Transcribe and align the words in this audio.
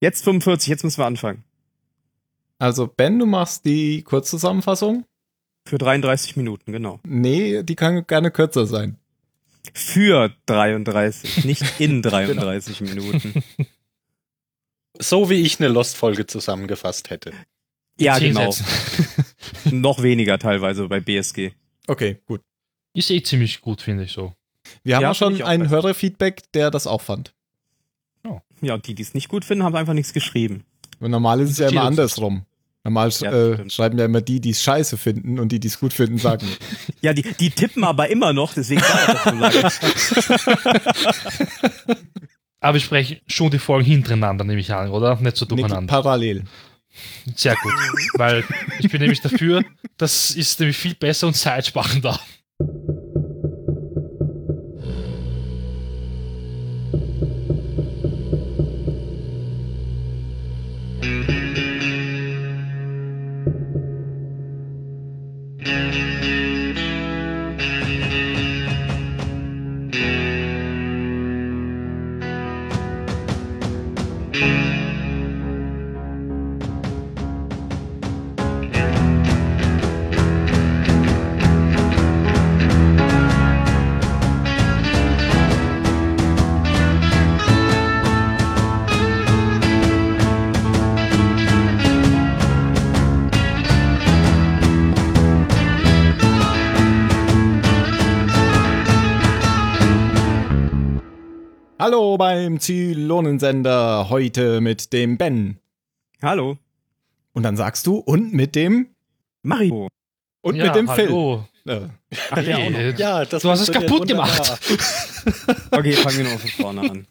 Jetzt 0.00 0.24
45, 0.24 0.68
jetzt 0.68 0.84
müssen 0.84 0.98
wir 0.98 1.06
anfangen. 1.06 1.44
Also, 2.58 2.86
Ben, 2.86 3.18
du 3.18 3.26
machst 3.26 3.64
die 3.64 4.02
Kurzzusammenfassung? 4.02 5.04
Für 5.66 5.78
33 5.78 6.36
Minuten, 6.36 6.72
genau. 6.72 7.00
Nee, 7.04 7.62
die 7.62 7.76
kann 7.76 8.06
gerne 8.06 8.30
kürzer 8.30 8.66
sein. 8.66 8.98
Für 9.74 10.32
33, 10.46 11.44
nicht 11.44 11.80
in 11.80 12.02
33 12.02 12.80
Minuten. 12.80 13.42
So 14.98 15.30
wie 15.30 15.42
ich 15.42 15.60
eine 15.60 15.68
Lost-Folge 15.68 16.26
zusammengefasst 16.26 17.10
hätte. 17.10 17.32
Ja, 18.00 18.16
Zehn 18.16 18.34
genau. 18.34 18.54
Noch 19.70 20.02
weniger 20.02 20.38
teilweise 20.38 20.88
bei 20.88 21.00
BSG. 21.00 21.50
Okay, 21.86 22.20
gut. 22.26 22.40
Ist 22.94 23.10
eh 23.10 23.22
ziemlich 23.22 23.60
gut, 23.60 23.82
finde 23.82 24.04
ich 24.04 24.12
so. 24.12 24.32
Wir 24.82 24.96
haben 24.96 25.02
Ja, 25.02 25.10
auch 25.10 25.14
schon 25.14 25.40
einen. 25.42 25.68
Hörerfeedback, 25.68 26.50
der 26.52 26.70
das 26.70 26.86
auch 26.86 27.00
fand. 27.02 27.34
Ja, 28.60 28.74
und 28.74 28.86
die, 28.86 28.94
die 28.94 29.02
es 29.02 29.14
nicht 29.14 29.28
gut 29.28 29.44
finden, 29.44 29.64
haben 29.64 29.74
einfach 29.76 29.94
nichts 29.94 30.12
geschrieben. 30.12 30.64
Und 31.00 31.10
normal 31.10 31.40
ist 31.40 31.50
es 31.50 31.58
ja 31.58 31.68
immer 31.68 31.82
andersrum. 31.82 32.44
Normal 32.84 33.10
Ja, 33.20 33.32
äh, 33.32 33.70
schreiben 33.70 33.98
ja 33.98 34.04
immer 34.04 34.20
die, 34.20 34.40
die 34.40 34.50
es 34.50 34.62
scheiße 34.62 34.96
finden 34.96 35.38
und 35.38 35.50
die, 35.52 35.60
die 35.60 35.68
es 35.68 35.78
gut 35.80 35.92
finden, 35.92 36.18
sagen. 36.18 36.46
Ja, 37.00 37.12
die, 37.12 37.22
die 37.22 37.50
tippen 37.50 37.84
aber 37.84 38.08
immer 38.10 38.32
noch, 38.32 38.54
deswegen 38.54 38.80
dauert 38.80 39.62
das 39.62 39.78
so 39.80 40.50
lange. 40.50 40.78
Aber 42.60 42.74
wir 42.74 42.80
sprechen 42.80 43.18
schon 43.28 43.50
die 43.52 43.58
Folgen 43.60 43.84
hintereinander, 43.88 44.44
nehme 44.44 44.60
ich 44.60 44.72
an, 44.72 44.90
oder? 44.90 45.16
Nicht 45.16 45.36
so 45.36 45.46
Nee, 45.48 45.62
durcheinander. 45.62 45.90
parallel. 45.92 46.42
Sehr 47.36 47.54
gut. 47.62 47.72
Weil 48.14 48.44
ich 48.80 48.90
bin 48.90 49.00
nämlich 49.00 49.20
dafür, 49.20 49.62
das 49.96 50.32
ist 50.32 50.58
nämlich 50.58 50.76
viel 50.76 50.94
besser 50.96 51.28
und 51.28 51.34
zeitsparender. 51.34 52.18
Hallo 101.90 102.18
beim 102.18 102.60
Zylonensender, 102.60 104.10
heute 104.10 104.60
mit 104.60 104.92
dem 104.92 105.16
Ben. 105.16 105.56
Hallo. 106.20 106.58
Und 107.32 107.44
dann 107.44 107.56
sagst 107.56 107.86
du, 107.86 107.96
und 107.96 108.34
mit 108.34 108.54
dem, 108.54 108.88
Mario. 109.40 109.88
und 110.42 110.56
Ja, 110.56 110.66
mit 110.66 110.74
dem 110.74 110.90
hallo. 110.90 111.46
Phil. 111.64 111.74
Äh, 111.74 111.80
Ach, 112.30 112.36
noch. 112.36 112.44
Hey, 112.44 112.94
Ja, 112.98 113.24
das 113.24 113.40
Du 113.40 113.48
hast 113.48 113.62
es 113.62 113.72
kaputt 113.72 114.06
gemacht. 114.06 114.60
Okay, 115.70 115.92
fangen 115.92 116.18
wir 116.18 116.24
noch 116.24 116.38
von 116.38 116.50
vorne 116.50 116.80
an. 116.90 117.06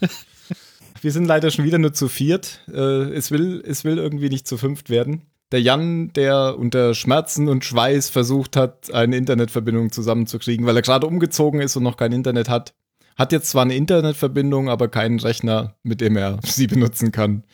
Wir 1.02 1.12
sind 1.12 1.26
leider 1.26 1.50
schon 1.50 1.66
wieder 1.66 1.76
nur 1.76 1.92
zu 1.92 2.08
viert. 2.08 2.60
Äh, 2.72 3.12
es, 3.12 3.30
will, 3.30 3.62
es 3.66 3.84
will 3.84 3.98
irgendwie 3.98 4.30
nicht 4.30 4.48
zu 4.48 4.56
fünft 4.56 4.88
werden. 4.88 5.26
Der 5.52 5.60
Jan, 5.60 6.10
der 6.14 6.56
unter 6.58 6.94
Schmerzen 6.94 7.48
und 7.48 7.66
Schweiß 7.66 8.08
versucht 8.08 8.56
hat, 8.56 8.90
eine 8.94 9.18
Internetverbindung 9.18 9.92
zusammenzukriegen, 9.92 10.64
weil 10.64 10.76
er 10.76 10.80
gerade 10.82 11.06
umgezogen 11.06 11.60
ist 11.60 11.76
und 11.76 11.82
noch 11.82 11.98
kein 11.98 12.12
Internet 12.12 12.48
hat, 12.48 12.72
hat 13.16 13.32
jetzt 13.32 13.50
zwar 13.50 13.62
eine 13.62 13.74
Internetverbindung, 13.74 14.68
aber 14.68 14.88
keinen 14.88 15.18
Rechner, 15.18 15.76
mit 15.82 16.00
dem 16.00 16.16
er 16.16 16.38
sie 16.44 16.66
benutzen 16.66 17.12
kann. 17.12 17.44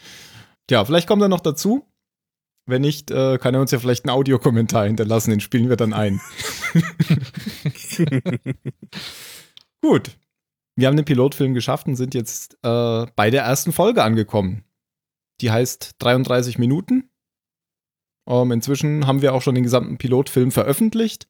Tja, 0.66 0.84
vielleicht 0.84 1.08
kommt 1.08 1.22
er 1.22 1.28
noch 1.28 1.40
dazu. 1.40 1.86
Wenn 2.66 2.82
nicht, 2.82 3.10
äh, 3.10 3.38
kann 3.38 3.54
er 3.54 3.60
uns 3.60 3.72
ja 3.72 3.80
vielleicht 3.80 4.04
einen 4.04 4.14
Audiokommentar 4.14 4.86
hinterlassen, 4.86 5.30
den 5.30 5.40
spielen 5.40 5.68
wir 5.68 5.76
dann 5.76 5.92
ein. 5.92 6.20
Gut. 9.80 10.16
Wir 10.76 10.86
haben 10.86 10.96
den 10.96 11.04
Pilotfilm 11.04 11.54
geschafft 11.54 11.86
und 11.86 11.96
sind 11.96 12.14
jetzt 12.14 12.54
äh, 12.62 13.06
bei 13.16 13.30
der 13.30 13.42
ersten 13.42 13.72
Folge 13.72 14.04
angekommen. 14.04 14.64
Die 15.40 15.50
heißt 15.50 15.96
33 15.98 16.58
Minuten. 16.58 17.10
Ähm, 18.28 18.52
inzwischen 18.52 19.08
haben 19.08 19.22
wir 19.22 19.34
auch 19.34 19.42
schon 19.42 19.56
den 19.56 19.64
gesamten 19.64 19.98
Pilotfilm 19.98 20.52
veröffentlicht 20.52 21.28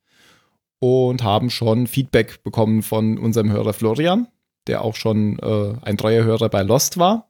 und 0.82 1.22
haben 1.22 1.48
schon 1.48 1.86
Feedback 1.86 2.42
bekommen 2.42 2.82
von 2.82 3.16
unserem 3.16 3.52
Hörer 3.52 3.72
Florian, 3.72 4.26
der 4.66 4.82
auch 4.82 4.96
schon 4.96 5.38
äh, 5.38 5.74
ein 5.82 5.96
treuer 5.96 6.24
Hörer 6.24 6.48
bei 6.48 6.62
Lost 6.64 6.98
war 6.98 7.28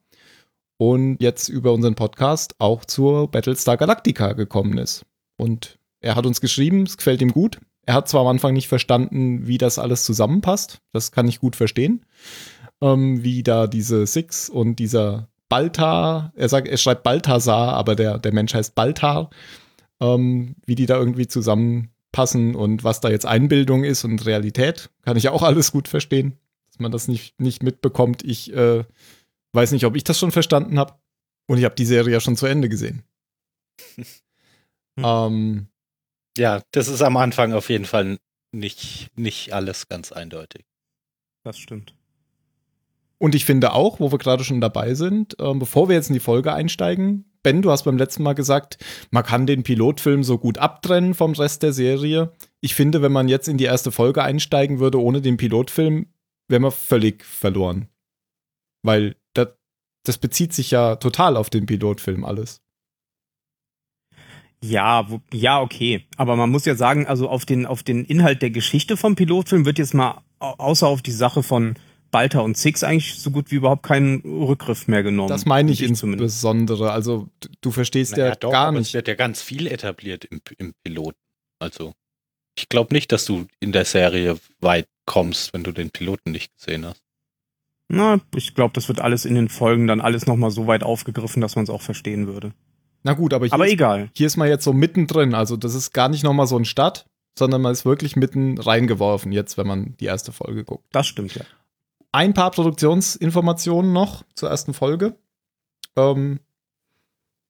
und 0.77 1.21
jetzt 1.21 1.49
über 1.49 1.71
unseren 1.71 1.93
Podcast 1.93 2.55
auch 2.57 2.83
zur 2.83 3.29
Battlestar 3.29 3.77
Galactica 3.77 4.33
gekommen 4.33 4.79
ist. 4.79 5.05
Und 5.37 5.77
er 5.99 6.15
hat 6.15 6.25
uns 6.25 6.41
geschrieben, 6.41 6.81
es 6.81 6.97
gefällt 6.97 7.21
ihm 7.21 7.31
gut. 7.31 7.59
Er 7.85 7.93
hat 7.93 8.09
zwar 8.09 8.21
am 8.21 8.27
Anfang 8.27 8.53
nicht 8.53 8.69
verstanden, 8.69 9.45
wie 9.45 9.59
das 9.59 9.77
alles 9.77 10.03
zusammenpasst. 10.03 10.79
Das 10.91 11.11
kann 11.11 11.27
ich 11.27 11.39
gut 11.39 11.55
verstehen. 11.55 12.07
Ähm, 12.81 13.23
wie 13.23 13.43
da 13.43 13.67
diese 13.67 14.07
Six 14.07 14.49
und 14.49 14.79
dieser 14.79 15.27
Baltar, 15.47 16.33
er 16.35 16.49
sagt, 16.49 16.67
er 16.67 16.77
schreibt 16.77 17.03
Balthasar, 17.03 17.73
aber 17.73 17.95
der, 17.95 18.17
der 18.17 18.33
Mensch 18.33 18.55
heißt 18.55 18.73
Baltar, 18.73 19.29
ähm, 20.01 20.55
wie 20.65 20.73
die 20.73 20.87
da 20.87 20.97
irgendwie 20.97 21.27
zusammenpassen 22.13 22.55
und 22.55 22.83
was 22.83 23.01
da 23.01 23.09
jetzt 23.09 23.25
Einbildung 23.25 23.83
ist 23.83 24.03
und 24.03 24.25
Realität, 24.25 24.89
kann 25.01 25.17
ich 25.17 25.29
auch 25.29 25.43
alles 25.43 25.71
gut 25.71 25.87
verstehen, 25.87 26.37
dass 26.67 26.79
man 26.79 26.91
das 26.91 27.07
nicht, 27.07 27.39
nicht 27.39 27.63
mitbekommt. 27.63 28.23
Ich 28.23 28.53
äh, 28.53 28.83
weiß 29.53 29.71
nicht, 29.71 29.85
ob 29.85 29.95
ich 29.95 30.03
das 30.03 30.19
schon 30.19 30.31
verstanden 30.31 30.79
habe 30.79 30.95
und 31.47 31.57
ich 31.57 31.65
habe 31.65 31.75
die 31.75 31.85
Serie 31.85 32.13
ja 32.13 32.19
schon 32.19 32.37
zu 32.37 32.45
Ende 32.45 32.69
gesehen. 32.69 33.03
ähm, 34.97 35.67
Ja, 36.37 36.61
das 36.71 36.87
ist 36.87 37.01
am 37.01 37.17
Anfang 37.17 37.53
auf 37.53 37.69
jeden 37.69 37.85
Fall 37.85 38.17
nicht, 38.51 39.09
nicht 39.15 39.53
alles 39.53 39.87
ganz 39.87 40.11
eindeutig. 40.11 40.65
Das 41.43 41.57
stimmt. 41.57 41.95
Und 43.17 43.35
ich 43.35 43.45
finde 43.45 43.73
auch, 43.73 43.99
wo 43.99 44.11
wir 44.11 44.19
gerade 44.19 44.43
schon 44.43 44.61
dabei 44.61 44.95
sind, 44.95 45.35
ähm, 45.39 45.59
bevor 45.59 45.87
wir 45.87 45.95
jetzt 45.95 46.09
in 46.09 46.13
die 46.13 46.19
Folge 46.19 46.53
einsteigen, 46.53 47.32
Ben, 47.43 47.61
du 47.61 47.71
hast 47.71 47.83
beim 47.83 47.97
letzten 47.97 48.23
Mal 48.23 48.33
gesagt, 48.33 48.77
man 49.11 49.23
kann 49.23 49.45
den 49.45 49.63
Pilotfilm 49.63 50.23
so 50.23 50.37
gut 50.37 50.57
abtrennen 50.57 51.13
vom 51.13 51.33
Rest 51.33 51.61
der 51.61 51.73
Serie. 51.73 52.31
Ich 52.61 52.73
finde, 52.73 53.01
wenn 53.01 53.11
man 53.11 53.27
jetzt 53.27 53.49
in 53.49 53.57
die 53.57 53.65
erste 53.65 53.91
Folge 53.91 54.23
einsteigen 54.23 54.79
würde 54.79 55.01
ohne 55.01 55.21
den 55.21 55.35
Pilotfilm, 55.37 56.07
wäre 56.47 56.61
man 56.61 56.71
völlig 56.71 57.25
verloren. 57.25 57.89
Weil 58.81 59.17
das, 59.33 59.49
das 60.05 60.17
bezieht 60.17 60.53
sich 60.53 60.71
ja 60.71 60.95
total 60.95 61.35
auf 61.35 61.49
den 61.49 61.65
Pilotfilm 61.65 62.23
alles. 62.23 62.61
Ja, 64.63 65.09
wo, 65.09 65.19
ja, 65.33 65.59
okay. 65.59 66.07
Aber 66.15 66.37
man 66.37 66.49
muss 66.49 66.63
ja 66.63 66.75
sagen, 66.75 67.05
also 67.05 67.27
auf 67.27 67.45
den, 67.45 67.65
auf 67.65 67.83
den 67.83 68.05
Inhalt 68.05 68.41
der 68.41 68.51
Geschichte 68.51 68.95
vom 68.95 69.15
Pilotfilm 69.15 69.65
wird 69.65 69.77
jetzt 69.77 69.93
mal, 69.93 70.21
au- 70.39 70.55
außer 70.57 70.87
auf 70.87 71.01
die 71.01 71.11
Sache 71.11 71.43
von 71.43 71.75
Balta 72.13 72.41
und 72.41 72.55
Six, 72.55 72.83
eigentlich 72.83 73.15
so 73.15 73.31
gut 73.31 73.49
wie 73.49 73.55
überhaupt 73.55 73.83
kein 73.83 74.21
Rückgriff 74.23 74.87
mehr 74.87 75.01
genommen. 75.01 75.29
Das 75.29 75.45
meine 75.45 75.71
ich 75.71 75.79
zumindest. 75.79 76.35
insbesondere. 76.35 76.91
Also, 76.91 77.27
du 77.61 77.71
verstehst 77.71 78.11
Naja, 78.13 78.27
ja 78.27 78.35
doch, 78.35 78.51
gar 78.51 78.67
aber 78.67 78.77
nicht. 78.77 78.89
Es 78.89 78.93
wird 78.93 79.07
ja 79.07 79.15
ganz 79.15 79.41
viel 79.41 79.65
etabliert 79.65 80.23
im, 80.23 80.39
im 80.59 80.73
Piloten. 80.83 81.17
Also, 81.59 81.93
ich 82.55 82.69
glaube 82.69 82.93
nicht, 82.93 83.11
dass 83.11 83.25
du 83.25 83.47
in 83.59 83.71
der 83.71 83.85
Serie 83.85 84.37
weit 84.61 84.87
kommst, 85.07 85.53
wenn 85.53 85.63
du 85.63 85.71
den 85.71 85.89
Piloten 85.89 86.31
nicht 86.31 86.55
gesehen 86.55 86.85
hast. 86.85 87.01
Na, 87.89 88.21
ich 88.35 88.53
glaube, 88.53 88.73
das 88.75 88.87
wird 88.87 89.01
alles 89.01 89.25
in 89.25 89.33
den 89.33 89.49
Folgen 89.49 89.87
dann 89.87 89.99
alles 89.99 90.27
nochmal 90.27 90.51
so 90.51 90.67
weit 90.67 90.83
aufgegriffen, 90.83 91.41
dass 91.41 91.55
man 91.55 91.63
es 91.63 91.71
auch 91.71 91.81
verstehen 91.81 92.27
würde. 92.27 92.53
Na 93.01 93.13
gut, 93.13 93.33
aber 93.33 93.45
hier 93.47 93.53
Aber 93.53 93.65
ist 93.65 93.73
egal. 93.73 94.11
Hier 94.15 94.27
ist 94.27 94.37
man 94.37 94.47
jetzt 94.47 94.63
so 94.63 94.71
mittendrin. 94.71 95.33
Also, 95.33 95.57
das 95.57 95.73
ist 95.73 95.93
gar 95.93 96.09
nicht 96.09 96.23
nochmal 96.23 96.45
so 96.45 96.57
ein 96.57 96.65
Start, 96.65 97.07
sondern 97.37 97.63
man 97.63 97.71
ist 97.71 97.85
wirklich 97.85 98.15
mitten 98.15 98.59
reingeworfen, 98.59 99.31
jetzt, 99.31 99.57
wenn 99.57 99.65
man 99.65 99.97
die 99.99 100.05
erste 100.05 100.31
Folge 100.31 100.63
guckt. 100.63 100.85
Das 100.91 101.07
stimmt 101.07 101.33
ja. 101.33 101.43
Ein 102.13 102.35
paar 102.35 102.51
Produktionsinformationen 102.51 103.91
noch 103.91 104.23
zur 104.35 104.49
ersten 104.49 104.73
Folge. 104.73 105.17
Ähm, 105.95 106.39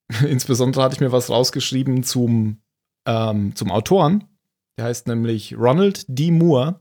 insbesondere 0.28 0.84
hatte 0.84 0.96
ich 0.96 1.02
mir 1.02 1.12
was 1.12 1.30
rausgeschrieben 1.30 2.04
zum, 2.04 2.62
ähm, 3.06 3.56
zum 3.56 3.72
Autoren. 3.72 4.24
Der 4.78 4.86
heißt 4.86 5.08
nämlich 5.08 5.56
Ronald 5.58 6.06
D. 6.08 6.32
Moore. 6.32 6.80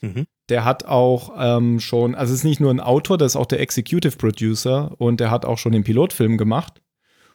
Mhm. 0.00 0.26
Der 0.48 0.64
hat 0.64 0.86
auch 0.86 1.34
ähm, 1.36 1.80
schon, 1.80 2.14
also 2.14 2.32
es 2.32 2.40
ist 2.40 2.44
nicht 2.44 2.60
nur 2.60 2.70
ein 2.70 2.80
Autor, 2.80 3.18
der 3.18 3.26
ist 3.26 3.36
auch 3.36 3.46
der 3.46 3.60
Executive 3.60 4.16
Producer 4.16 4.98
und 4.98 5.20
der 5.20 5.30
hat 5.30 5.44
auch 5.44 5.58
schon 5.58 5.72
den 5.72 5.84
Pilotfilm 5.84 6.38
gemacht. 6.38 6.80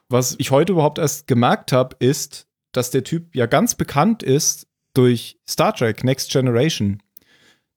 Was 0.09 0.35
ich 0.39 0.49
heute 0.49 0.73
überhaupt 0.73 0.97
erst 0.97 1.27
gemerkt 1.27 1.71
habe, 1.71 1.95
ist, 1.99 2.47
dass 2.71 2.89
der 2.89 3.03
Typ 3.03 3.35
ja 3.35 3.45
ganz 3.45 3.75
bekannt 3.75 4.23
ist 4.23 4.67
durch 4.93 5.39
Star 5.47 5.75
Trek 5.75 6.03
Next 6.03 6.31
Generation. 6.31 7.01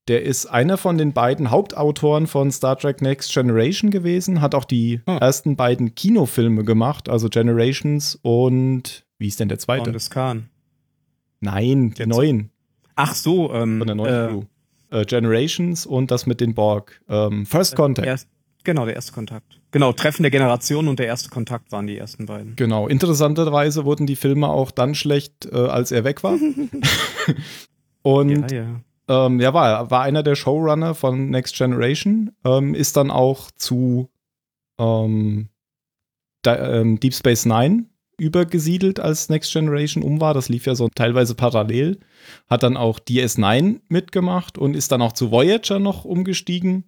Der 0.09 0.23
ist 0.23 0.47
einer 0.47 0.77
von 0.77 0.99
den 0.99 1.13
beiden 1.15 1.51
Hauptautoren 1.51 2.27
von 2.27 2.51
Star 2.51 2.77
Trek 2.79 3.01
Next 3.01 3.33
Generation 3.33 3.91
gewesen, 3.91 4.43
hat 4.43 4.55
auch 4.55 4.67
die 4.67 5.01
Hm. 5.07 5.19
ersten 5.19 5.57
beiden 5.57 5.95
Kinofilme 5.95 6.65
gemacht, 6.65 7.09
also 7.09 7.29
Generations 7.29 8.19
und 8.23 9.05
wie 9.19 9.29
ist 9.29 9.41
denn 9.41 9.49
der 9.49 9.59
zweite? 9.59 9.85
Von 9.85 9.93
des 9.95 10.11
Khan. 10.11 10.51
Nein, 11.41 11.95
Der 11.97 12.07
neuen 12.07 12.51
Ach 12.97 13.15
so, 13.15 13.53
ähm, 13.53 13.79
von 13.79 13.87
der 13.87 13.97
neuen 13.97 14.15
äh, 14.15 14.29
Crew. 14.29 14.43
Äh, 14.91 15.05
Generations 15.07 15.87
und 15.87 16.11
das 16.11 16.27
mit 16.27 16.41
den 16.41 16.55
Borg. 16.55 17.01
Ähm, 17.09 17.47
First 17.47 17.75
Contact. 17.75 18.07
Erst, 18.07 18.29
genau, 18.63 18.85
der 18.85 18.95
erste 18.95 19.13
Kontakt. 19.13 19.61
Genau, 19.71 19.93
Treffen 19.93 20.23
der 20.23 20.31
Generation 20.31 20.87
und 20.87 20.99
der 20.99 21.07
erste 21.07 21.31
Kontakt 21.31 21.73
waren 21.73 21.87
die 21.87 21.99
ersten 21.99 22.27
beiden. 22.27 22.55
Genau. 22.57 22.87
Interessanterweise 22.87 23.85
wurden 23.85 24.07
die 24.07 24.15
Filme 24.15 24.49
auch 24.49 24.71
dann 24.71 24.95
schlecht, 24.95 25.47
äh, 25.51 25.57
als 25.57 25.91
er 25.91 26.05
weg 26.05 26.23
war. 26.23 26.39
und 28.03 28.51
ja, 28.53 28.57
ja. 28.57 28.81
Ähm, 29.09 29.41
ja, 29.41 29.53
war, 29.55 29.91
war 29.91 30.03
einer 30.03 30.23
der 30.23 30.35
Showrunner 30.35 30.95
von 30.95 31.31
Next 31.31 31.57
Generation, 31.57 32.33
ähm, 32.45 32.75
ist 32.75 32.97
dann 32.97 33.11
auch 33.11 33.51
zu 33.53 34.11
ähm, 34.79 35.49
da, 36.43 36.81
ähm, 36.81 37.01
Deep 37.01 37.15
Space 37.15 37.47
Nine 37.47 37.87
übergesiedelt, 38.17 39.01
als 39.01 39.29
Next 39.29 39.53
Generation 39.53 40.03
um 40.03 40.21
war. 40.21 40.35
Das 40.35 40.49
lief 40.49 40.67
ja 40.67 40.75
so 40.75 40.89
teilweise 40.89 41.35
parallel. 41.35 41.99
Hat 42.49 42.63
dann 42.63 42.77
auch 42.77 43.01
DS9 43.01 43.81
mitgemacht 43.89 44.57
und 44.57 44.77
ist 44.77 44.93
dann 44.93 45.03
auch 45.03 45.13
zu 45.13 45.31
Voyager 45.31 45.79
noch 45.79 46.05
umgestiegen 46.05 46.85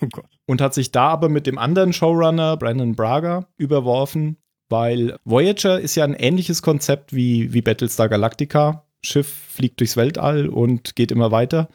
Oh 0.00 0.08
Gott. 0.10 0.26
und 0.46 0.60
hat 0.60 0.74
sich 0.74 0.90
da 0.90 1.08
aber 1.08 1.28
mit 1.28 1.46
dem 1.46 1.58
anderen 1.58 1.92
Showrunner, 1.92 2.56
Brandon 2.56 2.94
Braga, 2.94 3.46
überworfen, 3.56 4.38
weil 4.68 5.16
Voyager 5.24 5.78
ist 5.80 5.94
ja 5.94 6.04
ein 6.04 6.14
ähnliches 6.14 6.62
Konzept 6.62 7.14
wie, 7.14 7.52
wie 7.52 7.62
Battlestar 7.62 8.08
Galactica. 8.08 8.86
Schiff 9.04 9.28
fliegt 9.28 9.80
durchs 9.80 9.96
Weltall 9.96 10.48
und 10.48 10.96
geht 10.96 11.12
immer 11.12 11.30
weiter. 11.30 11.68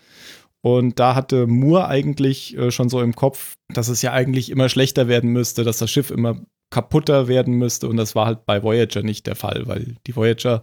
Und 0.62 1.00
da 1.00 1.16
hatte 1.16 1.48
Moore 1.48 1.88
eigentlich 1.88 2.58
äh, 2.58 2.72
schon 2.72 2.90
so 2.90 3.02
im 3.02 3.16
Kopf, 3.16 3.56
dass 3.70 3.88
es 3.88 4.02
ja 4.02 4.12
eigentlich 4.12 4.50
immer 4.50 4.68
schlechter 4.68 5.08
werden 5.08 5.32
müsste, 5.32 5.64
dass 5.64 5.78
das 5.78 5.90
Schiff 5.90 6.12
immer 6.12 6.42
kaputter 6.70 7.28
werden 7.28 7.54
müsste. 7.56 7.88
Und 7.88 7.98
das 7.98 8.16
war 8.16 8.26
halt 8.26 8.46
bei 8.46 8.62
Voyager 8.62 9.02
nicht 9.02 9.26
der 9.28 9.36
Fall, 9.36 9.68
weil 9.68 9.96
die 10.06 10.16
Voyager 10.16 10.62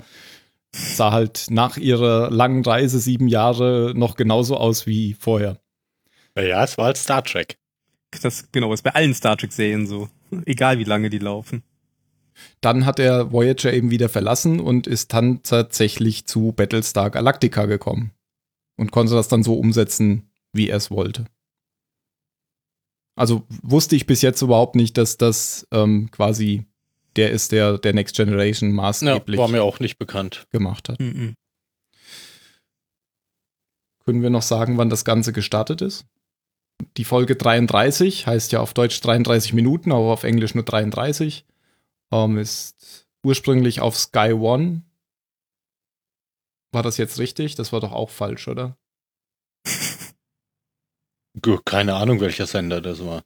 sah 0.72 1.12
halt 1.12 1.46
nach 1.48 1.78
ihrer 1.78 2.30
langen 2.30 2.64
Reise 2.64 2.98
sieben 2.98 3.28
Jahre 3.28 3.92
noch 3.96 4.16
genauso 4.16 4.56
aus 4.56 4.86
wie 4.86 5.14
vorher. 5.14 5.58
Ja, 6.36 6.62
es 6.64 6.76
war 6.76 6.86
halt 6.86 6.98
Star 6.98 7.24
Trek. 7.24 7.56
Das 8.22 8.50
genau 8.52 8.72
ist 8.72 8.82
bei 8.82 8.94
allen 8.94 9.14
Star 9.14 9.36
Trek 9.36 9.52
Serien 9.52 9.86
so, 9.86 10.08
egal 10.44 10.78
wie 10.78 10.84
lange 10.84 11.08
die 11.08 11.18
laufen. 11.18 11.62
Dann 12.60 12.86
hat 12.86 12.98
er 12.98 13.32
Voyager 13.32 13.72
eben 13.72 13.90
wieder 13.90 14.08
verlassen 14.08 14.60
und 14.60 14.86
ist 14.86 15.12
dann 15.12 15.42
tatsächlich 15.42 16.26
zu 16.26 16.52
Battlestar 16.52 17.10
Galactica 17.10 17.66
gekommen. 17.66 18.12
Und 18.76 18.92
konnte 18.92 19.14
das 19.14 19.28
dann 19.28 19.42
so 19.42 19.54
umsetzen, 19.58 20.30
wie 20.52 20.68
er 20.68 20.76
es 20.76 20.90
wollte. 20.90 21.26
Also 23.14 23.44
wusste 23.62 23.96
ich 23.96 24.06
bis 24.06 24.20
jetzt 24.20 24.42
überhaupt 24.42 24.76
nicht, 24.76 24.98
dass 24.98 25.16
das 25.16 25.66
ähm, 25.72 26.10
quasi 26.10 26.66
der 27.16 27.30
ist, 27.30 27.52
der 27.52 27.78
der 27.78 27.94
Next 27.94 28.14
Generation 28.14 28.70
Ja, 28.70 28.76
maßgeblich 28.76 29.38
war 29.38 29.48
mir 29.48 29.62
auch 29.62 29.80
nicht 29.80 29.98
bekannt. 29.98 30.46
gemacht 30.50 30.90
hat. 30.90 31.00
Mhm. 31.00 31.34
Können 34.04 34.22
wir 34.22 34.30
noch 34.30 34.42
sagen, 34.42 34.76
wann 34.78 34.90
das 34.90 35.04
Ganze 35.04 35.32
gestartet 35.32 35.80
ist? 35.80 36.04
Die 36.96 37.04
Folge 37.04 37.36
33 37.36 38.26
heißt 38.26 38.52
ja 38.52 38.60
auf 38.60 38.74
Deutsch 38.74 39.00
33 39.00 39.54
Minuten, 39.54 39.90
aber 39.92 40.12
auf 40.12 40.24
Englisch 40.24 40.54
nur 40.54 40.64
33. 40.64 41.44
Ähm, 42.12 42.38
ist 42.38 43.06
ursprünglich 43.24 43.80
auf 43.80 43.96
Sky 43.96 44.32
One. 44.32 44.82
War 46.72 46.82
das 46.82 46.96
jetzt 46.96 47.18
richtig? 47.18 47.54
Das 47.54 47.72
war 47.72 47.80
doch 47.80 47.92
auch 47.92 48.10
falsch, 48.10 48.48
oder? 48.48 48.76
Keine 51.64 51.94
Ahnung, 51.94 52.20
welcher 52.20 52.46
Sender 52.46 52.80
das 52.80 53.04
war. 53.04 53.22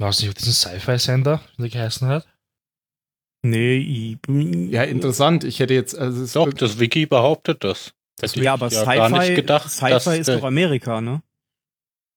War 0.00 0.10
es 0.10 0.20
nicht 0.20 0.28
auf 0.28 0.34
diesen 0.34 0.52
Sci-Fi-Sender, 0.52 1.42
wie 1.56 1.62
der 1.62 1.70
geheißen 1.70 2.06
hat? 2.08 2.26
Nee, 3.42 3.78
i, 3.78 4.18
Ja, 4.70 4.82
interessant. 4.82 5.44
Ich 5.44 5.60
hätte 5.60 5.74
jetzt. 5.74 5.96
Also 5.96 6.18
es 6.18 6.24
ist 6.24 6.36
Doch, 6.36 6.52
das 6.52 6.78
Wiki 6.78 7.06
behauptet 7.06 7.64
das. 7.64 7.94
Hätte 8.20 8.42
Ja, 8.42 8.54
ich 8.54 8.60
aber 8.60 8.66
nicht 8.66 8.74
Sci-Fi 8.74 9.68
Sci-Fi 9.68 10.18
ist 10.18 10.28
doch 10.28 10.44
Amerika, 10.44 11.00
ne? 11.00 11.22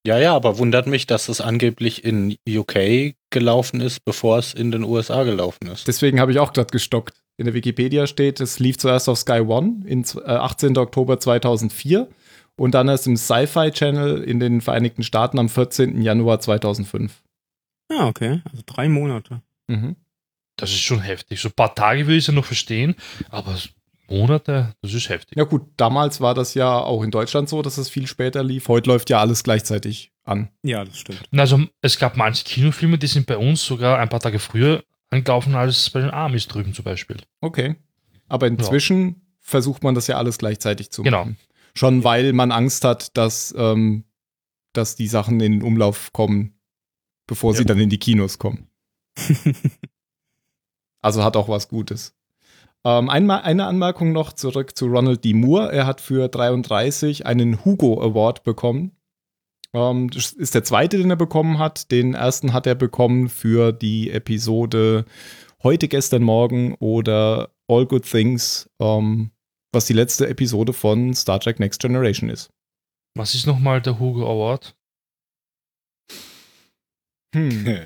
Ja, 0.05 0.17
ja, 0.17 0.35
aber 0.35 0.57
wundert 0.57 0.87
mich, 0.87 1.05
dass 1.05 1.29
es 1.29 1.41
angeblich 1.41 2.03
in 2.03 2.35
UK 2.47 3.13
gelaufen 3.29 3.81
ist, 3.81 4.03
bevor 4.03 4.39
es 4.39 4.53
in 4.53 4.71
den 4.71 4.83
USA 4.83 5.23
gelaufen 5.23 5.67
ist. 5.67 5.87
deswegen 5.87 6.19
habe 6.19 6.31
ich 6.31 6.39
auch 6.39 6.53
gerade 6.53 6.71
gestockt. 6.71 7.13
In 7.37 7.45
der 7.45 7.53
Wikipedia 7.53 8.07
steht, 8.07 8.39
es 8.39 8.59
lief 8.59 8.77
zuerst 8.77 9.09
auf 9.09 9.17
Sky 9.17 9.39
One 9.39 9.83
in 9.85 10.03
äh, 10.25 10.31
18. 10.31 10.77
Oktober 10.77 11.19
2004 11.19 12.07
und 12.55 12.75
dann 12.75 12.87
erst 12.87 13.07
im 13.07 13.15
Sci-Fi 13.17 13.71
Channel 13.71 14.21
in 14.23 14.39
den 14.39 14.61
Vereinigten 14.61 15.03
Staaten 15.03 15.39
am 15.39 15.49
14. 15.49 16.01
Januar 16.01 16.39
2005. 16.39 17.23
Ja, 17.91 18.07
okay. 18.07 18.41
Also 18.51 18.63
drei 18.65 18.89
Monate. 18.89 19.41
Mhm. 19.67 19.95
Das 20.57 20.69
ist 20.69 20.81
schon 20.81 20.99
heftig. 20.99 21.41
So 21.41 21.49
ein 21.49 21.55
paar 21.55 21.73
Tage 21.73 22.05
würde 22.05 22.17
ich 22.17 22.23
es 22.23 22.27
ja 22.27 22.33
noch 22.33 22.45
verstehen, 22.45 22.95
aber 23.29 23.57
Monate, 24.11 24.73
das 24.81 24.93
ist 24.93 25.09
heftig. 25.09 25.37
Ja 25.37 25.43
gut, 25.45 25.63
damals 25.77 26.21
war 26.21 26.33
das 26.33 26.53
ja 26.53 26.77
auch 26.79 27.03
in 27.03 27.11
Deutschland 27.11 27.49
so, 27.49 27.61
dass 27.61 27.77
es 27.77 27.89
viel 27.89 28.07
später 28.07 28.43
lief. 28.43 28.67
Heute 28.67 28.89
läuft 28.89 29.09
ja 29.09 29.19
alles 29.19 29.43
gleichzeitig 29.43 30.11
an. 30.23 30.49
Ja, 30.63 30.83
das 30.85 30.97
stimmt. 30.99 31.23
Also 31.35 31.61
es 31.81 31.97
gab 31.97 32.17
manche 32.17 32.43
Kinofilme, 32.43 32.97
die 32.97 33.07
sind 33.07 33.25
bei 33.25 33.37
uns 33.37 33.65
sogar 33.65 33.97
ein 33.99 34.09
paar 34.09 34.19
Tage 34.19 34.39
früher 34.39 34.83
angelaufen 35.09 35.55
als 35.55 35.89
bei 35.89 36.01
den 36.01 36.11
Amis 36.11 36.47
drüben 36.47 36.73
zum 36.73 36.85
Beispiel. 36.85 37.17
Okay. 37.41 37.75
Aber 38.27 38.47
inzwischen 38.47 39.21
versucht 39.39 39.83
man 39.83 39.95
das 39.95 40.07
ja 40.07 40.17
alles 40.17 40.37
gleichzeitig 40.37 40.91
zu 40.91 41.03
Genau. 41.03 41.19
machen. 41.25 41.37
Schon 41.73 42.03
weil 42.03 42.33
man 42.33 42.51
Angst 42.51 42.83
hat, 42.85 43.15
dass, 43.17 43.53
ähm, 43.57 44.03
dass 44.73 44.95
die 44.95 45.07
Sachen 45.07 45.39
in 45.41 45.51
den 45.53 45.63
Umlauf 45.63 46.13
kommen, 46.13 46.59
bevor 47.27 47.53
sie 47.53 47.59
Ja. 47.61 47.65
dann 47.65 47.79
in 47.79 47.89
die 47.89 47.97
Kinos 47.99 48.37
kommen. 48.39 48.67
Also 51.03 51.23
hat 51.23 51.35
auch 51.35 51.49
was 51.49 51.67
Gutes. 51.67 52.15
Ähm, 52.83 53.09
einmal 53.09 53.41
eine 53.41 53.65
Anmerkung 53.65 54.11
noch 54.11 54.33
zurück 54.33 54.75
zu 54.75 54.87
Ronald 54.87 55.23
D. 55.23 55.33
Moore. 55.33 55.71
Er 55.71 55.85
hat 55.85 56.01
für 56.01 56.27
33 56.27 57.25
einen 57.25 57.63
Hugo 57.63 58.01
Award 58.01 58.43
bekommen. 58.43 58.91
Ähm, 59.73 60.09
das 60.09 60.31
ist 60.33 60.55
der 60.55 60.63
zweite, 60.63 60.97
den 60.97 61.09
er 61.09 61.15
bekommen 61.15 61.59
hat. 61.59 61.91
Den 61.91 62.15
ersten 62.15 62.53
hat 62.53 62.65
er 62.65 62.75
bekommen 62.75 63.29
für 63.29 63.71
die 63.71 64.09
Episode 64.09 65.05
Heute, 65.63 65.87
gestern, 65.87 66.23
morgen 66.23 66.73
oder 66.79 67.51
All 67.67 67.85
Good 67.85 68.09
Things, 68.09 68.67
ähm, 68.79 69.29
was 69.71 69.85
die 69.85 69.93
letzte 69.93 70.27
Episode 70.27 70.73
von 70.73 71.13
Star 71.13 71.39
Trek 71.39 71.59
Next 71.59 71.79
Generation 71.79 72.31
ist. 72.31 72.49
Was 73.15 73.35
ist 73.35 73.45
nochmal 73.45 73.79
der 73.79 73.99
Hugo 73.99 74.25
Award? 74.25 74.75
Hm. 77.35 77.83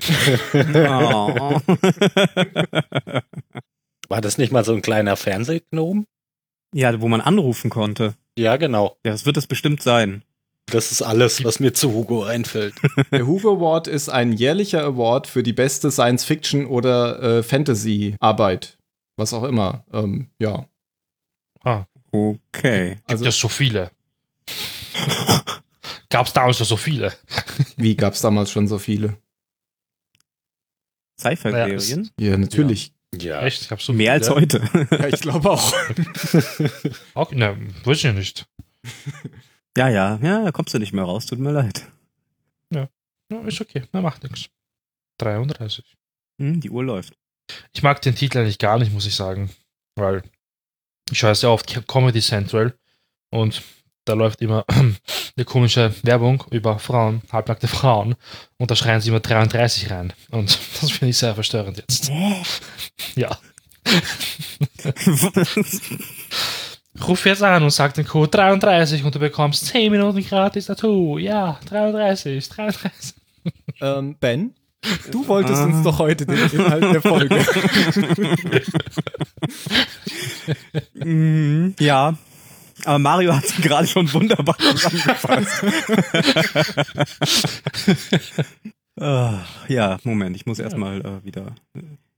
Oh. 0.88 1.60
War 4.08 4.20
das 4.20 4.38
nicht 4.38 4.52
mal 4.52 4.64
so 4.64 4.72
ein 4.72 4.82
kleiner 4.82 5.16
Fernsehgnom? 5.16 6.06
ja, 6.76 7.00
wo 7.00 7.08
man 7.08 7.20
anrufen 7.20 7.70
konnte. 7.70 8.14
Ja, 8.38 8.56
genau. 8.56 8.98
Ja, 9.04 9.12
das 9.12 9.24
wird 9.24 9.36
es 9.36 9.46
bestimmt 9.46 9.82
sein. 9.82 10.22
Das 10.66 10.90
ist 10.90 11.00
alles, 11.00 11.44
was 11.44 11.60
mir 11.60 11.72
zu 11.72 11.92
Hugo 11.92 12.24
einfällt. 12.24 12.74
Der 13.12 13.26
Hugo 13.26 13.54
Award 13.54 13.86
ist 13.86 14.08
ein 14.08 14.32
jährlicher 14.32 14.82
Award 14.82 15.26
für 15.26 15.42
die 15.42 15.52
beste 15.52 15.90
Science-Fiction- 15.90 16.66
oder 16.66 17.22
äh, 17.22 17.42
Fantasy-Arbeit. 17.42 18.76
Was 19.16 19.32
auch 19.32 19.44
immer. 19.44 19.84
Ähm, 19.92 20.28
ja. 20.38 20.66
Okay. 22.10 22.98
Also, 23.04 23.24
ja, 23.24 23.30
so 23.30 23.48
viele. 23.48 23.90
Gab 26.10 26.26
es 26.26 26.32
damals 26.32 26.58
ja 26.58 26.64
so 26.64 26.76
viele. 26.76 27.12
wie 27.76 27.96
gab 27.96 28.14
es 28.14 28.20
damals 28.20 28.50
schon 28.50 28.68
so 28.68 28.78
viele? 28.78 29.16
Sci-Fi-Serien? 31.18 32.10
Ja, 32.18 32.36
natürlich. 32.36 32.88
Ja. 32.88 32.95
Echt? 33.24 33.62
Ich 33.62 33.70
hab 33.70 33.82
so 33.82 33.92
Mehr 33.92 34.12
als 34.12 34.30
heute. 34.30 34.60
Ja, 34.90 35.06
ich 35.08 35.20
glaube 35.20 35.50
auch. 35.50 35.72
Okay, 37.14 37.34
ne, 37.36 37.56
weiß 37.84 37.96
ich 37.98 38.02
ja 38.04 38.12
nicht. 38.12 38.46
ja, 39.76 39.88
ja, 39.88 40.18
ja, 40.22 40.44
da 40.44 40.52
kommst 40.52 40.74
du 40.74 40.78
nicht 40.78 40.92
mehr 40.92 41.04
raus, 41.04 41.26
tut 41.26 41.38
mir 41.38 41.52
leid. 41.52 41.86
Ja, 42.70 42.88
ist 43.40 43.60
okay, 43.60 43.82
na, 43.92 44.00
macht 44.02 44.22
nichts. 44.22 44.50
33. 45.18 45.96
Hm, 46.40 46.60
die 46.60 46.70
Uhr 46.70 46.84
läuft. 46.84 47.16
Ich 47.72 47.82
mag 47.82 48.00
den 48.02 48.14
Titel 48.14 48.38
eigentlich 48.38 48.58
gar 48.58 48.78
nicht, 48.78 48.92
muss 48.92 49.06
ich 49.06 49.14
sagen. 49.14 49.50
Weil 49.96 50.22
ich 51.10 51.18
schaue 51.18 51.34
sehr 51.34 51.50
oft 51.50 51.86
Comedy 51.88 52.20
Central 52.20 52.76
und 53.30 53.62
da 54.06 54.14
läuft 54.14 54.40
immer 54.40 54.64
eine 55.36 55.44
komische 55.44 55.92
Werbung 56.02 56.44
über 56.50 56.78
Frauen, 56.78 57.20
halbnackte 57.30 57.68
Frauen 57.68 58.14
und 58.56 58.70
da 58.70 58.76
schreien 58.76 59.00
sie 59.02 59.10
immer 59.10 59.20
33 59.20 59.90
rein. 59.90 60.12
Und 60.30 60.58
das 60.80 60.90
finde 60.90 61.10
ich 61.10 61.18
sehr 61.18 61.34
verstörend 61.34 61.76
jetzt. 61.78 62.10
Ja. 63.14 63.36
Ruf 67.06 67.26
jetzt 67.26 67.42
an 67.42 67.62
und 67.62 67.70
sag 67.70 67.94
den 67.94 68.06
Code 68.06 68.30
33 68.30 69.04
und 69.04 69.14
du 69.14 69.18
bekommst 69.18 69.66
10 69.66 69.92
Minuten 69.92 70.24
gratis 70.24 70.66
dazu. 70.66 71.18
Ja, 71.18 71.60
33, 71.68 72.48
33. 72.48 73.14
ähm, 73.82 74.16
ben, 74.18 74.54
du 75.10 75.26
wolltest 75.28 75.60
Ah. 75.60 75.64
uns 75.64 75.82
doch 75.84 75.98
heute 75.98 76.24
den 76.26 76.38
Inhalt 76.50 76.82
der 76.82 77.02
Folge. 77.02 77.44
Mhm, 80.94 81.74
ja, 81.80 82.16
Aber 82.84 82.98
Mario 82.98 83.34
hat 83.34 83.46
sie 83.46 83.62
gerade 83.62 83.86
schon 83.86 84.12
wunderbar 84.12 84.58
zusammengefasst. 84.58 85.64
Ah, 88.98 89.44
ja, 89.68 89.98
Moment, 90.04 90.36
ich 90.36 90.46
muss 90.46 90.58
erstmal 90.58 91.00
äh, 91.02 91.24
wieder. 91.24 91.54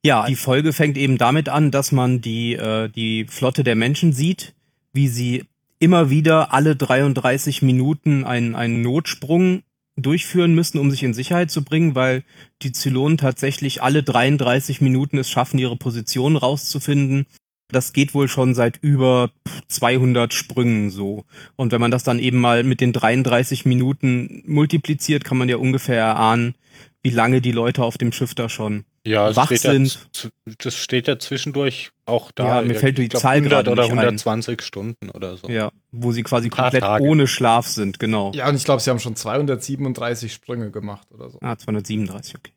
Ja, 0.05 0.27
die 0.27 0.37
Folge 0.37 0.73
fängt 0.73 0.97
eben 0.97 1.19
damit 1.19 1.49
an, 1.49 1.73
dass 1.73 1.91
man 1.91 2.21
die, 2.21 2.55
äh, 2.55 2.89
die 2.89 3.27
Flotte 3.29 3.65
der 3.65 3.75
Menschen 3.75 4.13
sieht, 4.13 4.55
wie 4.93 5.09
sie 5.09 5.45
immer 5.81 6.09
wieder 6.11 6.53
alle 6.53 6.77
33 6.77 7.63
Minuten 7.63 8.25
einen, 8.25 8.55
einen 8.55 8.81
Notsprung 8.83 9.63
durchführen 9.97 10.55
müssen, 10.55 10.79
um 10.79 10.91
sich 10.91 11.03
in 11.03 11.15
Sicherheit 11.15 11.51
zu 11.51 11.65
bringen, 11.65 11.97
weil 11.97 12.23
die 12.63 12.73
Zylonen 12.73 13.19
tatsächlich 13.19 13.83
alle 13.83 14.05
33 14.05 14.81
Minuten 14.81 15.19
es 15.19 15.29
schaffen, 15.29 15.59
ihre 15.59 15.77
Position 15.77 16.37
rauszufinden. 16.37 17.27
Das 17.71 17.93
geht 17.93 18.15
wohl 18.15 18.29
schon 18.29 18.55
seit 18.55 18.79
über 18.79 19.31
200 19.69 20.33
Sprüngen 20.33 20.91
so. 20.91 21.25
Und 21.57 21.71
wenn 21.71 21.81
man 21.81 21.91
das 21.91 22.03
dann 22.03 22.19
eben 22.19 22.41
mal 22.41 22.65
mit 22.65 22.81
den 22.81 22.93
33 22.93 23.67
Minuten 23.67 24.43
multipliziert, 24.47 25.25
kann 25.25 25.37
man 25.37 25.49
ja 25.49 25.59
ungefähr 25.59 25.99
erahnen, 25.99 26.55
wie 27.03 27.11
lange 27.11 27.41
die 27.41 27.53
Leute 27.53 27.83
auf 27.85 27.99
dem 27.99 28.13
Schiff 28.13 28.35
da 28.35 28.49
schon 28.49 28.85
Ja, 29.05 29.29
es 29.29 29.37
wach 29.37 29.47
steht 29.47 29.61
sind. 29.61 30.09
Ja, 30.15 30.31
das 30.59 30.75
steht 30.75 31.09
ja 31.09 31.19
zwischendurch 31.19 31.91
auch 32.07 32.33
da. 32.33 32.61
Ja, 32.61 32.67
mir 32.67 32.75
fällt 32.75 32.99
die 32.99 33.09
glaub, 33.09 33.23
Zahl 33.23 33.37
100 33.37 33.51
gerade 33.51 33.71
oder 33.71 33.83
nicht 33.83 33.93
ein. 33.93 33.99
120 33.99 34.63
Stunden 34.63 35.11
oder 35.11 35.37
so. 35.37 35.49
Ja, 35.49 35.71
wo 35.93 36.13
sie 36.13 36.23
quasi 36.23 36.49
komplett 36.49 36.83
Tage. 36.83 37.05
ohne 37.05 37.27
Schlaf 37.27 37.69
sind, 37.69 37.99
genau. 37.99 38.33
Ja, 38.35 38.49
und 38.49 38.57
ich 38.57 38.65
glaube, 38.65 38.81
sie 38.81 38.91
haben 38.91 38.99
schon 38.99 39.15
237 39.15 40.33
Sprünge 40.33 40.71
gemacht 40.71 41.07
oder 41.13 41.31
so. 41.31 41.39
Ah, 41.41 41.57
237, 41.57 42.35
okay. 42.37 42.53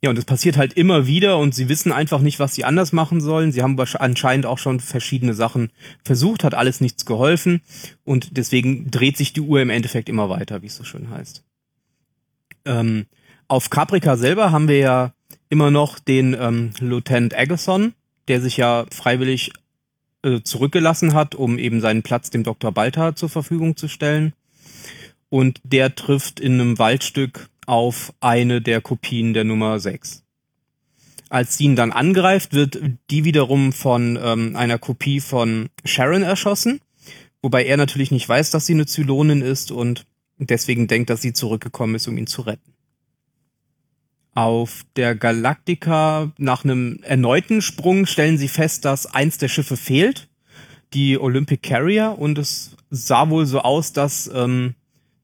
Ja, 0.00 0.10
und 0.10 0.18
es 0.18 0.24
passiert 0.24 0.56
halt 0.56 0.74
immer 0.74 1.08
wieder 1.08 1.38
und 1.38 1.56
sie 1.56 1.68
wissen 1.68 1.90
einfach 1.90 2.20
nicht, 2.20 2.38
was 2.38 2.54
sie 2.54 2.64
anders 2.64 2.92
machen 2.92 3.20
sollen. 3.20 3.50
Sie 3.50 3.62
haben 3.62 3.78
anscheinend 3.80 4.46
auch 4.46 4.58
schon 4.58 4.78
verschiedene 4.78 5.34
Sachen 5.34 5.70
versucht, 6.04 6.44
hat 6.44 6.54
alles 6.54 6.80
nichts 6.80 7.04
geholfen 7.04 7.62
und 8.04 8.36
deswegen 8.36 8.90
dreht 8.92 9.16
sich 9.16 9.32
die 9.32 9.40
Uhr 9.40 9.60
im 9.60 9.70
Endeffekt 9.70 10.08
immer 10.08 10.30
weiter, 10.30 10.62
wie 10.62 10.66
es 10.66 10.76
so 10.76 10.84
schön 10.84 11.10
heißt. 11.10 11.42
Ähm, 12.64 13.06
auf 13.48 13.70
Caprica 13.70 14.16
selber 14.16 14.52
haben 14.52 14.68
wir 14.68 14.78
ja 14.78 15.12
immer 15.48 15.72
noch 15.72 15.98
den 15.98 16.36
ähm, 16.38 16.70
Lieutenant 16.78 17.36
Agason, 17.36 17.94
der 18.28 18.40
sich 18.40 18.56
ja 18.56 18.86
freiwillig 18.92 19.52
äh, 20.22 20.42
zurückgelassen 20.42 21.14
hat, 21.14 21.34
um 21.34 21.58
eben 21.58 21.80
seinen 21.80 22.02
Platz 22.02 22.30
dem 22.30 22.44
Dr. 22.44 22.70
Balta 22.70 23.16
zur 23.16 23.30
Verfügung 23.30 23.76
zu 23.76 23.88
stellen. 23.88 24.32
Und 25.30 25.60
der 25.64 25.94
trifft 25.94 26.38
in 26.40 26.54
einem 26.54 26.78
Waldstück 26.78 27.48
auf 27.68 28.14
eine 28.20 28.62
der 28.62 28.80
Kopien 28.80 29.34
der 29.34 29.44
Nummer 29.44 29.78
6. 29.78 30.24
Als 31.28 31.58
sie 31.58 31.64
ihn 31.64 31.76
dann 31.76 31.92
angreift, 31.92 32.54
wird 32.54 32.80
die 33.10 33.24
wiederum 33.24 33.74
von 33.74 34.18
ähm, 34.20 34.56
einer 34.56 34.78
Kopie 34.78 35.20
von 35.20 35.68
Sharon 35.84 36.22
erschossen, 36.22 36.80
wobei 37.42 37.66
er 37.66 37.76
natürlich 37.76 38.10
nicht 38.10 38.26
weiß, 38.26 38.50
dass 38.50 38.64
sie 38.64 38.72
eine 38.72 38.86
Zylonin 38.86 39.42
ist 39.42 39.70
und 39.70 40.06
deswegen 40.38 40.86
denkt, 40.86 41.10
dass 41.10 41.20
sie 41.20 41.34
zurückgekommen 41.34 41.94
ist, 41.94 42.08
um 42.08 42.16
ihn 42.16 42.26
zu 42.26 42.40
retten. 42.40 42.72
Auf 44.34 44.86
der 44.96 45.14
Galactica 45.14 46.32
nach 46.38 46.64
einem 46.64 47.00
erneuten 47.02 47.60
Sprung 47.60 48.06
stellen 48.06 48.38
sie 48.38 48.48
fest, 48.48 48.86
dass 48.86 49.04
eins 49.04 49.36
der 49.36 49.48
Schiffe 49.48 49.76
fehlt, 49.76 50.28
die 50.94 51.18
Olympic 51.18 51.68
Carrier, 51.68 52.16
und 52.18 52.38
es 52.38 52.76
sah 52.88 53.28
wohl 53.28 53.44
so 53.44 53.60
aus, 53.60 53.92
dass 53.92 54.30
ähm, 54.32 54.74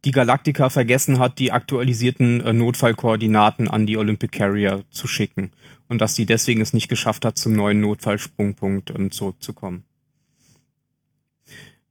die 0.04 0.10
Galactica 0.10 0.68
vergessen 0.68 1.18
hat, 1.18 1.38
die 1.38 1.52
aktualisierten 1.52 2.40
äh, 2.40 2.52
Notfallkoordinaten 2.52 3.68
an 3.68 3.86
die 3.86 3.96
Olympic 3.96 4.36
Carrier 4.38 4.84
zu 4.90 5.06
schicken 5.06 5.52
und 5.88 6.00
dass 6.00 6.14
sie 6.14 6.26
deswegen 6.26 6.60
es 6.60 6.72
nicht 6.72 6.88
geschafft 6.88 7.24
hat, 7.24 7.38
zum 7.38 7.54
neuen 7.54 7.80
Notfallsprungpunkt 7.80 8.90
ähm, 8.90 9.10
zurückzukommen. 9.10 9.84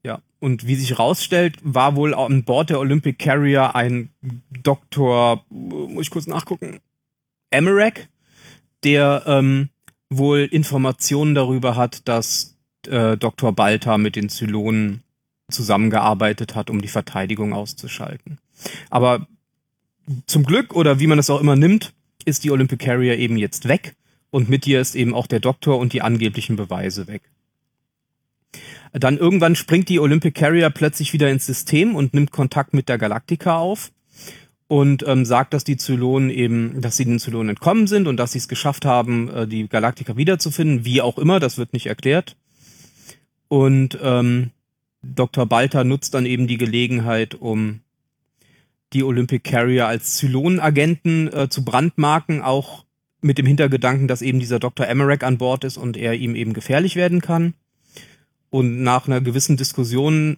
Ja, 0.04 0.22
und 0.40 0.68
wie 0.68 0.76
sich 0.76 1.00
rausstellt, 1.00 1.58
war 1.64 1.96
wohl 1.96 2.14
an 2.14 2.44
Bord 2.44 2.70
der 2.70 2.80
Olympic 2.80 3.24
Carrier 3.24 3.76
ein 3.76 4.10
Doktor, 4.52 5.46
muss 5.50 6.08
ich 6.08 6.12
kurz 6.12 6.28
nachgucken, 6.28 6.80
Emmerich, 7.50 8.10
der 8.84 9.24
ähm, 9.26 9.70
wohl 10.10 10.50
Informationen 10.52 11.36
darüber 11.36 11.76
hat, 11.76 12.08
dass 12.08 12.58
äh, 12.88 13.18
Dr. 13.18 13.54
Balta 13.54 13.98
mit 13.98 14.16
den 14.16 14.30
Zylonen 14.30 15.03
zusammengearbeitet 15.54 16.56
hat, 16.56 16.70
um 16.70 16.82
die 16.82 16.88
Verteidigung 16.88 17.54
auszuschalten. 17.54 18.40
Aber 18.90 19.28
zum 20.28 20.44
Glück 20.44 20.76
oder 20.76 21.00
wie 21.00 21.08
man 21.08 21.20
es 21.20 21.30
auch 21.30 21.40
immer 21.40 21.56
nimmt, 21.56 21.94
ist 22.26 22.44
die 22.44 22.52
Olympic 22.52 22.84
Carrier 22.86 23.18
eben 23.18 23.38
jetzt 23.38 23.68
weg 23.68 23.96
und 24.32 24.50
mit 24.50 24.66
ihr 24.68 24.82
ist 24.82 24.96
eben 24.96 25.14
auch 25.14 25.28
der 25.28 25.40
Doktor 25.40 25.78
und 25.78 25.94
die 25.94 26.02
angeblichen 26.02 26.56
Beweise 26.56 27.08
weg. 27.08 27.22
Dann 28.92 29.18
irgendwann 29.18 29.56
springt 29.56 29.90
die 29.90 30.00
Olympic 30.00 30.40
Carrier 30.40 30.70
plötzlich 30.70 31.14
wieder 31.14 31.30
ins 31.30 31.46
System 31.46 31.96
und 31.96 32.14
nimmt 32.14 32.32
Kontakt 32.32 32.74
mit 32.74 32.90
der 32.90 32.98
Galactica 32.98 33.58
auf 33.58 33.92
und 34.68 35.04
ähm, 35.08 35.26
sagt, 35.26 35.54
dass 35.54 35.64
die 35.64 35.78
Zylonen 35.78 36.30
eben, 36.30 36.82
dass 36.82 36.98
sie 36.98 37.06
den 37.06 37.20
Zylonen 37.20 37.50
entkommen 37.50 37.88
sind 37.88 38.08
und 38.08 38.18
dass 38.18 38.32
sie 38.32 38.38
es 38.38 38.48
geschafft 38.48 38.86
haben, 38.86 39.30
äh, 39.30 39.48
die 39.48 39.68
Galactica 39.68 40.16
wiederzufinden, 40.16 40.86
wie 40.86 41.02
auch 41.02 41.18
immer, 41.18 41.40
das 41.40 41.58
wird 41.58 41.74
nicht 41.74 41.88
erklärt. 41.88 42.36
Und 43.50 43.98
ähm, 44.02 44.52
Dr. 45.04 45.46
Balta 45.46 45.84
nutzt 45.84 46.14
dann 46.14 46.26
eben 46.26 46.48
die 46.48 46.58
Gelegenheit, 46.58 47.36
um 47.36 47.82
die 48.94 49.04
Olympic 49.04 49.50
Carrier 49.50 49.88
als 49.88 50.16
Zylonenagenten 50.18 51.32
äh, 51.34 51.50
zu 51.50 51.66
brandmarken, 51.66 52.42
auch 52.42 52.86
mit 53.22 53.38
dem 53.38 53.46
Hintergedanken, 53.46 54.08
dass 54.08 54.22
eben 54.22 54.40
dieser 54.40 54.60
Dr. 54.60 54.88
Emmerich 54.88 55.24
an 55.24 55.38
Bord 55.38 55.64
ist 55.64 55.78
und 55.78 55.98
er 55.98 56.14
ihm 56.14 56.36
eben 56.36 56.54
gefährlich 56.54 56.96
werden 56.96 57.22
kann. 57.22 57.54
Und 58.50 58.84
nach 58.84 59.08
einer 59.08 59.22
gewissen 59.22 59.58
Diskussion 59.58 60.38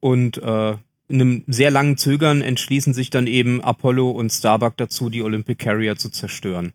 und 0.00 0.38
äh, 0.38 0.76
einem 1.10 1.44
sehr 1.46 1.70
langen 1.70 1.96
Zögern 1.96 2.42
entschließen 2.42 2.94
sich 2.94 3.10
dann 3.10 3.26
eben 3.26 3.62
Apollo 3.62 4.10
und 4.10 4.30
Starbuck 4.30 4.76
dazu, 4.76 5.10
die 5.10 5.22
Olympic 5.22 5.64
Carrier 5.64 5.96
zu 5.96 6.10
zerstören. 6.10 6.72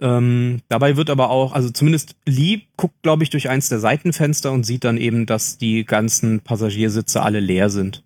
Ähm, 0.00 0.62
dabei 0.68 0.96
wird 0.96 1.10
aber 1.10 1.28
auch, 1.28 1.52
also 1.52 1.70
zumindest 1.70 2.16
Lee 2.24 2.62
guckt, 2.76 3.02
glaube 3.02 3.22
ich, 3.22 3.30
durch 3.30 3.50
eins 3.50 3.68
der 3.68 3.80
Seitenfenster 3.80 4.50
und 4.50 4.64
sieht 4.64 4.84
dann 4.84 4.96
eben, 4.96 5.26
dass 5.26 5.58
die 5.58 5.84
ganzen 5.84 6.40
Passagiersitze 6.40 7.22
alle 7.22 7.40
leer 7.40 7.68
sind. 7.68 8.02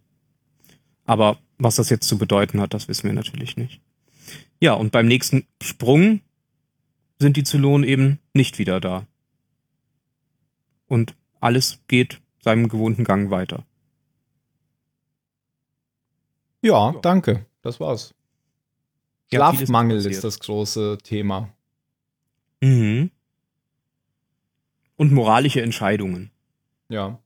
Aber 1.04 1.38
was 1.58 1.76
das 1.76 1.90
jetzt 1.90 2.08
zu 2.08 2.18
bedeuten 2.18 2.60
hat, 2.60 2.74
das 2.74 2.88
wissen 2.88 3.04
wir 3.04 3.12
natürlich 3.12 3.56
nicht. 3.56 3.80
Ja, 4.60 4.72
und 4.72 4.90
beim 4.90 5.06
nächsten 5.06 5.46
Sprung 5.62 6.20
sind 7.18 7.36
die 7.36 7.44
Zylonen 7.44 7.88
eben 7.88 8.18
nicht 8.32 8.58
wieder 8.58 8.80
da. 8.80 9.06
Und 10.88 11.14
alles 11.40 11.78
geht 11.86 12.20
seinem 12.40 12.68
gewohnten 12.68 13.04
Gang 13.04 13.30
weiter. 13.30 13.64
Ja, 16.60 16.92
danke. 17.02 17.46
Das 17.62 17.78
war's. 17.78 18.14
Schlafmangel 19.32 20.04
ist 20.04 20.24
das 20.24 20.38
große 20.40 20.98
Thema. 21.02 21.50
Mhm. 22.64 23.10
Und 24.96 25.12
moralische 25.12 25.60
Entscheidungen. 25.60 26.30
Ja. 26.88 27.18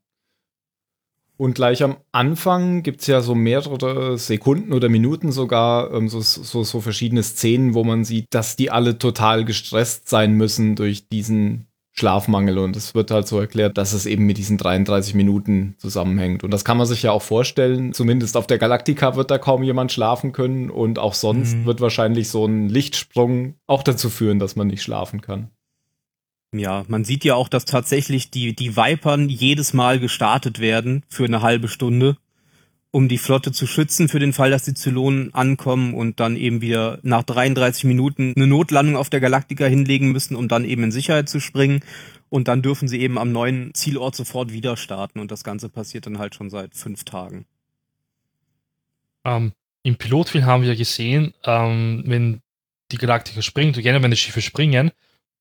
Und 1.36 1.54
gleich 1.54 1.84
am 1.84 1.98
Anfang 2.10 2.82
gibt's 2.82 3.06
ja 3.06 3.20
so 3.20 3.36
mehrere 3.36 4.18
Sekunden 4.18 4.72
oder 4.72 4.88
Minuten 4.88 5.30
sogar, 5.30 5.94
ähm, 5.94 6.08
so, 6.08 6.20
so, 6.20 6.64
so 6.64 6.80
verschiedene 6.80 7.22
Szenen, 7.22 7.74
wo 7.74 7.84
man 7.84 8.04
sieht, 8.04 8.26
dass 8.30 8.56
die 8.56 8.72
alle 8.72 8.98
total 8.98 9.44
gestresst 9.44 10.08
sein 10.08 10.32
müssen 10.32 10.74
durch 10.74 11.08
diesen 11.08 11.67
Schlafmangel. 11.98 12.58
Und 12.58 12.76
es 12.76 12.94
wird 12.94 13.10
halt 13.10 13.28
so 13.28 13.38
erklärt, 13.38 13.76
dass 13.76 13.92
es 13.92 14.06
eben 14.06 14.24
mit 14.24 14.38
diesen 14.38 14.56
33 14.56 15.14
Minuten 15.14 15.74
zusammenhängt. 15.78 16.44
Und 16.44 16.50
das 16.52 16.64
kann 16.64 16.78
man 16.78 16.86
sich 16.86 17.02
ja 17.02 17.12
auch 17.12 17.22
vorstellen. 17.22 17.92
Zumindest 17.92 18.36
auf 18.36 18.46
der 18.46 18.58
Galactica 18.58 19.16
wird 19.16 19.30
da 19.30 19.38
kaum 19.38 19.62
jemand 19.62 19.92
schlafen 19.92 20.32
können. 20.32 20.70
Und 20.70 20.98
auch 20.98 21.14
sonst 21.14 21.54
Mhm. 21.54 21.64
wird 21.66 21.80
wahrscheinlich 21.80 22.28
so 22.30 22.46
ein 22.46 22.68
Lichtsprung 22.68 23.54
auch 23.66 23.82
dazu 23.82 24.08
führen, 24.08 24.38
dass 24.38 24.56
man 24.56 24.68
nicht 24.68 24.82
schlafen 24.82 25.20
kann. 25.20 25.50
Ja, 26.54 26.84
man 26.88 27.04
sieht 27.04 27.24
ja 27.24 27.34
auch, 27.34 27.48
dass 27.48 27.66
tatsächlich 27.66 28.30
die, 28.30 28.56
die 28.56 28.74
Vipern 28.74 29.28
jedes 29.28 29.74
Mal 29.74 30.00
gestartet 30.00 30.60
werden 30.60 31.04
für 31.10 31.26
eine 31.26 31.42
halbe 31.42 31.68
Stunde, 31.68 32.16
um 32.90 33.08
die 33.08 33.18
Flotte 33.18 33.52
zu 33.52 33.66
schützen 33.66 34.08
für 34.08 34.18
den 34.18 34.32
Fall, 34.32 34.50
dass 34.50 34.64
die 34.64 34.74
Zylonen 34.74 35.34
ankommen 35.34 35.94
und 35.94 36.20
dann 36.20 36.36
eben 36.36 36.62
wieder 36.62 36.98
nach 37.02 37.22
33 37.22 37.84
Minuten 37.84 38.32
eine 38.34 38.46
Notlandung 38.46 38.96
auf 38.96 39.10
der 39.10 39.20
Galaktika 39.20 39.66
hinlegen 39.66 40.10
müssen, 40.10 40.36
um 40.36 40.48
dann 40.48 40.64
eben 40.64 40.84
in 40.84 40.92
Sicherheit 40.92 41.28
zu 41.28 41.40
springen. 41.40 41.80
Und 42.30 42.48
dann 42.48 42.62
dürfen 42.62 42.88
sie 42.88 43.00
eben 43.00 43.18
am 43.18 43.32
neuen 43.32 43.74
Zielort 43.74 44.14
sofort 44.14 44.52
wieder 44.52 44.76
starten. 44.76 45.18
Und 45.18 45.30
das 45.30 45.44
Ganze 45.44 45.68
passiert 45.68 46.06
dann 46.06 46.18
halt 46.18 46.34
schon 46.34 46.50
seit 46.50 46.74
fünf 46.74 47.04
Tagen. 47.04 47.46
Ähm, 49.24 49.52
Im 49.82 49.96
Pilotfilm 49.96 50.44
haben 50.44 50.62
wir 50.62 50.70
ja 50.70 50.76
gesehen, 50.76 51.34
ähm, 51.44 52.02
wenn 52.06 52.40
die 52.90 52.98
Galaktika 52.98 53.42
springt, 53.42 53.76
und 53.76 53.82
gerne 53.82 54.02
wenn 54.02 54.10
die 54.10 54.16
Schiffe 54.16 54.42
springen, 54.42 54.90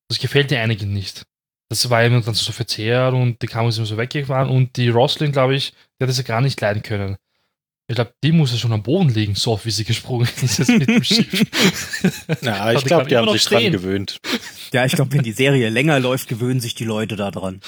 das 0.10 0.20
gefällt 0.20 0.52
dir 0.52 0.62
einigen 0.62 0.94
nicht. 0.94 1.24
Das 1.70 1.90
war 1.90 2.04
immer 2.04 2.22
dann 2.22 2.34
so 2.34 2.52
verzerrt 2.54 3.14
und 3.14 3.42
die 3.42 3.48
Kameras 3.48 3.78
immer 3.78 3.86
so 3.86 3.98
weggefahren 3.98 4.50
und 4.50 4.78
die 4.78 4.88
Roslin, 4.88 5.34
glaube 5.34 5.56
ich, 5.56 5.72
die 5.72 6.04
hat 6.04 6.10
das 6.10 6.18
ja 6.18 6.24
gar 6.24 6.40
nicht 6.40 6.60
leiden 6.62 6.82
können. 6.82 7.18
Ich 7.90 7.96
glaube, 7.96 8.12
die 8.22 8.34
muss 8.34 8.52
ja 8.52 8.58
schon 8.58 8.74
am 8.74 8.84
Boden 8.84 9.08
liegen, 9.10 9.36
so 9.36 9.54
oft 9.54 9.66
wie 9.66 9.72
sie 9.72 9.86
gesprungen 9.86 10.28
ist 10.42 10.60
jetzt 10.60 10.68
mit 10.68 10.90
dem 10.90 11.02
Schiff. 11.04 11.32
Ja, 12.42 12.74
ich 12.74 12.84
glaube, 12.84 13.04
kann 13.04 13.10
die 13.10 13.18
haben 13.18 13.32
sich 13.32 13.46
dran 13.46 13.60
stehen. 13.60 13.72
gewöhnt. 13.72 14.20
Ja, 14.74 14.84
ich 14.86 14.92
glaube, 14.92 15.14
wenn 15.14 15.24
die 15.24 15.32
Serie 15.32 15.70
länger 15.70 15.98
läuft, 16.00 16.28
gewöhnen 16.28 16.60
sich 16.60 16.76
die 16.76 16.84
Leute 16.84 17.16
daran. 17.16 17.62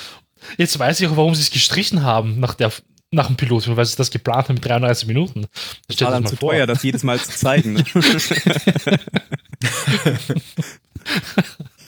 Jetzt 0.58 0.78
weiß 0.78 1.00
ich 1.00 1.08
auch, 1.08 1.16
warum 1.16 1.36
sie 1.36 1.42
es 1.42 1.52
gestrichen 1.52 2.04
haben 2.04 2.40
nach, 2.42 2.54
der, 2.54 2.72
nach 3.12 3.28
dem 3.28 3.38
Pilotfilm, 3.38 3.78
weil 3.78 3.86
sie 3.86 3.96
das 3.96 4.12
geplant 4.12 4.50
haben 4.50 4.56
mit 4.56 4.66
33 4.66 5.08
Minuten. 5.08 5.46
Das 5.88 6.02
war 6.02 6.12
dann 6.12 6.26
zu 6.26 6.36
vor. 6.36 6.52
teuer, 6.52 6.68
das 6.68 6.84
jedes 6.84 7.04
Mal 7.04 7.18
zu 7.20 7.32
zeigen. 7.32 7.74
Ne? 7.74 7.84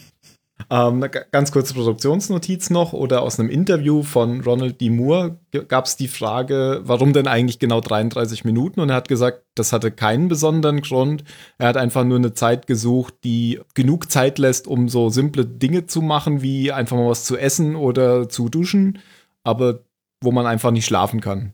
Ähm, 0.74 1.06
ganz 1.32 1.52
kurze 1.52 1.74
Produktionsnotiz 1.74 2.70
noch 2.70 2.94
oder 2.94 3.24
aus 3.24 3.38
einem 3.38 3.50
Interview 3.50 4.04
von 4.04 4.40
Ronald 4.40 4.80
D. 4.80 4.90
Moore 4.90 5.38
gab 5.68 5.84
es 5.84 5.98
die 5.98 6.08
Frage, 6.08 6.80
warum 6.86 7.12
denn 7.12 7.28
eigentlich 7.28 7.60
genau 7.60 7.82
33 7.82 8.46
Minuten? 8.46 8.80
Und 8.80 8.90
er 8.90 8.96
hat 8.96 9.10
gesagt, 9.10 9.44
das 9.56 9.74
hatte 9.74 9.92
keinen 9.92 10.30
besonderen 10.30 10.80
Grund. 10.80 11.26
Er 11.58 11.68
hat 11.68 11.76
einfach 11.76 12.06
nur 12.06 12.18
eine 12.18 12.34
Zeit 12.34 12.68
gesucht, 12.68 13.16
die 13.26 13.60
genug 13.74 14.10
Zeit 14.10 14.40
lässt, 14.40 14.66
um 14.66 14.88
so 14.88 15.10
simple 15.10 15.46
Dinge 15.46 15.88
zu 15.88 16.02
machen, 16.02 16.42
wie 16.42 16.72
einfach 16.72 16.96
mal 16.96 17.10
was 17.10 17.26
zu 17.26 17.36
essen 17.36 17.76
oder 17.76 18.30
zu 18.30 18.48
duschen, 18.48 19.00
aber 19.44 19.84
wo 20.22 20.32
man 20.32 20.46
einfach 20.46 20.72
nicht 20.72 20.86
schlafen 20.86 21.20
kann. 21.20 21.52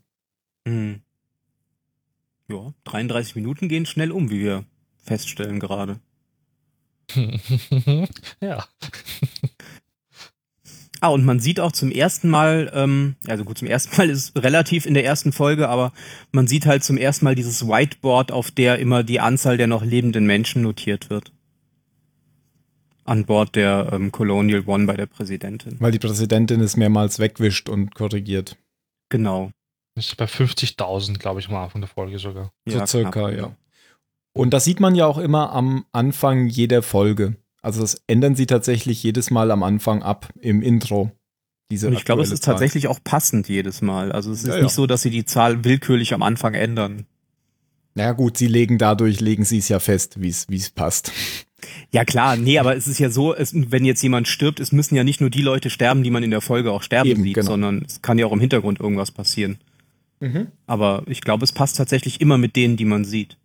Mhm. 0.66 1.02
Ja, 2.50 2.72
33 2.84 3.36
Minuten 3.36 3.68
gehen 3.68 3.88
schnell 3.88 4.12
um, 4.12 4.30
wie 4.30 4.42
wir 4.42 4.66
feststellen 4.98 5.60
gerade. 5.60 6.00
ja. 8.42 8.66
Ah, 11.00 11.10
und 11.10 11.26
man 11.26 11.40
sieht 11.40 11.60
auch 11.60 11.72
zum 11.72 11.92
ersten 11.92 12.30
Mal, 12.30 12.72
ähm, 12.74 13.16
also 13.28 13.44
gut, 13.44 13.58
zum 13.58 13.68
ersten 13.68 13.96
Mal 13.98 14.10
ist 14.10 14.36
relativ 14.38 14.86
in 14.86 14.94
der 14.94 15.06
ersten 15.06 15.32
Folge, 15.32 15.70
aber 15.70 15.94
man 16.32 16.48
sieht 16.48 16.66
halt 16.66 16.84
zum 16.84 16.98
ersten 16.98 17.26
Mal 17.26 17.36
dieses 17.36 17.68
Whiteboard, 17.68 18.32
auf 18.32 18.52
der 18.52 18.80
immer 18.80 19.04
die 19.04 19.20
Anzahl 19.20 19.58
der 19.58 19.68
noch 19.68 19.84
lebenden 19.84 20.26
Menschen 20.26 20.64
notiert 20.64 21.10
wird. 21.10 21.32
An 23.04 23.26
Bord 23.26 23.56
der 23.56 23.90
ähm, 23.94 24.12
Colonial 24.12 24.64
One 24.66 24.86
bei 24.86 24.98
der 24.98 25.06
Präsidentin. 25.06 25.78
Weil 25.80 25.92
die 25.92 26.00
Präsidentin 26.00 26.60
es 26.60 26.76
mehrmals 26.76 27.20
wegwischt 27.20 27.70
und 27.70 27.96
korrigiert. 27.96 28.58
Genau. 29.10 29.52
ist 29.96 30.18
bei 30.18 30.26
50.000, 30.26 31.18
glaube 31.18 31.40
ich, 31.40 31.48
am 31.48 31.56
Anfang 31.56 31.80
der 31.80 31.88
Folge 31.88 32.20
sogar. 32.20 32.52
So 32.66 32.78
ja, 32.78 32.88
circa, 32.88 33.12
knapp, 33.12 33.38
ja. 33.38 33.56
Und 34.38 34.54
das 34.54 34.64
sieht 34.64 34.80
man 34.80 34.96
ja 34.96 35.06
auch 35.06 35.18
immer 35.18 35.52
am 35.52 35.86
Anfang 35.92 36.48
jeder 36.48 36.82
Folge. 36.82 37.36
Also 37.62 37.82
das 37.82 38.02
ändern 38.08 38.36
sie 38.36 38.46
tatsächlich 38.46 39.04
jedes 39.04 39.32
Mal 39.32 39.52
am 39.52 39.64
Anfang 39.64 40.04
ab 40.04 40.30
im 40.40 40.62
Intro. 40.62 41.12
Diese 41.70 41.88
Und 41.88 41.94
ich 41.94 42.06
glaube, 42.06 42.22
es 42.22 42.32
ist 42.32 42.44
Zahl. 42.44 42.54
tatsächlich 42.54 42.88
auch 42.88 43.00
passend 43.04 43.50
jedes 43.50 43.82
Mal. 43.82 44.12
Also 44.12 44.32
es 44.32 44.44
ist 44.44 44.48
ja, 44.48 44.56
nicht 44.56 44.64
ja. 44.64 44.70
so, 44.70 44.88
dass 44.88 45.02
sie 45.02 45.10
die 45.10 45.26
Zahl 45.26 45.66
willkürlich 45.66 46.14
am 46.14 46.24
Anfang 46.24 46.54
ändern. 46.54 47.06
Naja 47.94 48.14
gut, 48.14 48.38
sie 48.38 48.48
legen 48.48 48.78
dadurch, 48.78 49.20
legen 49.20 49.44
sie 49.44 49.58
es 49.58 49.68
ja 49.68 49.80
fest, 49.80 50.22
wie 50.22 50.30
es 50.30 50.70
passt. 50.70 51.12
Ja 51.92 52.06
klar, 52.06 52.38
nee, 52.38 52.60
aber 52.60 52.76
es 52.76 52.88
ist 52.88 53.00
ja 53.00 53.10
so, 53.10 53.34
es, 53.34 53.52
wenn 53.54 53.84
jetzt 53.84 54.04
jemand 54.04 54.28
stirbt, 54.28 54.60
es 54.60 54.72
müssen 54.72 54.96
ja 54.96 55.04
nicht 55.04 55.20
nur 55.20 55.32
die 55.32 55.42
Leute 55.42 55.70
sterben, 55.70 56.04
die 56.04 56.12
man 56.12 56.22
in 56.22 56.32
der 56.32 56.42
Folge 56.42 56.72
auch 56.72 56.84
sterben 56.84 57.10
Eben, 57.10 57.24
sieht, 57.24 57.34
genau. 57.34 57.52
sondern 57.52 57.84
es 57.86 58.02
kann 58.02 58.20
ja 58.20 58.28
auch 58.28 58.32
im 58.32 58.40
Hintergrund 58.40 58.80
irgendwas 58.80 59.12
passieren. 59.12 59.58
Mhm. 60.20 60.48
Aber 60.68 61.04
ich 61.08 61.22
glaube, 61.22 61.44
es 61.44 61.52
passt 61.52 61.78
tatsächlich 61.78 62.22
immer 62.22 62.38
mit 62.38 62.56
denen, 62.56 62.78
die 62.78 62.86
man 62.86 63.04
sieht. 63.04 63.38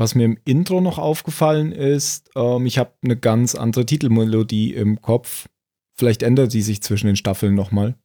Was 0.00 0.14
mir 0.14 0.24
im 0.24 0.38
Intro 0.46 0.80
noch 0.80 0.96
aufgefallen 0.96 1.72
ist, 1.72 2.30
ähm, 2.34 2.64
ich 2.64 2.78
habe 2.78 2.94
eine 3.02 3.18
ganz 3.18 3.54
andere 3.54 3.84
Titelmelodie 3.84 4.72
im 4.72 5.02
Kopf. 5.02 5.46
Vielleicht 5.94 6.22
ändert 6.22 6.54
die 6.54 6.62
sich 6.62 6.82
zwischen 6.82 7.08
den 7.08 7.16
Staffeln 7.16 7.54
nochmal. 7.54 7.98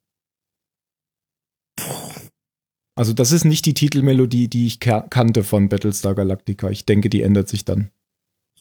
Also 2.95 3.13
das 3.13 3.31
ist 3.31 3.45
nicht 3.45 3.65
die 3.65 3.73
Titelmelodie, 3.73 4.49
die 4.49 4.67
ich 4.67 4.81
kannte 4.81 5.45
von 5.45 5.69
Battlestar 5.69 6.15
Galactica. 6.15 6.69
Ich 6.69 6.85
denke, 6.85 7.09
die 7.09 7.21
ändert 7.21 7.47
sich 7.47 7.63
dann 7.63 7.91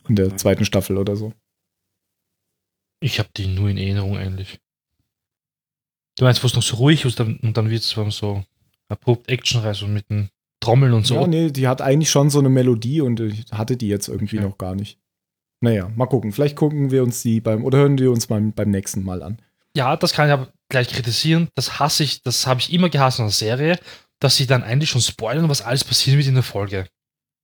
in 0.09 0.15
der 0.15 0.37
zweiten 0.37 0.65
Staffel 0.65 0.97
oder 0.97 1.17
so. 1.17 1.33
Ich 3.01 3.19
habe 3.19 3.31
die 3.37 3.49
nur 3.49 3.69
in 3.69 3.79
Erinnerung 3.79 4.17
eigentlich. 4.17 4.61
Du 6.19 6.25
meinst, 6.25 6.41
wo 6.45 6.47
es 6.47 6.55
noch 6.55 6.63
so 6.63 6.77
ruhig 6.77 7.05
ist 7.05 7.19
und 7.19 7.57
dann 7.57 7.69
wird 7.69 7.83
es 7.83 7.91
so 7.91 8.45
abrupt 8.87 9.29
actionreich 9.29 9.83
und 9.83 9.93
mit 9.93 10.09
einem 10.09 10.29
Trommeln 10.65 10.93
und 10.93 11.07
so. 11.07 11.15
Ja, 11.15 11.27
nee, 11.27 11.51
die 11.51 11.69
hat 11.69 11.83
eigentlich 11.83 12.11
schon 12.11 12.31
so 12.31 12.39
eine 12.39 12.49
Melodie 12.49 13.01
und 13.01 13.21
ich 13.21 13.45
hatte 13.53 13.77
die 13.77 13.89
jetzt 13.89 14.09
irgendwie 14.09 14.39
okay. 14.39 14.47
noch 14.47 14.59
gar 14.59 14.75
nicht. 14.75 14.99
Naja, 15.61 15.91
mal 15.95 16.07
gucken. 16.07 16.33
Vielleicht 16.33 16.57
gucken 16.57 16.91
wir 16.91 17.03
uns 17.03 17.23
die 17.23 17.41
beim, 17.41 17.65
oder 17.65 17.79
hören 17.79 17.99
wir 17.99 18.11
uns 18.11 18.27
beim, 18.27 18.53
beim 18.53 18.71
nächsten 18.71 19.03
Mal 19.03 19.23
an. 19.23 19.39
Ja, 19.77 19.97
das 19.97 20.13
kann 20.13 20.29
ich 20.29 20.33
aber 20.33 20.49
gleich 20.69 20.89
kritisieren. 20.89 21.49
Das 21.55 21.79
hasse 21.79 22.05
ich, 22.05 22.23
das 22.23 22.47
habe 22.47 22.61
ich 22.61 22.73
immer 22.73 22.91
gehasst 22.91 23.19
in 23.19 23.25
der 23.25 23.33
Serie, 23.33 23.79
dass 24.21 24.37
sie 24.37 24.47
dann 24.47 24.63
eigentlich 24.63 24.91
schon 24.91 25.01
spoilern, 25.01 25.49
was 25.49 25.63
alles 25.63 25.85
passieren 25.85 26.19
wird 26.19 26.29
in 26.29 26.35
der 26.35 26.43
Folge. 26.43 26.87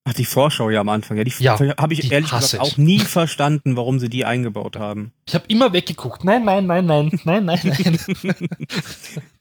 Ach, 0.04 0.14
die 0.14 0.24
Vorschau 0.24 0.70
ja 0.70 0.80
am 0.80 0.88
Anfang. 0.88 1.16
Ja, 1.18 1.24
die 1.24 1.32
ja, 1.38 1.58
habe 1.76 1.92
ich 1.92 2.10
ehrlich 2.10 2.30
gesagt 2.30 2.54
ich. 2.54 2.60
auch 2.60 2.76
nie 2.78 3.00
verstanden, 3.00 3.76
warum 3.76 3.98
sie 3.98 4.08
die 4.08 4.24
eingebaut 4.24 4.76
haben. 4.76 5.12
Ich 5.26 5.34
habe 5.34 5.44
immer 5.48 5.72
weggeguckt. 5.72 6.24
Nein, 6.24 6.44
nein, 6.44 6.66
nein, 6.66 6.86
nein, 6.86 7.10
nein, 7.24 7.44
nein, 7.44 7.98
nein. 8.22 8.34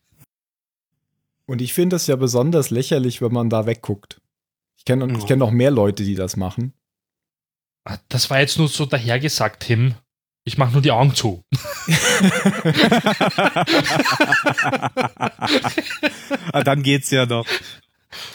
Und 1.49 1.62
ich 1.63 1.73
finde 1.73 1.95
es 1.95 2.05
ja 2.05 2.15
besonders 2.15 2.69
lächerlich, 2.69 3.23
wenn 3.23 3.33
man 3.33 3.49
da 3.49 3.65
wegguckt. 3.65 4.21
Ich 4.77 4.85
kenne 4.85 5.05
oh. 5.05 5.25
kenn 5.25 5.39
noch 5.39 5.49
mehr 5.49 5.71
Leute, 5.71 6.03
die 6.03 6.13
das 6.13 6.38
machen. 6.38 6.73
Ah, 7.85 7.97
das 8.07 8.29
war 8.29 8.39
jetzt 8.39 8.59
nur 8.59 8.67
so 8.67 8.85
dahergesagt, 8.85 9.63
Tim. 9.63 9.95
Ich 10.43 10.59
mache 10.59 10.73
nur 10.73 10.83
die 10.83 10.91
Augen 10.91 11.15
zu. 11.15 11.41
ah, 16.53 16.63
dann 16.63 16.83
geht's 16.83 17.09
ja 17.09 17.25
noch. 17.25 17.47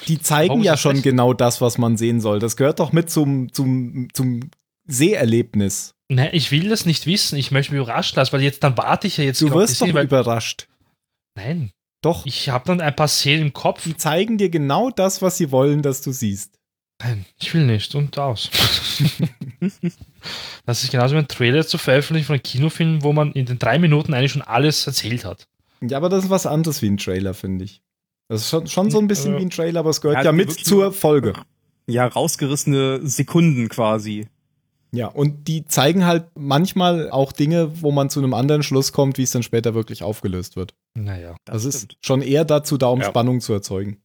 Die 0.08 0.20
zeigen 0.20 0.64
ja 0.64 0.76
schon 0.76 0.96
echt? 0.96 1.04
genau 1.04 1.34
das, 1.34 1.60
was 1.60 1.78
man 1.78 1.96
sehen 1.96 2.20
soll. 2.20 2.40
Das 2.40 2.56
gehört 2.56 2.80
doch 2.80 2.90
mit 2.90 3.10
zum, 3.10 3.52
zum, 3.52 4.08
zum 4.12 4.50
Seherlebnis. 4.88 5.94
Ne, 6.08 6.32
ich 6.32 6.50
will 6.50 6.68
das 6.68 6.84
nicht 6.84 7.06
wissen. 7.06 7.38
Ich 7.38 7.52
möchte 7.52 7.72
mich 7.72 7.80
überrascht 7.80 8.16
lassen, 8.16 8.32
weil 8.32 8.42
jetzt 8.42 8.64
dann 8.64 8.76
warte 8.76 9.06
ich 9.06 9.18
ja 9.18 9.24
jetzt. 9.24 9.40
Du 9.40 9.52
wirst 9.52 9.80
doch 9.80 9.86
überrascht. 9.86 10.66
Nein. 11.36 11.70
Doch. 12.04 12.26
Ich 12.26 12.50
habe 12.50 12.64
dann 12.66 12.80
ein 12.80 12.94
paar 12.94 13.08
Szenen 13.08 13.46
im 13.46 13.52
Kopf. 13.52 13.84
Die 13.84 13.96
zeigen 13.96 14.36
dir 14.36 14.50
genau 14.50 14.90
das, 14.90 15.22
was 15.22 15.38
sie 15.38 15.50
wollen, 15.50 15.80
dass 15.80 16.02
du 16.02 16.12
siehst. 16.12 16.58
Nein, 17.00 17.24
ich 17.40 17.52
will 17.54 17.64
nicht 17.64 17.94
und 17.94 18.18
aus. 18.18 18.50
das 20.66 20.84
ist 20.84 20.90
genauso 20.92 21.14
wie 21.14 21.20
ein 21.20 21.28
Trailer 21.28 21.66
zu 21.66 21.78
veröffentlichen 21.78 22.26
von 22.26 22.34
einem 22.34 22.42
Kinofilm, 22.42 23.02
wo 23.02 23.12
man 23.12 23.32
in 23.32 23.46
den 23.46 23.58
drei 23.58 23.78
Minuten 23.78 24.12
eigentlich 24.12 24.32
schon 24.32 24.42
alles 24.42 24.86
erzählt 24.86 25.24
hat. 25.24 25.48
Ja, 25.80 25.96
aber 25.96 26.08
das 26.08 26.24
ist 26.24 26.30
was 26.30 26.46
anderes 26.46 26.82
wie 26.82 26.88
ein 26.88 26.98
Trailer, 26.98 27.34
finde 27.34 27.64
ich. 27.64 27.82
Das 28.28 28.42
ist 28.42 28.50
schon, 28.50 28.66
schon 28.66 28.90
so 28.90 28.98
ein 28.98 29.08
bisschen 29.08 29.34
äh, 29.34 29.38
wie 29.38 29.42
ein 29.42 29.50
Trailer, 29.50 29.80
aber 29.80 29.90
es 29.90 30.00
gehört 30.00 30.18
ja, 30.18 30.24
ja 30.24 30.32
mit 30.32 30.52
zur 30.52 30.92
Folge. 30.92 31.32
Ja, 31.86 32.06
rausgerissene 32.06 33.00
Sekunden 33.06 33.68
quasi. 33.68 34.28
Ja, 34.94 35.08
und 35.08 35.48
die 35.48 35.66
zeigen 35.66 36.06
halt 36.06 36.26
manchmal 36.34 37.10
auch 37.10 37.32
Dinge, 37.32 37.82
wo 37.82 37.90
man 37.90 38.10
zu 38.10 38.20
einem 38.20 38.34
anderen 38.34 38.62
Schluss 38.62 38.92
kommt, 38.92 39.18
wie 39.18 39.22
es 39.22 39.32
dann 39.32 39.42
später 39.42 39.74
wirklich 39.74 40.02
aufgelöst 40.02 40.56
wird. 40.56 40.74
Naja. 40.94 41.36
Das, 41.44 41.64
das 41.64 41.74
ist 41.74 41.96
schon 42.00 42.22
eher 42.22 42.44
dazu 42.44 42.76
da, 42.78 42.86
um 42.86 43.00
ja. 43.00 43.06
Spannung 43.06 43.40
zu 43.40 43.52
erzeugen. 43.52 43.98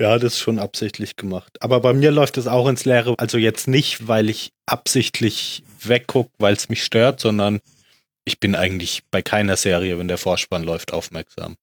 Ja, 0.00 0.18
das 0.18 0.34
ist 0.34 0.40
schon 0.40 0.58
absichtlich 0.58 1.16
gemacht. 1.16 1.62
Aber 1.62 1.80
bei 1.80 1.92
mir 1.92 2.10
läuft 2.10 2.36
es 2.36 2.48
auch 2.48 2.68
ins 2.68 2.84
Leere. 2.84 3.14
Also 3.18 3.38
jetzt 3.38 3.68
nicht, 3.68 4.08
weil 4.08 4.28
ich 4.28 4.52
absichtlich 4.66 5.62
weggucke, 5.82 6.30
weil 6.38 6.54
es 6.54 6.68
mich 6.68 6.82
stört, 6.82 7.20
sondern 7.20 7.60
ich 8.24 8.40
bin 8.40 8.54
eigentlich 8.54 9.02
bei 9.10 9.22
keiner 9.22 9.56
Serie, 9.56 9.98
wenn 9.98 10.08
der 10.08 10.18
Vorspann 10.18 10.62
läuft, 10.64 10.92
aufmerksam. 10.92 11.56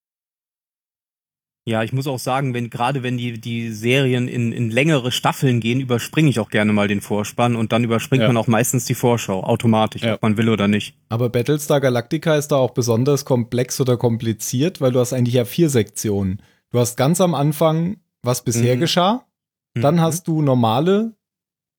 Ja, 1.66 1.84
ich 1.84 1.94
muss 1.94 2.08
auch 2.08 2.20
sagen, 2.20 2.54
wenn 2.54 2.70
gerade 2.70 3.04
wenn 3.04 3.18
die, 3.18 3.40
die 3.40 3.72
Serien 3.72 4.28
in, 4.28 4.52
in 4.52 4.72
längere 4.72 5.12
Staffeln 5.12 5.60
gehen, 5.60 5.82
überspringe 5.82 6.30
ich 6.30 6.40
auch 6.40 6.50
gerne 6.50 6.74
mal 6.74 6.88
den 6.88 7.02
Vorspann 7.02 7.56
und 7.56 7.72
dann 7.72 7.84
überspringt 7.84 8.24
ja. 8.24 8.28
man 8.28 8.38
auch 8.38 8.48
meistens 8.48 8.86
die 8.86 8.96
Vorschau, 8.96 9.44
automatisch, 9.44 10.02
ja. 10.02 10.16
ob 10.16 10.22
man 10.24 10.38
will 10.38 10.50
oder 10.50 10.68
nicht. 10.68 10.96
Aber 11.10 11.30
Battlestar 11.30 11.80
Galactica 11.80 12.36
ist 12.36 12.48
da 12.48 12.56
auch 12.56 12.72
besonders 12.72 13.26
komplex 13.26 13.80
oder 13.80 13.98
kompliziert, 13.98 14.82
weil 14.82 14.92
du 14.92 15.00
hast 15.00 15.14
eigentlich 15.14 15.36
ja 15.36 15.46
vier 15.46 15.70
Sektionen. 15.70 16.42
Du 16.72 16.80
hast 16.80 16.98
ganz 16.98 17.22
am 17.22 17.36
Anfang, 17.36 17.98
was 18.24 18.44
bisher 18.44 18.76
mhm. 18.76 18.80
geschah, 18.80 19.26
dann 19.74 19.96
mhm. 19.96 20.02
hast 20.02 20.28
du 20.28 20.42
normale 20.42 21.14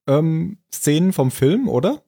ähm, 0.07 0.59
Szenen 0.73 1.13
vom 1.13 1.31
Film, 1.31 1.69
oder? 1.69 2.03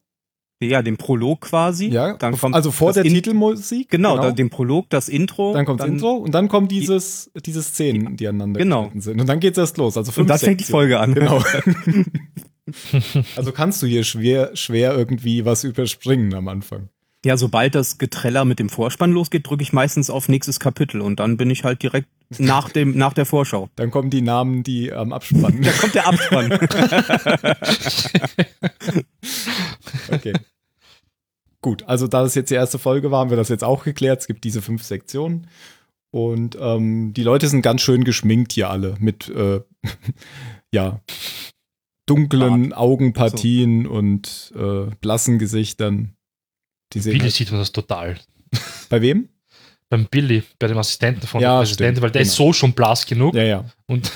Ja, 0.67 0.83
den 0.83 0.97
Prolog 0.97 1.43
quasi. 1.43 1.89
Ja, 1.89 2.17
dann 2.17 2.37
kommt 2.39 2.55
also 2.55 2.71
vor 2.71 2.93
der 2.93 3.05
In 3.05 3.15
Titelmusik. 3.15 3.91
Genau, 3.91 4.17
genau. 4.17 4.31
den 4.33 4.51
Prolog, 4.51 4.89
das 4.91 5.09
Intro. 5.09 5.53
Dann 5.53 5.65
kommt 5.65 5.81
das 5.81 5.89
Intro 5.89 6.13
und 6.13 6.35
dann 6.35 6.49
kommen 6.49 6.69
dieses, 6.69 7.31
diese 7.45 7.63
Szenen, 7.63 8.17
die 8.17 8.27
aneinander 8.29 8.59
genau. 8.59 8.91
sind. 8.97 9.21
Und 9.21 9.29
dann 9.29 9.41
geht's 9.41 9.59
erst 9.59 9.77
los. 9.77 9.97
Also 9.97 10.13
fünf 10.13 10.25
Und 10.25 10.31
dann 10.31 10.39
fängt 10.39 10.61
die 10.61 10.65
Folge 10.65 10.99
an. 11.01 11.15
Genau. 11.15 11.43
also 13.37 13.53
kannst 13.53 13.83
du 13.83 13.87
hier 13.87 14.05
schwer, 14.05 14.55
schwer 14.55 14.97
irgendwie 14.97 15.45
was 15.45 15.65
überspringen 15.65 16.35
am 16.35 16.49
Anfang. 16.49 16.89
Ja, 17.25 17.37
sobald 17.37 17.77
das 17.77 17.99
Getreller 17.99 18.45
mit 18.45 18.59
dem 18.59 18.69
Vorspann 18.69 19.13
losgeht, 19.13 19.49
drücke 19.49 19.63
ich 19.63 19.73
meistens 19.73 20.11
auf 20.11 20.29
nächstes 20.29 20.59
Kapitel 20.59 21.01
und 21.01 21.21
dann 21.21 21.37
bin 21.37 21.51
ich 21.51 21.63
halt 21.63 21.81
direkt 21.81 22.09
nach 22.39 22.69
dem 22.69 22.97
nach 22.97 23.13
der 23.13 23.27
Vorschau. 23.27 23.69
Dann 23.77 23.93
kommen 23.93 24.11
die 24.11 24.23
Namen, 24.23 24.65
die 24.65 24.93
am 24.93 25.09
ähm, 25.09 25.13
Abspann. 25.13 25.63
da 25.63 25.71
kommt 25.71 25.95
der 25.95 26.09
Abspann. 26.09 26.53
okay. 30.11 30.33
Gut, 31.63 31.85
also 31.85 32.07
da 32.07 32.23
das 32.23 32.35
jetzt 32.35 32.51
die 32.51 32.57
erste 32.57 32.79
Folge 32.79 33.11
war, 33.11 33.21
haben 33.21 33.31
wir 33.31 33.37
das 33.37 33.49
jetzt 33.49 33.65
auch 33.65 33.85
geklärt. 33.85 34.21
Es 34.21 34.27
gibt 34.27 34.45
diese 34.45 34.61
fünf 34.61 34.83
Sektionen. 34.83 35.47
Und 36.11 36.59
ähm, 36.61 37.15
die 37.15 37.23
Leute 37.23 37.49
sind 37.49 37.63
ganz 37.63 37.81
schön 37.81 38.05
geschminkt 38.05 38.53
hier 38.53 38.69
alle 38.69 38.97
mit, 38.99 39.31
äh, 39.31 39.61
ja, 40.73 41.01
dunklen 42.07 42.75
Augenpartien 42.75 43.85
so. 43.85 43.91
und 43.91 44.53
äh, 44.55 44.95
blassen 45.01 45.39
Gesichtern. 45.39 46.15
Die 46.93 47.01
Viele 47.01 47.23
halt 47.23 47.33
sieht 47.33 47.51
man 47.51 47.61
das 47.61 47.73
total. 47.73 48.19
Bei 48.91 49.01
wem? 49.01 49.29
beim 49.93 50.07
Billy, 50.07 50.43
bei 50.59 50.69
dem 50.69 50.79
Assistenten 50.79 51.27
von 51.27 51.43
Ja, 51.43 51.57
der 51.57 51.61
Präsidentin, 51.61 51.97
stimmt, 51.97 52.03
weil 52.03 52.11
der 52.13 52.23
ist 52.23 52.37
genau. 52.39 52.49
so 52.49 52.53
schon 52.55 52.73
blass 52.73 53.05
genug 53.05 53.35
Ja, 53.35 53.43
ja. 53.43 53.65
und 53.87 54.11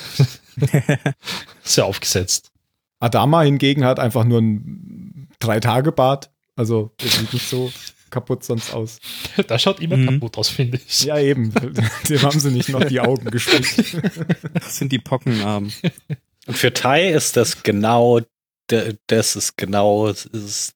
sehr 1.63 1.85
aufgesetzt. 1.85 2.51
Adama 2.99 3.43
hingegen 3.43 3.85
hat 3.85 4.01
einfach 4.01 4.25
nur 4.25 4.41
ein 4.41 5.29
Drei-Tage-Bart. 5.39 6.31
Also, 6.57 6.93
der 7.01 7.09
sieht 7.11 7.33
nicht 7.33 7.49
so 7.49 7.73
kaputt 8.11 8.45
sonst 8.45 8.73
aus. 8.73 8.99
Der 9.49 9.59
schaut 9.59 9.81
immer 9.81 9.97
Mhm. 9.97 10.07
kaputt 10.21 10.39
aus, 10.39 10.49
finde 10.49 10.79
ich. 10.87 11.05
Ja, 11.05 11.19
eben. 11.19 11.53
Dem 12.09 12.23
haben 12.23 12.39
sie 12.41 12.51
nicht 12.51 12.69
noch 12.71 12.85
die 12.85 13.01
Augen 13.01 13.31
gespickt. 13.31 13.97
Das 14.55 14.77
sind 14.79 14.91
die 14.93 14.99
Pockennarben. 14.99 15.73
Und 16.47 16.57
für 16.57 16.73
Tai 16.73 17.09
ist 17.11 17.37
das 17.37 17.63
genau, 17.63 18.21
das 18.69 19.37
ist 19.37 19.57
genau 19.57 20.07
ist 20.09 20.75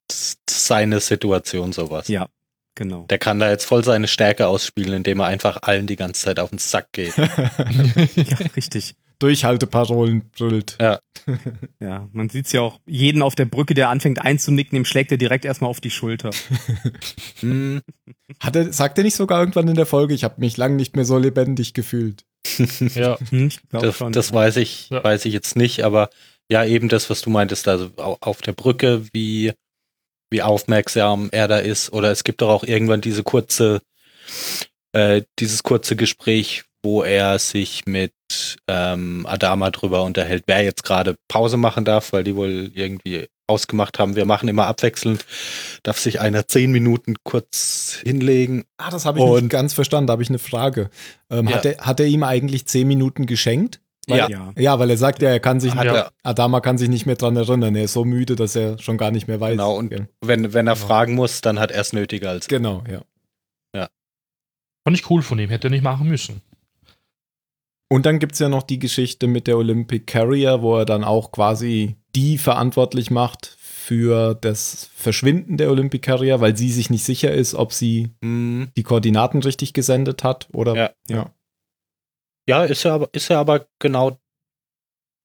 seine 0.49 0.99
Situation 0.99 1.71
sowas. 1.73 2.09
Ja, 2.09 2.27
genau. 2.75 3.05
Der 3.09 3.17
kann 3.17 3.39
da 3.39 3.49
jetzt 3.49 3.65
voll 3.65 3.83
seine 3.83 4.07
Stärke 4.09 4.47
ausspielen, 4.47 4.93
indem 4.93 5.19
er 5.21 5.27
einfach 5.27 5.63
allen 5.63 5.87
die 5.87 5.95
ganze 5.95 6.21
Zeit 6.23 6.39
auf 6.39 6.49
den 6.49 6.59
Sack 6.59 6.91
geht. 6.91 7.15
Ja, 7.17 8.37
richtig. 8.55 8.95
Durchhalteparolen 9.21 10.29
brüllt. 10.37 10.77
Ja, 11.79 12.09
man 12.13 12.29
sieht's 12.29 12.51
ja 12.51 12.61
auch, 12.61 12.79
jeden 12.87 13.21
auf 13.21 13.35
der 13.35 13.45
Brücke, 13.45 13.73
der 13.75 13.89
anfängt 13.89 14.19
einzunicken, 14.19 14.75
dem 14.75 14.85
schlägt 14.85 15.11
er 15.11 15.17
direkt 15.19 15.45
erstmal 15.45 15.69
auf 15.69 15.79
die 15.79 15.91
Schulter. 15.91 16.31
Hm, 17.41 17.81
Hat 18.39 18.55
er, 18.55 18.73
sagt 18.73 18.97
er 18.97 19.03
nicht 19.03 19.15
sogar 19.15 19.39
irgendwann 19.39 19.67
in 19.67 19.75
der 19.75 19.85
Folge, 19.85 20.13
ich 20.15 20.23
habe 20.23 20.39
mich 20.39 20.57
lang 20.57 20.75
nicht 20.77 20.95
mehr 20.95 21.05
so 21.05 21.17
lebendig 21.17 21.73
gefühlt? 21.73 22.23
Ja, 22.95 23.17
Hm, 23.29 23.51
das, 23.69 23.97
schon. 23.97 24.13
das 24.13 24.33
weiß 24.33 24.57
ich, 24.57 24.89
Ja. 24.89 25.03
weiß 25.03 25.25
ich 25.25 25.33
jetzt 25.33 25.55
nicht, 25.55 25.83
aber 25.83 26.09
ja, 26.49 26.65
eben 26.65 26.89
das, 26.89 27.09
was 27.09 27.21
du 27.21 27.29
meintest, 27.29 27.67
also 27.67 27.91
au- 27.97 28.17
auf 28.19 28.41
der 28.41 28.53
Brücke, 28.53 29.05
wie, 29.13 29.53
wie 30.31 30.41
aufmerksam 30.41 31.29
er 31.31 31.47
da 31.47 31.59
ist. 31.59 31.93
Oder 31.93 32.11
es 32.11 32.23
gibt 32.23 32.41
doch 32.41 32.49
auch 32.49 32.63
irgendwann 32.63 33.01
diese 33.01 33.21
kurze, 33.23 33.81
äh, 34.93 35.21
dieses 35.39 35.61
kurze 35.63 35.95
Gespräch, 35.95 36.63
wo 36.83 37.03
er 37.03 37.37
sich 37.39 37.85
mit 37.85 38.13
ähm, 38.67 39.25
Adama 39.27 39.69
drüber 39.71 40.03
unterhält, 40.03 40.43
wer 40.47 40.63
jetzt 40.63 40.83
gerade 40.83 41.15
Pause 41.27 41.57
machen 41.57 41.85
darf, 41.85 42.11
weil 42.13 42.23
die 42.23 42.35
wohl 42.35 42.71
irgendwie 42.73 43.27
ausgemacht 43.47 43.99
haben, 43.99 44.15
wir 44.15 44.25
machen 44.25 44.47
immer 44.47 44.65
abwechselnd, 44.67 45.25
darf 45.83 45.99
sich 45.99 46.21
einer 46.21 46.47
zehn 46.47 46.71
Minuten 46.71 47.15
kurz 47.23 47.99
hinlegen. 48.03 48.63
Ah, 48.77 48.89
das 48.89 49.05
habe 49.05 49.19
ich 49.19 49.25
Und- 49.25 49.41
nicht 49.43 49.49
ganz 49.51 49.73
verstanden. 49.73 50.07
Da 50.07 50.13
habe 50.13 50.23
ich 50.23 50.29
eine 50.29 50.39
Frage. 50.39 50.89
Ähm, 51.29 51.47
Ja. 51.49 51.55
hat, 51.57 51.65
er, 51.65 51.77
hat 51.79 51.99
er 51.99 52.05
ihm 52.05 52.23
eigentlich 52.23 52.65
zehn 52.65 52.87
Minuten 52.87 53.25
geschenkt? 53.25 53.81
Weil, 54.07 54.17
Ja. 54.19 54.29
ja. 54.29 54.53
Ja, 54.57 54.79
weil 54.79 54.89
er 54.89 54.97
sagt 54.97 55.21
ja, 55.21 55.29
er 55.29 55.39
kann 55.41 55.59
sich 55.59 55.75
er. 55.75 56.11
Adama 56.23 56.61
kann 56.61 56.77
sich 56.77 56.89
nicht 56.89 57.05
mehr 57.05 57.15
dran 57.17 57.35
erinnern. 57.35 57.75
Er 57.75 57.83
ist 57.83 57.93
so 57.93 58.05
müde, 58.05 58.35
dass 58.35 58.55
er 58.55 58.79
schon 58.79 58.97
gar 58.97 59.11
nicht 59.11 59.27
mehr 59.27 59.39
weiß. 59.39 59.51
Genau, 59.51 59.75
und 59.75 59.91
wenn, 60.21 60.53
wenn 60.53 60.67
er 60.67 60.73
Genau. 60.75 60.87
fragen 60.87 61.13
muss, 61.15 61.41
dann 61.41 61.59
hat 61.59 61.71
er 61.71 61.81
es 61.81 61.93
nötiger 61.93 62.29
als 62.31 62.47
Genau, 62.47 62.83
ja. 62.89 63.01
fand 64.83 64.97
ich 64.97 65.07
cool 65.11 65.21
von 65.21 65.37
ihm, 65.37 65.49
hätte 65.49 65.67
er 65.67 65.71
nicht 65.71 65.83
machen 65.83 66.07
müssen. 66.07 66.41
Und 67.91 68.05
dann 68.05 68.19
gibt 68.19 68.33
es 68.33 68.39
ja 68.39 68.47
noch 68.47 68.63
die 68.63 68.79
Geschichte 68.79 69.27
mit 69.27 69.47
der 69.47 69.57
Olympic 69.57 70.05
Carrier, 70.05 70.61
wo 70.61 70.77
er 70.77 70.85
dann 70.85 71.03
auch 71.03 71.33
quasi 71.33 71.97
die 72.15 72.37
verantwortlich 72.37 73.11
macht 73.11 73.47
für 73.59 74.33
das 74.33 74.89
Verschwinden 74.95 75.57
der 75.57 75.69
Olympic 75.69 75.99
Carrier, 76.01 76.39
weil 76.39 76.55
sie 76.55 76.71
sich 76.71 76.89
nicht 76.89 77.03
sicher 77.03 77.33
ist, 77.33 77.53
ob 77.53 77.73
sie 77.73 78.15
Hm, 78.23 78.71
die 78.77 78.83
Koordinaten 78.83 79.43
richtig 79.43 79.73
gesendet 79.73 80.23
hat 80.23 80.47
oder 80.53 80.73
Ja. 80.75 80.91
ja 81.09 81.33
Ja, 82.47 82.63
ist 82.63 82.83
ja 82.83 82.95
aber, 82.95 83.09
ist 83.11 83.27
ja 83.27 83.41
aber 83.41 83.67
genau 83.77 84.17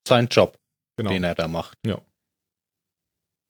sein 0.09 0.27
Job, 0.29 0.59
genau. 0.97 1.11
den 1.11 1.23
er 1.23 1.37
da 1.37 1.47
macht. 1.47 1.79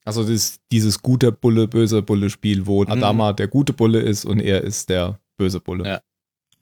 Also 0.05 0.23
das, 0.23 0.59
dieses 0.71 1.01
guter 1.01 1.31
Bulle, 1.31 1.67
böser 1.67 2.03
Bulle-Spiel, 2.03 2.67
wo 2.67 2.83
Mhm. 2.83 2.91
Adama 2.91 3.33
der 3.33 3.47
gute 3.47 3.73
Bulle 3.73 3.99
ist 3.99 4.25
und 4.25 4.39
er 4.39 4.61
ist 4.61 4.89
der 4.89 5.19
böse 5.37 5.59
Bulle. 5.59 5.85
Ja. 5.85 6.01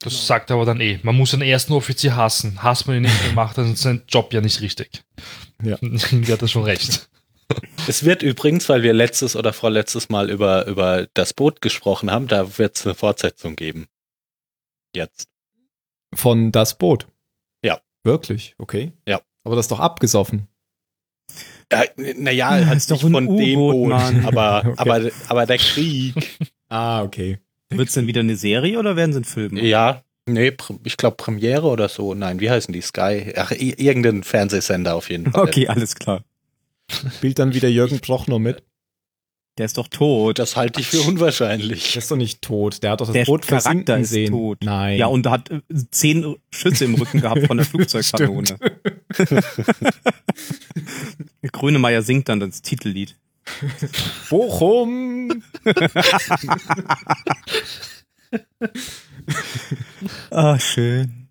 Das 0.00 0.12
Genau. 0.12 0.24
sagt 0.24 0.50
er 0.50 0.56
aber 0.56 0.66
dann 0.66 0.80
eh. 0.80 1.00
Man 1.02 1.16
muss 1.16 1.30
den 1.30 1.40
ersten 1.42 1.72
Offizier 1.72 2.16
hassen. 2.16 2.62
Hasst 2.62 2.86
man 2.86 2.96
ihn 2.96 3.02
nicht, 3.02 3.26
dann 3.26 3.34
macht 3.34 3.56
er 3.58 3.64
seinen 3.76 4.02
Job 4.08 4.32
ja 4.32 4.40
nicht 4.40 4.60
richtig. 4.60 5.02
Ja. 5.62 5.78
Irgendwie 5.80 6.32
hat 6.32 6.42
er 6.42 6.48
schon 6.48 6.64
recht. 6.64 7.08
Es 7.88 8.04
wird 8.04 8.22
übrigens, 8.22 8.68
weil 8.68 8.82
wir 8.82 8.92
letztes 8.92 9.36
oder 9.36 9.52
vorletztes 9.52 10.08
Mal 10.08 10.30
über, 10.30 10.66
über 10.66 11.06
das 11.14 11.32
Boot 11.32 11.60
gesprochen 11.60 12.10
haben, 12.10 12.26
da 12.26 12.58
wird 12.58 12.76
es 12.76 12.84
eine 12.84 12.94
Fortsetzung 12.94 13.56
geben. 13.56 13.86
Jetzt. 14.94 15.28
Von 16.14 16.50
das 16.52 16.76
Boot. 16.78 17.06
Ja. 17.64 17.80
Wirklich, 18.04 18.54
okay. 18.58 18.92
Ja. 19.06 19.20
Aber 19.44 19.56
das 19.56 19.66
ist 19.66 19.70
doch 19.70 19.80
abgesoffen. 19.80 20.48
Ja, 21.72 21.84
naja, 22.16 22.58
Ja, 22.58 22.66
halt 22.66 22.76
ist 22.78 22.90
doch 22.90 23.02
nicht 23.02 23.12
von 23.12 23.36
dem 23.36 23.58
Boot, 23.58 23.88
Mann. 23.88 24.24
aber, 24.26 24.62
Okay. 24.66 24.74
aber, 24.78 25.10
aber 25.28 25.46
der 25.46 25.58
Krieg. 25.58 26.14
Ah, 26.68 27.02
okay. 27.02 27.38
Wird's 27.70 27.94
denn 27.94 28.06
wieder 28.06 28.20
eine 28.20 28.36
Serie 28.36 28.78
oder 28.78 28.96
werden 28.96 29.10
es 29.10 29.16
ein 29.16 29.24
Film? 29.24 29.56
ja, 29.56 30.02
nee, 30.28 30.52
ich 30.84 30.96
glaube 30.96 31.16
Premiere 31.16 31.66
oder 31.66 31.88
so. 31.88 32.14
Nein, 32.14 32.40
wie 32.40 32.50
heißen 32.50 32.72
die? 32.72 32.80
Sky? 32.80 33.32
Ach, 33.36 33.50
irgendein 33.50 34.22
Fernsehsender 34.22 34.94
auf 34.94 35.10
jeden 35.10 35.32
Fall. 35.32 35.42
Okay, 35.44 35.66
alles 35.68 35.94
klar. 35.94 36.22
Spielt 37.16 37.38
dann 37.38 37.54
wieder 37.54 37.68
Jürgen 37.68 38.00
Prochnow 38.00 38.38
mit? 38.38 38.62
Der 39.58 39.64
ist 39.66 39.78
doch 39.78 39.88
tot. 39.88 40.38
Das 40.38 40.54
halte 40.54 40.80
ich 40.80 40.86
für 40.86 41.00
unwahrscheinlich. 41.00 41.92
Der 41.94 42.02
ist 42.02 42.10
doch 42.10 42.16
nicht 42.16 42.42
tot. 42.42 42.82
Der 42.82 42.90
hat 42.92 43.00
doch 43.00 43.06
das 43.06 43.14
Der 43.14 43.24
Boot 43.24 43.46
Charakter 43.46 43.62
versinken 43.70 44.00
ist 44.02 44.10
sehen. 44.10 44.30
tot. 44.30 44.58
Nein. 44.62 44.98
Ja, 44.98 45.06
und 45.06 45.26
hat 45.26 45.50
äh, 45.50 45.60
zehn 45.90 46.36
Schüsse 46.50 46.84
im 46.84 46.94
Rücken 46.94 47.22
gehabt 47.22 47.46
von 47.46 47.56
der 47.56 47.64
Flugzeugkanone. 47.66 48.58
Grönemeyer 51.52 52.02
singt 52.02 52.28
dann 52.28 52.40
das 52.40 52.60
Titellied. 52.62 53.16
Bochum! 54.30 55.42
Ah, 60.30 60.58
schön. 60.58 61.28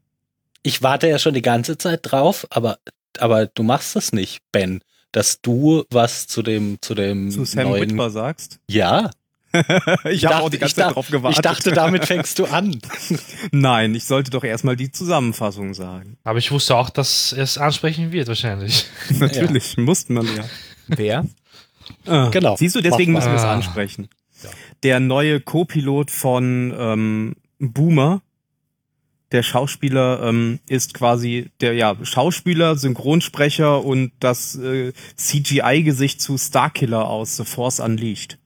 Ich 0.63 0.81
warte 0.81 1.07
ja 1.07 1.19
schon 1.19 1.33
die 1.33 1.41
ganze 1.41 1.77
Zeit 1.77 1.99
drauf, 2.03 2.47
aber, 2.49 2.79
aber 3.19 3.45
du 3.47 3.63
machst 3.63 3.95
das 3.95 4.11
nicht, 4.13 4.39
Ben. 4.51 4.81
Dass 5.11 5.39
du 5.41 5.83
was 5.91 6.27
zu 6.27 6.41
dem, 6.41 6.77
zu 6.81 6.93
dem 6.95 7.31
Zu 7.31 7.45
Sam 7.45 7.69
neuen. 7.69 7.89
Witwer 7.91 8.09
sagst. 8.09 8.59
Ja, 8.69 9.11
ich 10.09 10.25
habe 10.25 10.43
auch 10.43 10.49
die 10.49 10.55
ich 10.55 10.59
ganze 10.61 10.75
Zeit 10.75 10.85
dachte- 10.85 10.93
drauf 10.95 11.07
gewartet. 11.07 11.37
Ich 11.37 11.41
dachte, 11.41 11.71
damit 11.71 12.05
fängst 12.05 12.37
du 12.39 12.45
an. 12.45 12.77
Nein, 13.51 13.95
ich 13.95 14.03
sollte 14.05 14.31
doch 14.31 14.43
erstmal 14.43 14.75
die 14.75 14.91
Zusammenfassung 14.91 15.73
sagen. 15.73 16.17
Aber 16.25 16.39
ich 16.39 16.51
wusste 16.51 16.75
auch, 16.75 16.89
dass 16.89 17.31
er 17.31 17.43
es 17.43 17.57
ansprechen 17.57 18.11
wird, 18.11 18.27
wahrscheinlich. 18.27 18.85
Natürlich, 19.09 19.77
mussten 19.77 20.15
man 20.15 20.25
ja. 20.35 20.43
Wer? 20.87 21.25
Ah, 22.05 22.29
Genau. 22.29 22.55
Siehst 22.55 22.75
du, 22.75 22.81
deswegen 22.81 23.13
Mach 23.13 23.19
müssen 23.21 23.31
wir 23.31 23.37
es 23.37 23.43
ansprechen. 23.43 24.09
Ja. 24.43 24.49
Der 24.83 24.99
neue 24.99 25.39
Co-Pilot 25.39 26.11
von 26.11 26.73
ähm, 26.77 27.35
Boomer, 27.59 28.21
der 29.31 29.43
Schauspieler, 29.43 30.21
ähm, 30.23 30.59
ist 30.67 30.93
quasi 30.93 31.49
der 31.61 31.73
ja, 31.73 31.95
Schauspieler, 32.03 32.75
Synchronsprecher 32.75 33.83
und 33.83 34.11
das 34.19 34.55
äh, 34.55 34.93
CGI-Gesicht 35.15 36.21
zu 36.21 36.37
Starkiller 36.37 37.07
aus 37.07 37.37
The 37.37 37.45
Force 37.45 37.79
Unleashed. 37.79 38.37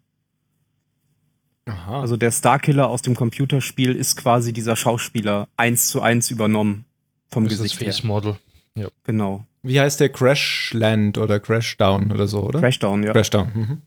Aha. 1.66 2.02
Also 2.02 2.18
der 2.18 2.32
Starkiller 2.32 2.90
aus 2.90 3.02
dem 3.02 3.16
Computerspiel 3.16 3.96
ist 3.96 4.16
quasi 4.16 4.54
dieser 4.54 4.76
Schauspieler 4.76 5.48
eins 5.58 5.88
zu 5.88 6.02
eins 6.02 6.32
übernommen 6.32 6.86
vom 7.30 7.44
Das 7.44 7.54
ist 7.54 7.60
das 7.60 7.72
Gesicht. 7.72 7.84
Face 7.84 8.04
Model. 8.04 8.38
Genau. 9.04 9.46
Wie 9.62 9.80
heißt 9.80 10.00
der 10.00 10.10
Crashland 10.10 11.18
oder 11.18 11.40
Crashdown 11.40 12.12
oder 12.12 12.28
so, 12.28 12.44
oder? 12.44 12.60
Crashdown, 12.60 13.04
ja. 13.04 13.12
Crashdown. 13.12 13.52
Mhm. 13.54 13.82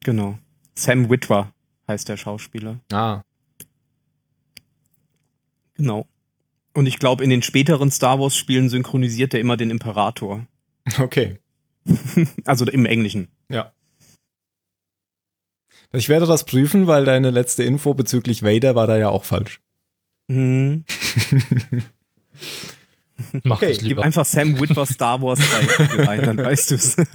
Genau. 0.00 0.38
Sam 0.74 1.10
Witwer 1.10 1.52
heißt 1.86 2.08
der 2.08 2.16
Schauspieler. 2.16 2.80
Ah. 2.92 3.22
Genau. 5.74 6.06
Und 6.74 6.86
ich 6.86 6.98
glaube, 6.98 7.22
in 7.22 7.30
den 7.30 7.42
späteren 7.42 7.90
Star 7.90 8.18
Wars-Spielen 8.18 8.68
synchronisiert 8.68 9.34
er 9.34 9.40
immer 9.40 9.56
den 9.56 9.70
Imperator. 9.70 10.46
Okay. 10.98 11.38
Also 12.44 12.64
im 12.66 12.86
Englischen. 12.86 13.28
Ja. 13.48 13.72
Ich 15.92 16.08
werde 16.08 16.26
das 16.26 16.44
prüfen, 16.44 16.86
weil 16.86 17.04
deine 17.04 17.30
letzte 17.30 17.64
Info 17.64 17.92
bezüglich 17.92 18.42
Vader 18.42 18.74
war 18.76 18.86
da 18.86 18.96
ja 18.96 19.08
auch 19.08 19.24
falsch. 19.24 19.60
Mhm. 20.28 20.84
Mach 23.44 23.56
Okay, 23.56 23.68
das 23.68 23.78
Gib 23.78 23.88
lieber. 23.88 24.02
einfach 24.02 24.24
Sam 24.24 24.58
Witwer 24.60 24.86
Star 24.86 25.20
Wars 25.22 25.40
rein, 26.06 26.22
dann 26.22 26.38
weißt 26.38 26.70
du's. 26.72 26.96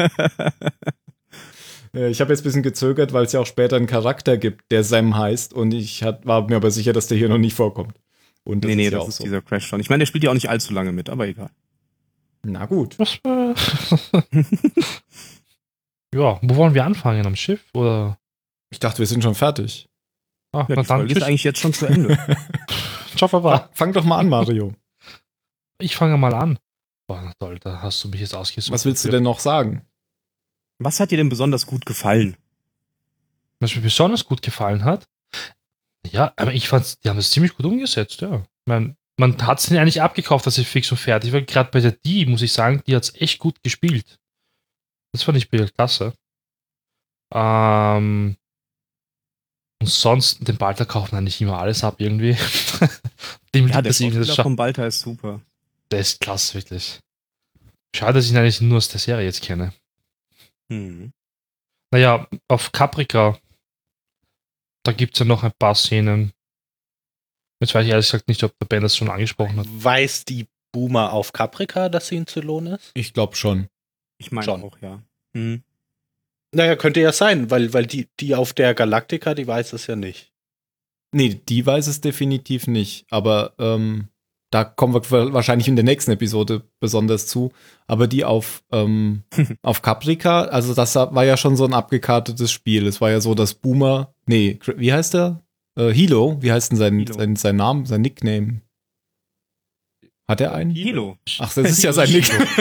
Äh, 1.93 2.09
Ich 2.09 2.19
habe 2.19 2.31
jetzt 2.33 2.41
ein 2.41 2.43
bisschen 2.43 2.63
gezögert, 2.63 3.13
weil 3.13 3.23
es 3.25 3.31
ja 3.31 3.39
auch 3.39 3.45
später 3.45 3.77
einen 3.77 3.87
Charakter 3.87 4.37
gibt, 4.37 4.69
der 4.71 4.83
Sam 4.83 5.17
heißt 5.17 5.53
und 5.53 5.73
ich 5.73 6.03
hat, 6.03 6.25
war 6.25 6.45
mir 6.47 6.57
aber 6.57 6.69
sicher, 6.69 6.91
dass 6.93 7.07
der 7.07 7.17
hier 7.17 7.29
noch 7.29 7.37
nicht 7.37 7.55
vorkommt. 7.55 7.95
Und 8.43 8.63
das 8.65 8.69
nee, 8.69 8.75
nee, 8.75 8.85
ist 8.87 8.91
ja 8.91 8.97
das 8.97 9.05
auch 9.05 9.09
ist 9.09 9.15
so. 9.17 9.23
dieser 9.23 9.41
Crash 9.41 9.65
schon. 9.67 9.79
Ich 9.79 9.89
meine, 9.89 9.99
der 10.01 10.05
spielt 10.05 10.23
ja 10.25 10.29
auch 10.29 10.33
nicht 10.35 10.49
allzu 10.49 10.73
lange 10.73 10.91
mit, 10.91 11.09
aber 11.09 11.27
egal. 11.27 11.49
Na 12.43 12.65
gut. 12.65 12.99
Was, 12.99 13.17
ja, 16.13 16.39
wo 16.41 16.55
wollen 16.55 16.73
wir 16.73 16.85
anfangen? 16.85 17.25
Am 17.25 17.35
Schiff? 17.35 17.63
Oder? 17.73 18.17
Ich 18.69 18.79
dachte, 18.79 18.99
wir 18.99 19.05
sind 19.07 19.23
schon 19.23 19.35
fertig. 19.35 19.87
Ah, 20.51 20.59
Ja, 20.59 20.65
na 20.69 20.81
die 20.81 20.87
dann, 20.87 20.99
Folge 20.99 21.13
ist 21.13 21.23
eigentlich 21.23 21.43
jetzt 21.43 21.59
schon 21.59 21.73
zu 21.73 21.85
Ende. 21.85 22.17
Ciao, 23.15 23.27
Baba. 23.29 23.69
Fang 23.73 23.93
doch 23.93 24.03
mal 24.03 24.17
an, 24.19 24.29
Mario. 24.29 24.73
Ich 25.79 25.95
fange 25.95 26.17
mal 26.17 26.33
an. 26.33 26.59
Boah, 27.07 27.33
toll, 27.39 27.59
da 27.59 27.81
hast 27.81 28.03
du 28.03 28.09
mich 28.09 28.21
jetzt 28.21 28.35
ausgesucht. 28.35 28.73
Was 28.73 28.85
willst 28.85 29.05
du 29.05 29.09
denn 29.09 29.23
noch 29.23 29.39
sagen? 29.39 29.85
Was 30.79 30.99
hat 30.99 31.11
dir 31.11 31.17
denn 31.17 31.29
besonders 31.29 31.65
gut 31.65 31.85
gefallen? 31.85 32.37
Was 33.59 33.75
mir 33.75 33.81
besonders 33.81 34.25
gut 34.25 34.41
gefallen 34.41 34.83
hat, 34.83 35.07
Ja, 36.11 36.33
aber 36.35 36.53
ich 36.53 36.69
fand, 36.69 37.03
die 37.03 37.09
haben 37.09 37.17
das 37.17 37.31
ziemlich 37.31 37.55
gut 37.55 37.65
umgesetzt, 37.65 38.21
ja. 38.21 38.45
Man, 38.65 38.95
man 39.17 39.45
hat 39.45 39.59
es 39.59 39.71
eigentlich 39.71 40.01
abgekauft, 40.01 40.45
dass 40.45 40.55
sie 40.55 40.65
fix 40.65 40.91
und 40.91 40.97
fertig 40.97 41.33
war. 41.33 41.41
Gerade 41.41 41.71
bei 41.71 41.79
der 41.79 41.91
Die, 41.91 42.25
muss 42.25 42.41
ich 42.41 42.53
sagen, 42.53 42.81
die 42.85 42.95
hat 42.95 43.03
es 43.03 43.15
echt 43.15 43.39
gut 43.39 43.61
gespielt. 43.63 44.19
Das 45.11 45.23
fand 45.23 45.37
ich 45.37 45.49
klasse. 45.49 46.13
Ähm, 47.33 48.37
und 49.81 49.89
sonst, 49.89 50.47
den 50.47 50.57
Balter 50.57 50.85
kauft 50.85 51.13
man 51.13 51.23
nicht 51.23 51.41
immer 51.41 51.59
alles 51.59 51.83
ab 51.83 51.95
irgendwie. 51.99 52.37
Dem 53.55 53.67
ja, 53.67 53.81
der 53.81 53.93
Schauspieler 53.93 54.43
vom 54.43 54.55
Balter 54.55 54.87
ist 54.87 55.01
super. 55.01 55.41
Der 55.91 55.99
ist 55.99 56.19
klasse, 56.19 56.55
wirklich. 56.55 56.99
Schade, 57.95 58.13
dass 58.13 58.25
ich 58.25 58.31
ihn 58.31 58.37
eigentlich 58.37 58.61
nur 58.61 58.77
aus 58.77 58.89
der 58.89 58.99
Serie 58.99 59.25
jetzt 59.25 59.41
kenne. 59.41 59.73
Hm. 60.71 61.11
Naja, 61.91 62.27
auf 62.47 62.71
Caprica, 62.71 63.39
da 64.83 64.91
gibt 64.91 65.15
es 65.15 65.19
ja 65.19 65.25
noch 65.25 65.43
ein 65.43 65.53
paar 65.57 65.75
Szenen. 65.75 66.33
Jetzt 67.61 67.73
weiß 67.73 67.85
ich 67.85 67.91
ehrlich 67.91 68.05
gesagt 68.05 68.27
nicht, 68.27 68.43
ob 68.43 68.57
der 68.59 68.67
Ben 68.67 68.83
das 68.83 68.95
schon 68.95 69.09
angesprochen 69.09 69.57
hat. 69.57 69.67
Weiß 69.69 70.25
die 70.25 70.47
Boomer 70.71 71.13
auf 71.13 71.33
Caprica, 71.33 71.89
dass 71.89 72.09
sie 72.09 72.17
in 72.17 72.27
Zylon 72.27 72.67
ist? 72.67 72.91
Ich 72.93 73.13
glaube 73.13 73.35
schon. 73.35 73.67
Ich 74.19 74.31
meine 74.31 74.51
auch, 74.51 74.77
ja. 74.81 75.01
Hm. 75.33 75.63
Naja, 76.53 76.75
könnte 76.75 77.01
ja 77.01 77.11
sein, 77.11 77.49
weil, 77.49 77.73
weil 77.73 77.85
die, 77.85 78.07
die 78.19 78.35
auf 78.35 78.53
der 78.53 78.73
Galaktika, 78.73 79.33
die 79.33 79.47
weiß 79.47 79.73
es 79.73 79.87
ja 79.87 79.95
nicht. 79.95 80.31
Nee, 81.13 81.41
die 81.47 81.65
weiß 81.65 81.87
es 81.87 82.01
definitiv 82.01 82.67
nicht. 82.67 83.05
Aber 83.09 83.53
ähm, 83.59 84.09
da 84.49 84.63
kommen 84.63 84.93
wir 84.93 85.33
wahrscheinlich 85.33 85.67
in 85.67 85.75
der 85.75 85.83
nächsten 85.83 86.11
Episode 86.11 86.63
besonders 86.79 87.27
zu. 87.27 87.51
Aber 87.85 88.07
die 88.07 88.23
auf, 88.23 88.63
ähm, 88.71 89.23
auf 89.61 89.81
Caprica, 89.81 90.43
also 90.43 90.73
das 90.73 90.95
war 90.95 91.25
ja 91.25 91.37
schon 91.37 91.57
so 91.57 91.65
ein 91.65 91.73
abgekartetes 91.73 92.51
Spiel. 92.51 92.87
Es 92.87 93.01
war 93.01 93.11
ja 93.11 93.19
so, 93.19 93.35
dass 93.35 93.53
Boomer, 93.53 94.13
nee, 94.25 94.59
wie 94.77 94.93
heißt 94.93 95.13
der? 95.13 95.43
Äh, 95.77 95.91
Hilo, 95.91 96.37
wie 96.41 96.51
heißt 96.51 96.71
denn 96.71 96.77
sein, 96.77 97.05
sein, 97.07 97.35
sein 97.35 97.55
Name, 97.55 97.85
sein 97.85 98.01
Nickname? 98.01 98.61
Hat 100.27 100.41
er 100.41 100.53
einen? 100.53 100.71
Hilo. 100.71 101.17
Ach, 101.39 101.53
das 101.53 101.71
ist 101.71 101.83
ja 101.83 101.93
sein 101.93 102.11
Nickname. 102.11 102.47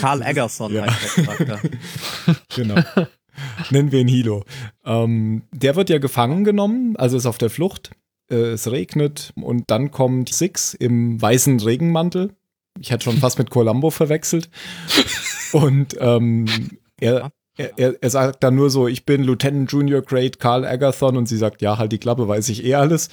Karl 0.00 0.22
Eggerson 0.22 0.74
ja. 0.74 0.86
heißt 0.86 1.16
der 1.16 1.24
Charakter. 1.24 1.60
genau. 2.54 2.76
Nennen 3.70 3.92
wir 3.92 4.00
ihn 4.00 4.08
Hilo. 4.08 4.44
Ähm, 4.84 5.44
der 5.52 5.76
wird 5.76 5.90
ja 5.90 5.98
gefangen 5.98 6.44
genommen, 6.44 6.96
also 6.96 7.16
ist 7.16 7.26
auf 7.26 7.38
der 7.38 7.50
Flucht. 7.50 7.92
Äh, 8.30 8.52
es 8.52 8.70
regnet 8.70 9.32
und 9.36 9.64
dann 9.68 9.90
kommt 9.90 10.32
Six 10.32 10.74
im 10.74 11.20
weißen 11.20 11.60
Regenmantel. 11.60 12.34
Ich 12.80 12.90
hätte 12.90 13.04
schon 13.04 13.18
fast 13.18 13.38
mit 13.38 13.50
Columbo 13.50 13.90
verwechselt. 13.90 14.50
Und 15.52 15.96
ähm, 16.00 16.46
er, 17.00 17.30
er, 17.56 17.94
er, 18.02 18.10
sagt 18.10 18.42
dann 18.42 18.54
nur 18.54 18.70
so, 18.70 18.86
ich 18.86 19.06
bin 19.06 19.22
Lieutenant 19.22 19.70
Junior 19.72 20.02
Grade 20.02 20.32
Carl 20.38 20.64
Agathon 20.64 21.16
und 21.16 21.26
sie 21.26 21.38
sagt, 21.38 21.62
ja, 21.62 21.78
halt 21.78 21.92
die 21.92 21.98
Klappe, 21.98 22.28
weiß 22.28 22.48
ich 22.50 22.64
eh 22.64 22.74
alles. 22.74 23.08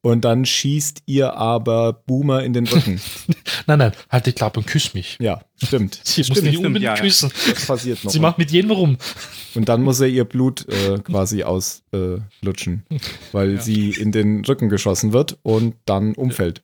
Und 0.00 0.24
dann 0.24 0.44
schießt 0.44 1.02
ihr 1.06 1.34
aber 1.34 1.92
Boomer 1.92 2.42
in 2.42 2.52
den 2.52 2.66
Rücken. 2.66 3.00
nein, 3.66 3.78
nein, 3.78 3.92
halt 4.10 4.26
die 4.26 4.32
Klappe 4.32 4.60
und 4.60 4.66
küss 4.66 4.94
mich. 4.94 5.16
Ja, 5.20 5.40
stimmt. 5.62 6.00
Sie 6.04 6.24
stimmt, 6.24 6.42
muss 6.42 6.44
mich 6.44 6.58
unbedingt 6.58 6.82
ja, 6.82 6.96
küssen. 6.96 7.30
Das 7.48 7.66
passiert 7.66 8.04
noch. 8.04 8.10
Sie 8.10 8.20
macht 8.20 8.36
mit 8.36 8.50
jedem 8.50 8.72
rum. 8.72 8.98
Und 9.54 9.68
dann 9.68 9.82
muss 9.82 10.00
er 10.00 10.08
ihr 10.08 10.24
Blut 10.24 10.66
äh, 10.68 10.98
quasi 10.98 11.44
auslutschen, 11.44 12.84
äh, 12.90 12.98
weil 13.32 13.54
ja. 13.54 13.60
sie 13.60 13.90
in 13.90 14.12
den 14.12 14.44
Rücken 14.44 14.68
geschossen 14.68 15.12
wird 15.12 15.38
und 15.42 15.76
dann 15.86 16.14
umfällt. 16.14 16.62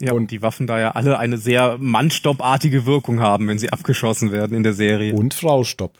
Ja, 0.00 0.12
und 0.12 0.30
die 0.30 0.42
Waffen 0.42 0.66
da 0.66 0.78
ja 0.78 0.92
alle 0.92 1.18
eine 1.18 1.38
sehr 1.38 1.76
Mannstoppartige 1.78 2.86
Wirkung 2.86 3.20
haben, 3.20 3.48
wenn 3.48 3.58
sie 3.58 3.70
abgeschossen 3.70 4.32
werden 4.32 4.56
in 4.56 4.62
der 4.62 4.72
Serie. 4.72 5.14
Und 5.14 5.34
Fraustopp. 5.34 5.98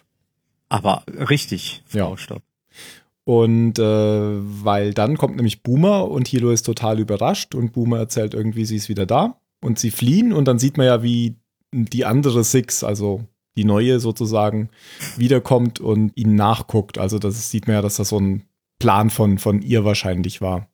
Aber 0.68 1.04
richtig, 1.06 1.82
Frau 1.86 2.10
ja. 2.10 2.16
Stopp. 2.16 2.42
Und 3.24 3.78
äh, 3.78 3.82
weil 3.82 4.94
dann 4.94 5.18
kommt 5.18 5.36
nämlich 5.36 5.62
Boomer 5.62 6.10
und 6.10 6.28
Hilo 6.28 6.50
ist 6.50 6.62
total 6.62 6.98
überrascht 6.98 7.54
und 7.54 7.72
Boomer 7.72 7.98
erzählt 7.98 8.32
irgendwie, 8.32 8.64
sie 8.64 8.76
ist 8.76 8.88
wieder 8.88 9.04
da 9.04 9.38
und 9.60 9.78
sie 9.78 9.90
fliehen 9.90 10.32
und 10.32 10.46
dann 10.46 10.58
sieht 10.58 10.78
man 10.78 10.86
ja, 10.86 11.02
wie 11.02 11.36
die 11.72 12.06
andere 12.06 12.42
Six, 12.42 12.82
also 12.84 13.24
die 13.56 13.64
neue 13.64 14.00
sozusagen, 14.00 14.70
wiederkommt 15.16 15.80
und 15.80 16.16
ihnen 16.16 16.36
nachguckt. 16.36 16.96
Also 16.96 17.18
das 17.18 17.50
sieht 17.50 17.66
man 17.66 17.76
ja, 17.76 17.82
dass 17.82 17.96
das 17.96 18.08
so 18.10 18.18
ein 18.18 18.44
Plan 18.78 19.10
von, 19.10 19.38
von 19.38 19.60
ihr 19.60 19.84
wahrscheinlich 19.84 20.40
war. 20.40 20.68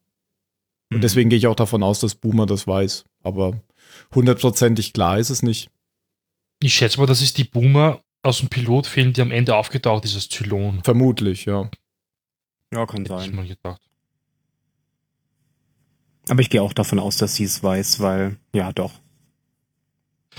Und 0.93 0.99
mhm. 0.99 1.01
deswegen 1.01 1.31
gehe 1.31 1.39
ich 1.39 1.47
auch 1.47 1.57
davon 1.57 1.83
aus, 1.83 2.01
dass 2.01 2.15
Boomer 2.15 2.47
das 2.47 2.67
weiß. 2.67 3.05
Aber 3.23 3.61
hundertprozentig 4.15 4.93
klar 4.93 5.19
ist 5.19 5.31
es 5.31 5.43
nicht. 5.43 5.71
Ich 6.63 6.75
schätze 6.75 7.01
mal, 7.01 7.07
das 7.07 7.23
ist 7.23 7.39
die 7.39 7.45
Boomer 7.45 8.04
aus 8.25 8.39
dem 8.39 8.49
Pilotfilm, 8.49 9.13
die 9.13 9.21
am 9.21 9.31
Ende 9.31 9.55
aufgetaucht 9.55 10.05
ist, 10.05 10.15
als 10.15 10.29
Zylon. 10.29 10.83
Vermutlich, 10.83 11.45
ja. 11.45 11.71
Ja, 12.73 12.87
kann 12.87 13.03
Hätte 13.03 13.19
sein. 13.19 13.31
Ich 13.31 13.37
mal 13.37 13.47
gedacht. 13.47 13.81
Aber 16.29 16.41
ich 16.41 16.49
gehe 16.49 16.63
auch 16.63 16.73
davon 16.73 16.99
aus, 16.99 17.19
dass 17.19 17.37
sie 17.37 17.45
es 17.45 17.63
weiß, 17.63 18.01
weil, 18.01 18.39
ja, 18.55 18.73
doch. 18.73 18.93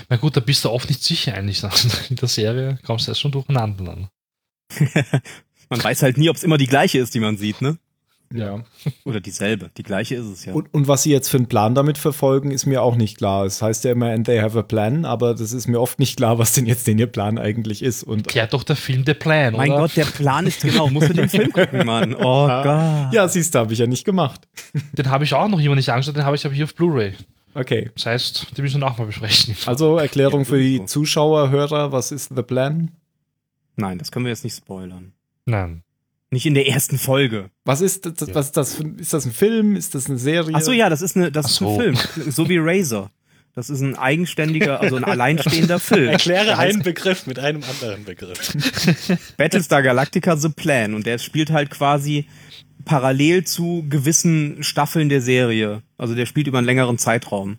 Na 0.08 0.16
gut, 0.16 0.36
da 0.36 0.40
bist 0.40 0.64
du 0.64 0.70
oft 0.70 0.88
nicht 0.88 1.02
sicher 1.02 1.34
eigentlich. 1.34 1.62
In 2.10 2.16
der 2.16 2.28
Serie 2.28 2.78
kommst 2.84 3.06
du 3.06 3.12
erst 3.12 3.20
schon 3.20 3.32
durcheinander 3.32 3.84
dann. 3.84 4.08
man 5.70 5.82
weiß 5.82 6.02
halt 6.02 6.18
nie, 6.18 6.28
ob 6.28 6.36
es 6.36 6.42
immer 6.42 6.58
die 6.58 6.66
gleiche 6.66 6.98
ist, 6.98 7.14
die 7.14 7.20
man 7.20 7.38
sieht, 7.38 7.62
ne? 7.62 7.78
Ja. 8.32 8.62
Oder 9.04 9.20
dieselbe. 9.20 9.70
Die 9.76 9.82
gleiche 9.82 10.16
ist 10.16 10.26
es 10.26 10.44
ja. 10.44 10.52
Und, 10.52 10.72
und, 10.74 10.88
was 10.88 11.04
sie 11.04 11.12
jetzt 11.12 11.28
für 11.28 11.36
einen 11.36 11.46
Plan 11.46 11.74
damit 11.74 11.98
verfolgen, 11.98 12.50
ist 12.50 12.66
mir 12.66 12.82
auch 12.82 12.96
nicht 12.96 13.18
klar. 13.18 13.44
Es 13.44 13.62
heißt 13.62 13.84
ja 13.84 13.92
immer, 13.92 14.10
and 14.10 14.26
they 14.26 14.40
have 14.40 14.58
a 14.58 14.62
plan, 14.62 15.04
aber 15.04 15.34
das 15.34 15.52
ist 15.52 15.68
mir 15.68 15.80
oft 15.80 15.98
nicht 15.98 16.16
klar, 16.16 16.38
was 16.38 16.52
denn 16.52 16.66
jetzt 16.66 16.86
denn 16.86 16.98
ihr 16.98 17.06
Plan 17.06 17.38
eigentlich 17.38 17.82
ist. 17.82 18.02
Und 18.02 18.26
Klärt 18.26 18.52
doch 18.52 18.64
der 18.64 18.76
Film 18.76 19.04
der 19.04 19.14
Plan, 19.14 19.54
Mein 19.54 19.70
oder? 19.70 19.82
Gott, 19.82 19.96
der 19.96 20.04
Plan 20.04 20.46
ist 20.46 20.62
genau. 20.62 20.88
Musst 20.88 21.10
du 21.10 21.14
den 21.14 21.28
Film 21.28 21.52
gucken, 21.52 21.86
Mann. 21.86 22.14
Oh 22.26 22.46
Gott. 22.46 23.12
Ja, 23.12 23.28
siehst 23.28 23.54
du, 23.54 23.58
habe 23.60 23.72
ich 23.72 23.78
ja 23.78 23.86
nicht 23.86 24.04
gemacht. 24.04 24.48
Den 24.92 25.10
habe 25.10 25.24
ich 25.24 25.34
auch 25.34 25.48
noch 25.48 25.60
immer 25.60 25.74
nicht 25.74 25.90
angeschaut, 25.90 26.16
den 26.16 26.24
habe 26.24 26.34
ich 26.34 26.44
aber 26.44 26.54
hier 26.54 26.64
auf 26.64 26.74
Blu-ray. 26.74 27.12
Okay. 27.54 27.90
Das 27.94 28.06
heißt, 28.06 28.56
die 28.56 28.62
müssen 28.62 28.80
wir 28.80 28.86
auch 28.86 28.98
mal 28.98 29.06
besprechen. 29.06 29.56
Also 29.66 29.98
Erklärung 29.98 30.44
für 30.44 30.58
die 30.58 30.84
Zuschauer, 30.84 31.50
Hörer, 31.50 31.92
was 31.92 32.12
ist 32.12 32.32
The 32.34 32.42
Plan? 32.42 32.90
Nein, 33.76 33.98
das 33.98 34.10
können 34.10 34.24
wir 34.24 34.30
jetzt 34.30 34.44
nicht 34.44 34.56
spoilern. 34.56 35.12
Nein. 35.44 35.82
Nicht 36.36 36.44
in 36.44 36.52
der 36.52 36.68
ersten 36.68 36.98
Folge. 36.98 37.48
Was 37.64 37.80
ist 37.80 38.04
das? 38.04 38.34
Was 38.34 38.46
ist 38.48 38.56
das? 38.58 38.80
Ist 38.98 39.14
das 39.14 39.24
ein 39.24 39.32
Film? 39.32 39.74
Ist 39.74 39.94
das 39.94 40.10
eine 40.10 40.18
Serie? 40.18 40.54
Ach 40.54 40.60
so, 40.60 40.70
ja, 40.70 40.90
das 40.90 41.00
ist 41.00 41.16
eine, 41.16 41.32
das 41.32 41.50
ist 41.50 41.62
ein 41.62 41.80
Film. 41.80 41.96
So 42.30 42.46
wie 42.50 42.58
Razor. 42.58 43.10
Das 43.54 43.70
ist 43.70 43.80
ein 43.80 43.96
eigenständiger, 43.96 44.78
also 44.82 44.96
ein 44.96 45.04
alleinstehender 45.04 45.80
Film. 45.80 46.08
Erkläre 46.10 46.58
einen 46.58 46.82
Begriff 46.82 47.26
mit 47.26 47.38
einem 47.38 47.62
anderen 47.64 48.04
Begriff. 48.04 48.54
Battlestar 49.38 49.82
Galactica 49.82 50.36
The 50.36 50.50
Plan 50.50 50.92
und 50.92 51.06
der 51.06 51.16
spielt 51.16 51.48
halt 51.48 51.70
quasi 51.70 52.26
parallel 52.84 53.44
zu 53.44 53.86
gewissen 53.88 54.62
Staffeln 54.62 55.08
der 55.08 55.22
Serie. 55.22 55.80
Also 55.96 56.14
der 56.14 56.26
spielt 56.26 56.48
über 56.48 56.58
einen 56.58 56.66
längeren 56.66 56.98
Zeitraum. 56.98 57.56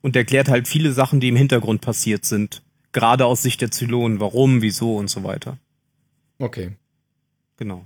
Und 0.00 0.16
der 0.16 0.24
klärt 0.24 0.48
halt 0.48 0.66
viele 0.66 0.90
Sachen, 0.90 1.20
die 1.20 1.28
im 1.28 1.36
Hintergrund 1.36 1.80
passiert 1.80 2.24
sind. 2.24 2.60
Gerade 2.90 3.24
aus 3.24 3.42
Sicht 3.42 3.60
der 3.60 3.70
Zylonen. 3.70 4.18
Warum, 4.18 4.62
wieso 4.62 4.96
und 4.96 5.08
so 5.08 5.22
weiter. 5.22 5.58
Okay. 6.40 6.72
Genau. 7.58 7.84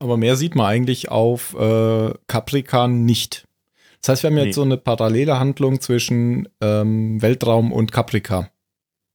Aber 0.00 0.16
mehr 0.16 0.36
sieht 0.36 0.54
man 0.54 0.66
eigentlich 0.66 1.10
auf 1.10 1.54
äh, 1.54 2.12
Caprican 2.26 3.04
nicht. 3.04 3.46
Das 4.00 4.10
heißt, 4.10 4.22
wir 4.22 4.28
haben 4.28 4.36
nee. 4.36 4.44
jetzt 4.46 4.54
so 4.54 4.62
eine 4.62 4.76
parallele 4.76 5.38
Handlung 5.38 5.80
zwischen 5.80 6.48
ähm, 6.60 7.20
Weltraum 7.22 7.72
und 7.72 7.92
Caprica. 7.92 8.50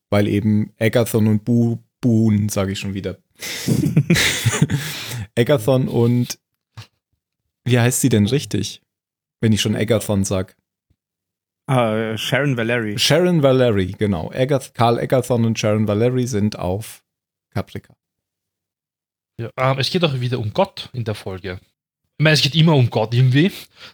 Weil 0.10 0.28
eben 0.28 0.74
Agathon 0.80 1.28
und 1.28 1.44
Bu 1.44 1.78
Boon, 2.02 2.50
sage 2.50 2.74
ich 2.74 2.80
schon 2.80 2.94
wieder. 2.94 3.18
Agathon 5.38 5.88
und 5.88 6.38
wie 7.66 7.80
heißt 7.80 8.02
sie 8.02 8.10
denn 8.10 8.28
richtig? 8.28 8.82
Wenn 9.40 9.54
ich 9.54 9.62
schon 9.62 9.76
Agathon 9.76 10.26
sag. 10.26 10.56
Uh, 11.70 12.18
Sharon 12.18 12.58
Valerie. 12.58 12.98
Sharon 12.98 13.42
Valerie, 13.42 13.94
genau. 13.98 14.30
Agath 14.34 14.74
Karl 14.74 15.00
Agathon 15.00 15.46
und 15.46 15.58
Sharon 15.58 15.88
Valerie 15.88 16.28
sind 16.28 16.60
auf 16.60 17.06
Caprica. 17.52 17.96
Ja, 19.38 19.50
ähm, 19.58 19.80
es 19.80 19.90
geht 19.90 20.04
auch 20.04 20.20
wieder 20.20 20.40
um 20.40 20.54
Gott 20.54 20.90
in 20.94 21.04
der 21.04 21.16
Folge. 21.16 21.60
Ich 22.18 22.24
meine, 22.24 22.36
es 22.36 22.42
geht 22.42 22.56
immer 22.56 22.76
um 22.76 22.90
Gott 22.90 23.14
irgendwie, 23.14 23.52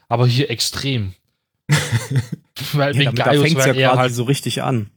aber 0.07 0.27
hier 0.27 0.49
extrem. 0.49 1.13
weil 2.73 2.99
ja, 3.01 3.11
da 3.11 3.31
fängt 3.31 3.57
ja 3.57 3.73
quasi 3.73 3.81
halt, 3.81 4.13
so 4.13 4.23
richtig 4.23 4.61
an. 4.61 4.89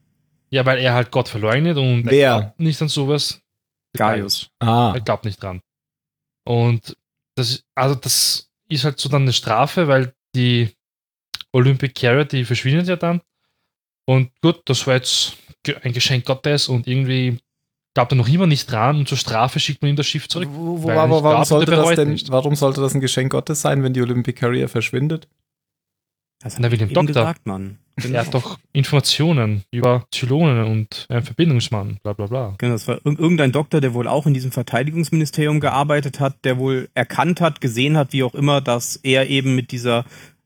Ja, 0.51 0.67
weil 0.67 0.79
er 0.79 0.95
halt 0.95 1.11
Gott 1.11 1.29
verleugnet 1.29 1.77
und 1.77 2.07
Wer? 2.07 2.31
er 2.31 2.41
glaubt 2.41 2.61
nicht 2.61 2.83
an 2.83 2.89
sowas. 2.89 3.41
Gaius. 3.95 4.51
Ah. 4.59 4.93
Er 4.95 5.01
glaubt 5.01 5.25
nicht 5.25 5.43
dran. 5.43 5.61
Und 6.45 6.97
das, 7.35 7.63
also 7.75 7.95
das 7.95 8.51
ist 8.69 8.85
halt 8.85 8.99
so 8.99 9.09
dann 9.09 9.23
eine 9.23 9.33
Strafe, 9.33 9.87
weil 9.87 10.15
die 10.35 10.71
Olympic 11.53 11.95
Carrot, 11.95 12.33
die 12.33 12.45
verschwindet 12.45 12.89
ja 12.89 12.97
dann. 12.97 13.21
Und 14.07 14.31
gut, 14.41 14.63
das 14.65 14.87
war 14.87 14.95
jetzt 14.95 15.37
ein 15.83 15.93
Geschenk 15.93 16.25
Gottes 16.25 16.69
und 16.69 16.87
irgendwie 16.89 17.39
glaubt 17.95 18.13
er 18.13 18.17
noch 18.17 18.29
immer 18.29 18.47
nicht 18.47 18.71
dran 18.71 18.97
und 18.97 19.09
zur 19.09 19.19
Strafe 19.19 19.61
schickt 19.61 19.83
man 19.83 19.91
ihm 19.91 19.97
das 19.97 20.07
Schiff 20.07 20.29
zurück. 20.29 20.49
Wo, 20.53 20.83
wo, 20.83 20.91
aber 20.91 21.23
warum, 21.23 21.45
sollte 21.45 21.71
das 21.73 21.95
denn, 21.95 22.21
warum 22.29 22.55
sollte 22.55 22.81
das 22.81 22.95
ein 22.95 23.01
Geschenk 23.01 23.33
Gottes 23.33 23.61
sein, 23.61 23.83
wenn 23.83 23.93
die 23.93 24.01
Olympic 24.03 24.39
Carrier 24.41 24.69
verschwindet? 24.69 25.29
Das 26.43 26.59
Na, 26.59 26.73
wie 26.73 26.77
dem 26.77 26.87
eben 26.89 26.95
Doktor. 26.95 27.07
gesagt, 27.07 27.47
Mann. 27.47 27.79
Genau. 27.97 28.19
Er 28.19 28.27
hat 28.27 28.33
doch 28.35 28.59
Informationen 28.73 29.65
über 29.71 30.07
Zylonen 30.11 30.65
und 30.65 31.07
einen 31.11 31.23
Verbindungsmann, 31.23 31.99
bla 32.03 32.15
bla 32.15 32.27
bla. 32.27 32.55
Genau, 32.59 32.73
das 32.73 32.89
war 32.89 32.97
ir- 32.97 33.19
irgendein 33.19 33.53
Doktor, 33.53 33.81
der 33.83 33.93
wohl 33.95 34.09
auch 34.09 34.27
in 34.27 34.33
diesem 34.35 34.51
Verteidigungsministerium 34.51 35.61
gearbeitet 35.61 36.19
hat, 36.19 36.43
der 36.45 36.59
wohl 36.59 36.89
erkannt 36.95 37.41
hat, 37.43 37.61
gesehen 37.61 37.97
hat, 37.99 38.13
wie 38.15 38.23
auch 38.23 38.35
immer, 38.35 38.61
dass 38.63 38.97
er 38.97 39.29
eben 39.29 39.55
mit 39.55 39.71
dieser 39.73 40.05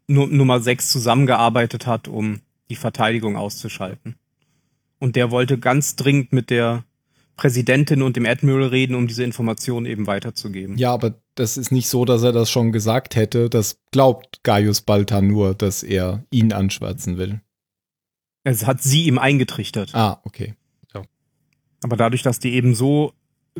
Nu- 0.08 0.26
Nummer 0.26 0.60
6 0.60 0.90
zusammengearbeitet 0.90 1.86
hat, 1.86 2.08
um 2.08 2.40
die 2.68 2.76
Verteidigung 2.76 3.36
auszuschalten. 3.36 4.16
Und 4.98 5.14
der 5.16 5.30
wollte 5.30 5.56
ganz 5.58 5.94
dringend 5.96 6.32
mit 6.32 6.50
der 6.50 6.82
Präsidentin 7.36 8.02
und 8.02 8.16
dem 8.16 8.26
Admiral 8.26 8.68
reden, 8.68 8.94
um 8.94 9.06
diese 9.06 9.24
Informationen 9.24 9.86
eben 9.86 10.06
weiterzugeben. 10.06 10.78
Ja, 10.78 10.92
aber 10.92 11.14
das 11.34 11.56
ist 11.56 11.70
nicht 11.70 11.88
so, 11.88 12.04
dass 12.04 12.22
er 12.22 12.32
das 12.32 12.50
schon 12.50 12.72
gesagt 12.72 13.14
hätte. 13.14 13.50
Das 13.50 13.78
glaubt 13.92 14.40
Gaius 14.42 14.80
Balta 14.80 15.20
nur, 15.20 15.54
dass 15.54 15.82
er 15.82 16.24
ihn 16.30 16.52
anschwärzen 16.52 17.18
will. 17.18 17.40
Es 18.44 18.66
hat 18.66 18.82
sie 18.82 19.04
ihm 19.06 19.18
eingetrichtert. 19.18 19.94
Ah, 19.94 20.20
okay. 20.24 20.54
Aber 21.82 21.96
dadurch, 21.96 22.22
dass 22.22 22.38
die 22.38 22.54
eben 22.54 22.74
so 22.74 23.12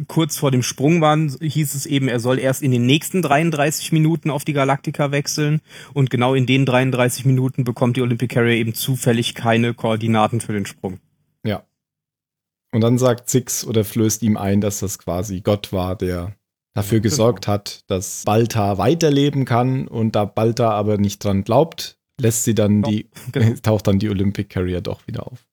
kurz 0.09 0.37
vor 0.37 0.51
dem 0.51 0.63
Sprung 0.63 1.01
waren, 1.01 1.35
hieß 1.41 1.75
es 1.75 1.87
eben, 1.87 2.09
er 2.09 2.21
soll 2.21 2.39
erst 2.39 2.63
in 2.63 2.71
den 2.71 2.85
nächsten 2.85 3.23
33 3.23 3.93
Minuten 3.93 4.31
auf 4.31 4.45
die 4.45 4.53
Galactica 4.53 5.11
wechseln 5.11 5.61
und 5.95 6.11
genau 6.11 6.35
in 6.35 6.45
den 6.45 6.67
33 6.67 7.25
Minuten 7.25 7.65
bekommt 7.65 7.97
die 7.97 8.03
Olympic 8.03 8.35
Carrier 8.35 8.57
eben 8.57 8.75
zufällig 8.75 9.35
keine 9.35 9.75
Koordinaten 9.75 10.41
für 10.41 10.53
den 10.53 10.67
Sprung. 10.67 10.99
Und 12.73 12.81
dann 12.81 12.99
sagt 12.99 13.31
Six 13.31 13.65
oder 13.65 13.85
flößt 13.85 14.23
ihm 14.23 14.37
ein, 14.37 14.61
dass 14.61 14.81
das 14.81 14.99
quasi 14.99 15.41
Gott 15.41 15.73
war, 15.73 15.97
der 15.97 16.37
dafür 16.75 17.01
genau. 17.01 17.11
gesorgt 17.11 17.49
hat, 17.49 17.81
dass 17.87 18.25
Balta 18.25 18.79
weiterleben 18.79 19.45
kann. 19.45 19.89
Und 19.89 20.15
da 20.15 20.25
Balta 20.25 20.71
aber 20.71 20.99
nicht 20.99 21.25
dran 21.25 21.43
glaubt, 21.43 21.99
lässt 22.21 22.45
sie 22.45 22.55
dann 22.55 22.83
Ja, 22.83 22.91
die, 22.91 23.11
genau. 23.33 23.55
taucht 23.63 23.87
dann 23.87 23.99
die 23.99 24.11
Olympic 24.11 24.49
Carrier 24.49 24.81
doch 24.81 25.07
wieder 25.07 25.27
auf. 25.27 25.47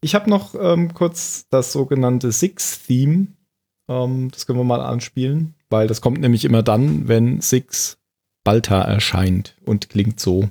Ich 0.00 0.14
habe 0.14 0.28
noch 0.28 0.54
ähm, 0.54 0.92
kurz 0.92 1.46
das 1.50 1.72
sogenannte 1.72 2.30
Six-Theme. 2.30 3.28
Ähm, 3.88 4.30
das 4.30 4.46
können 4.46 4.58
wir 4.58 4.64
mal 4.64 4.82
anspielen, 4.82 5.54
weil 5.70 5.88
das 5.88 6.00
kommt 6.00 6.20
nämlich 6.20 6.44
immer 6.44 6.62
dann, 6.62 7.08
wenn 7.08 7.40
Six 7.40 7.98
Balta 8.44 8.82
erscheint 8.82 9.56
und 9.64 9.88
klingt 9.88 10.20
so. 10.20 10.48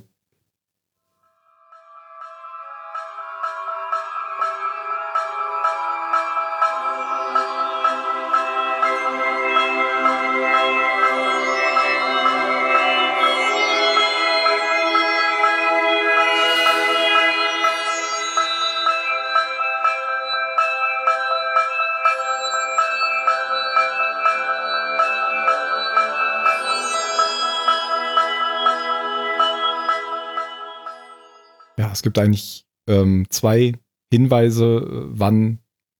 Gibt 32.06 32.18
eigentlich 32.18 32.64
ähm, 32.88 33.26
zwei 33.30 33.72
Hinweise, 34.12 34.64
äh, 34.76 35.06
wann 35.18 35.58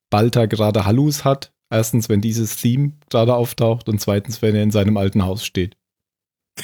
Balta 0.09 0.47
gerade 0.47 0.87
Hallus 0.87 1.25
hat. 1.25 1.53
Erstens, 1.69 2.09
wenn 2.09 2.21
dieses 2.21 2.57
Theme 2.57 2.93
gerade 3.11 3.35
auftaucht 3.35 3.89
und 3.89 4.01
zweitens, 4.01 4.41
wenn 4.41 4.55
er 4.55 4.63
in 4.63 4.71
seinem 4.71 4.97
alten 4.97 5.25
Haus 5.25 5.45
steht. 5.45 5.77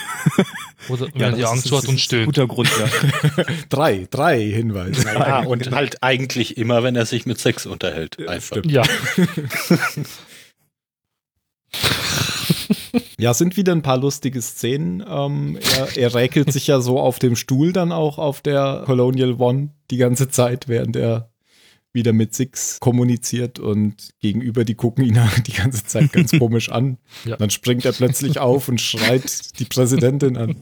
Oder 0.89 1.09
wenn 1.13 1.21
er 1.23 1.33
die 1.33 1.41
das 1.43 1.51
Angst 1.51 1.67
ist- 1.67 1.73
hat 1.73 1.89
und 1.89 1.99
stöhnt. 2.01 2.27
Guter 2.27 2.47
Grund, 2.47 2.71
ja. 2.79 3.45
drei, 3.69 4.07
drei 4.11 4.41
Hinweise. 4.41 5.03
Ja, 5.13 5.41
und 5.41 5.71
halt 5.73 6.03
eigentlich 6.05 6.57
immer, 6.57 6.83
wenn 6.85 6.95
er 6.97 7.05
sich 7.07 7.27
mit 7.27 7.39
Sex 7.41 7.67
unterhält. 7.67 8.17
Ja, 8.21 8.29
Einfach. 8.29 8.59
stimmt. 8.59 8.71
Ja, 8.71 8.85
Ja, 13.23 13.33
sind 13.35 13.57
wieder 13.57 13.71
ein 13.71 13.83
paar 13.83 13.99
lustige 13.99 14.43
Szenen. 14.43 15.05
Ähm, 15.09 15.57
er, 15.77 15.97
er 15.97 16.13
räkelt 16.13 16.53
sich 16.53 16.67
ja 16.67 16.81
so 16.81 16.99
auf 16.99 17.21
dem 17.21 17.37
Stuhl 17.37 17.73
dann 17.73 17.93
auch 17.93 18.19
auf 18.19 18.41
der 18.41 18.83
Colonial 18.85 19.35
One 19.35 19.71
die 19.93 19.97
ganze 19.97 20.29
Zeit, 20.29 20.67
während 20.67 20.97
er 20.97 21.31
wieder 21.93 22.13
mit 22.13 22.35
Six 22.35 22.81
kommuniziert 22.81 23.61
und 23.61 24.11
gegenüber 24.19 24.65
die 24.65 24.75
gucken 24.75 25.05
ihn 25.05 25.21
die 25.47 25.53
ganze 25.53 25.85
Zeit 25.85 26.13
ganz 26.13 26.33
komisch 26.39 26.69
an. 26.71 26.99
Ja. 27.25 27.37
Dann 27.37 27.51
springt 27.51 27.85
er 27.85 27.93
plötzlich 27.93 28.41
auf 28.41 28.69
und 28.69 28.81
schreit 28.81 29.57
die 29.61 29.67
Präsidentin 29.67 30.37
an. 30.37 30.57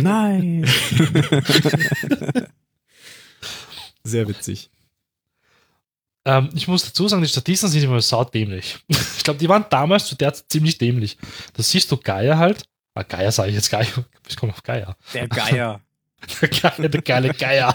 Nein. 0.00 0.66
Sehr 4.02 4.26
witzig. 4.26 4.70
Ähm, 6.28 6.50
ich 6.54 6.68
muss 6.68 6.84
dazu 6.84 7.08
sagen, 7.08 7.22
die 7.22 7.28
Statisten 7.28 7.70
sind 7.70 7.84
immer 7.84 8.02
saudämlich. 8.02 8.78
ich 8.88 9.24
glaube, 9.24 9.40
die 9.40 9.48
waren 9.48 9.64
damals 9.70 10.04
zu 10.04 10.14
der 10.14 10.34
Zeit 10.34 10.44
ziemlich 10.50 10.76
dämlich. 10.76 11.16
Da 11.54 11.62
siehst 11.62 11.90
du 11.90 11.96
Geier 11.96 12.36
halt. 12.36 12.64
Ah, 12.94 13.02
Geier 13.02 13.32
sage 13.32 13.48
ich 13.48 13.54
jetzt 13.54 13.70
Geier. 13.70 13.86
Ich 14.28 14.36
komme 14.36 14.52
auf 14.52 14.62
Geier. 14.62 14.94
Der 15.14 15.26
Geier. 15.26 15.80
Der 16.42 16.48
geile, 16.48 16.90
der 16.90 17.00
geile 17.00 17.32
Geier. 17.32 17.74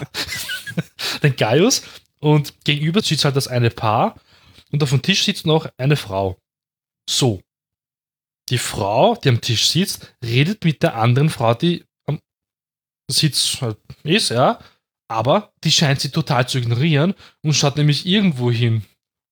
Den 1.23 1.35
Gaius. 1.37 1.81
Und 2.19 2.53
gegenüber 2.65 3.01
sitzt 3.01 3.23
halt 3.23 3.37
das 3.37 3.47
eine 3.47 3.69
Paar. 3.69 4.19
Und 4.69 4.83
auf 4.83 4.89
dem 4.89 5.01
Tisch 5.01 5.23
sitzt 5.23 5.45
noch 5.45 5.65
eine 5.77 5.95
Frau. 5.95 6.37
So. 7.09 7.41
Die 8.49 8.57
Frau, 8.57 9.15
die 9.15 9.29
am 9.29 9.39
Tisch 9.39 9.69
sitzt, 9.69 10.13
redet 10.21 10.65
mit 10.65 10.83
der 10.83 10.95
anderen 10.95 11.29
Frau, 11.29 11.53
die 11.53 11.85
am 12.05 12.19
Sitz 13.09 13.61
halt 13.61 13.77
ist, 14.03 14.29
ja. 14.29 14.59
Aber 15.13 15.53
die 15.63 15.71
scheint 15.71 16.01
sie 16.01 16.09
total 16.09 16.49
zu 16.49 16.57
ignorieren 16.57 17.13
und 17.43 17.53
schaut 17.53 17.77
nämlich 17.77 18.07
irgendwo 18.07 18.49
hin. 18.49 18.83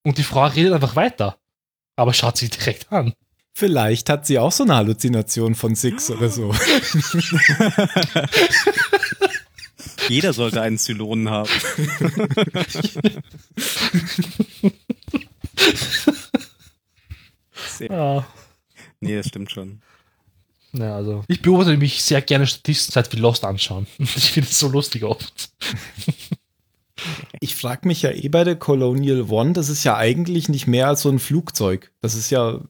Und 0.04 0.20
die 0.20 0.24
Frau 0.24 0.46
redet 0.46 0.74
einfach 0.74 0.96
weiter. 0.96 1.40
Aber 1.96 2.14
schaut 2.14 2.38
sie 2.38 2.50
direkt 2.50 2.92
an. 2.92 3.14
Vielleicht 3.52 4.08
hat 4.08 4.28
sie 4.28 4.38
auch 4.38 4.52
so 4.52 4.62
eine 4.62 4.76
Halluzination 4.76 5.56
von 5.56 5.74
Six 5.74 6.12
oder 6.12 6.30
so. 6.30 6.54
Jeder 10.08 10.34
sollte 10.34 10.62
einen 10.62 10.78
Zylonen 10.78 11.32
haben. 11.32 11.50
Sehr. 17.78 17.92
Ja. 17.92 18.28
Nee, 19.00 19.16
das 19.18 19.30
stimmt 19.30 19.50
schon. 19.50 19.82
Ja, 20.74 20.96
also. 20.96 21.24
Ich 21.28 21.42
beobachte 21.42 21.76
mich 21.76 22.02
sehr 22.04 22.22
gerne 22.22 22.48
Statisten 22.48 22.94
seit 22.94 23.12
wir 23.12 23.20
Lost 23.20 23.44
anschauen. 23.44 23.88
Ich 24.00 24.32
finde 24.32 24.50
es 24.50 24.60
so 24.60 24.70
lustig 24.70 25.04
oft. 25.04 25.51
Ich 27.44 27.56
frage 27.56 27.88
mich 27.88 28.04
ja 28.04 28.12
eh 28.12 28.30
bei 28.30 28.44
der 28.44 28.56
Colonial 28.56 29.24
One, 29.30 29.54
das 29.54 29.68
ist 29.70 29.84
ja 29.84 29.98
eigentlich 29.98 30.48
nicht 30.48 30.68
mehr 30.68 30.88
als 30.88 31.02
so 31.02 31.10
ein 31.10 31.18
Flugzeug. 31.20 31.92
Das 32.00 32.14
ist 32.14 32.30
ja, 32.30 32.62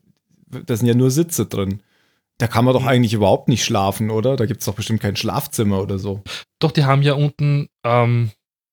da 0.47 0.75
sind 0.77 0.88
ja 0.88 0.93
nur 0.93 1.12
Sitze 1.12 1.45
drin. 1.45 1.84
Da 2.38 2.47
kann 2.47 2.63
man 2.65 2.73
doch 2.73 2.86
eigentlich 2.86 3.13
überhaupt 3.13 3.49
nicht 3.49 3.65
schlafen, 3.65 4.10
oder? 4.10 4.38
Da 4.38 4.45
gibt 4.45 4.62
es 4.62 4.65
doch 4.65 4.73
bestimmt 4.73 5.01
kein 5.01 5.17
Schlafzimmer 5.17 5.81
oder 5.81 5.99
so. 5.99 6.23
Doch, 6.60 6.71
die 6.71 6.86
haben 6.86 7.01
ja 7.03 7.13
unten, 7.13 7.67
ähm, 7.84 8.31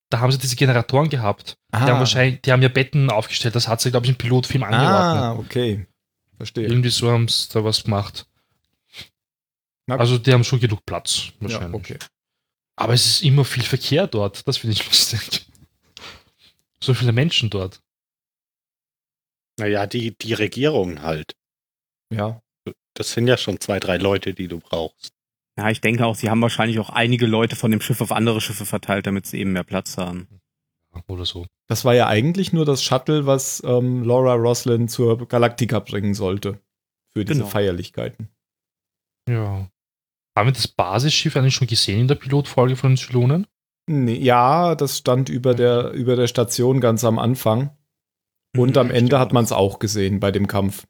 da 0.08 0.20
haben 0.20 0.30
sie 0.32 0.38
diese 0.38 0.56
Generatoren 0.56 1.10
gehabt. 1.10 1.58
Die 1.74 1.78
haben 1.78 1.98
wahrscheinlich, 1.98 2.40
die 2.42 2.52
haben 2.52 2.62
ja 2.62 2.68
Betten 2.68 3.10
aufgestellt. 3.10 3.56
Das 3.56 3.66
hat 3.68 3.80
sie, 3.80 3.90
glaube 3.90 4.06
ich, 4.06 4.10
im 4.10 4.16
Pilotfilm 4.16 4.62
angeordnet. 4.62 5.22
ah, 5.22 5.32
okay. 5.34 5.86
Verstehe. 6.36 6.66
Irgendwie 6.68 6.90
so 6.90 7.10
haben 7.10 7.26
sie 7.28 7.48
da 7.52 7.64
was 7.64 7.82
gemacht. 7.82 8.26
Na. 9.86 9.96
Also 9.96 10.16
die 10.16 10.32
haben 10.32 10.44
schon 10.44 10.60
genug 10.60 10.86
Platz, 10.86 11.32
Ja, 11.40 11.48
wahrscheinlich. 11.50 11.74
okay. 11.74 11.98
Aber 12.76 12.94
es 12.94 13.04
ist 13.06 13.22
immer 13.22 13.44
viel 13.44 13.64
Verkehr 13.64 14.06
dort. 14.06 14.46
Das 14.46 14.58
finde 14.58 14.74
ich 14.74 14.86
lustig. 14.86 15.46
So 16.82 16.94
viele 16.94 17.12
Menschen 17.12 17.50
dort. 17.50 17.82
Naja, 19.58 19.86
die, 19.86 20.16
die 20.16 20.34
Regierung 20.34 21.02
halt. 21.02 21.36
Ja. 22.12 22.40
Das 22.94 23.12
sind 23.12 23.26
ja 23.26 23.36
schon 23.36 23.60
zwei, 23.60 23.80
drei 23.80 23.96
Leute, 23.96 24.34
die 24.34 24.48
du 24.48 24.58
brauchst. 24.60 25.12
Ja, 25.58 25.70
ich 25.70 25.80
denke 25.80 26.06
auch, 26.06 26.14
sie 26.14 26.30
haben 26.30 26.40
wahrscheinlich 26.42 26.78
auch 26.78 26.90
einige 26.90 27.26
Leute 27.26 27.56
von 27.56 27.70
dem 27.72 27.80
Schiff 27.80 28.00
auf 28.00 28.12
andere 28.12 28.40
Schiffe 28.40 28.64
verteilt, 28.64 29.06
damit 29.06 29.26
sie 29.26 29.40
eben 29.40 29.52
mehr 29.52 29.64
Platz 29.64 29.96
haben. 29.96 30.28
Oder 31.08 31.24
so. 31.24 31.46
Das 31.68 31.84
war 31.84 31.94
ja 31.94 32.06
eigentlich 32.06 32.52
nur 32.52 32.64
das 32.64 32.82
Shuttle, 32.82 33.26
was 33.26 33.62
ähm, 33.64 34.02
Laura 34.04 34.34
Roslin 34.34 34.88
zur 34.88 35.26
Galactica 35.28 35.80
bringen 35.80 36.14
sollte. 36.14 36.60
Für 37.12 37.24
diese 37.24 37.40
Genau. 37.40 37.50
Feierlichkeiten. 37.50 38.28
Ja. 39.28 39.68
Haben 40.36 40.48
wir 40.48 40.52
das 40.52 40.68
Basisschiff 40.68 41.36
eigentlich 41.36 41.54
schon 41.54 41.66
gesehen 41.66 42.00
in 42.02 42.08
der 42.08 42.14
Pilotfolge 42.14 42.76
von 42.76 42.92
den 42.92 42.96
Zylonen? 42.96 43.46
Nee, 43.88 44.14
ja, 44.18 44.74
das 44.74 44.98
stand 44.98 45.28
über 45.28 45.54
der, 45.54 45.90
über 45.92 46.14
der 46.16 46.26
Station 46.26 46.80
ganz 46.80 47.04
am 47.04 47.18
Anfang. 47.18 47.70
Und 48.56 48.72
Mhm, 48.72 48.78
am 48.78 48.90
Ende 48.90 49.18
hat 49.18 49.32
man 49.32 49.44
es 49.44 49.52
auch 49.52 49.78
gesehen 49.78 50.20
bei 50.20 50.30
dem 50.30 50.46
Kampf. 50.46 50.86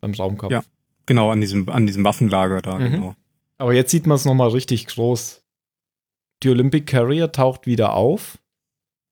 Beim 0.00 0.12
Raumkampf. 0.14 0.52
Ja. 0.52 0.62
Genau, 1.06 1.30
an 1.30 1.40
diesem, 1.40 1.68
an 1.68 1.86
diesem 1.86 2.04
Waffenlager 2.04 2.60
da, 2.62 2.78
Mhm. 2.78 2.90
genau. 2.90 3.14
Aber 3.58 3.74
jetzt 3.74 3.90
sieht 3.90 4.06
man 4.06 4.16
es 4.16 4.24
nochmal 4.24 4.50
richtig 4.50 4.86
groß. 4.86 5.42
Die 6.42 6.50
Olympic 6.50 6.86
Carrier 6.86 7.32
taucht 7.32 7.66
wieder 7.66 7.94
auf. 7.94 8.38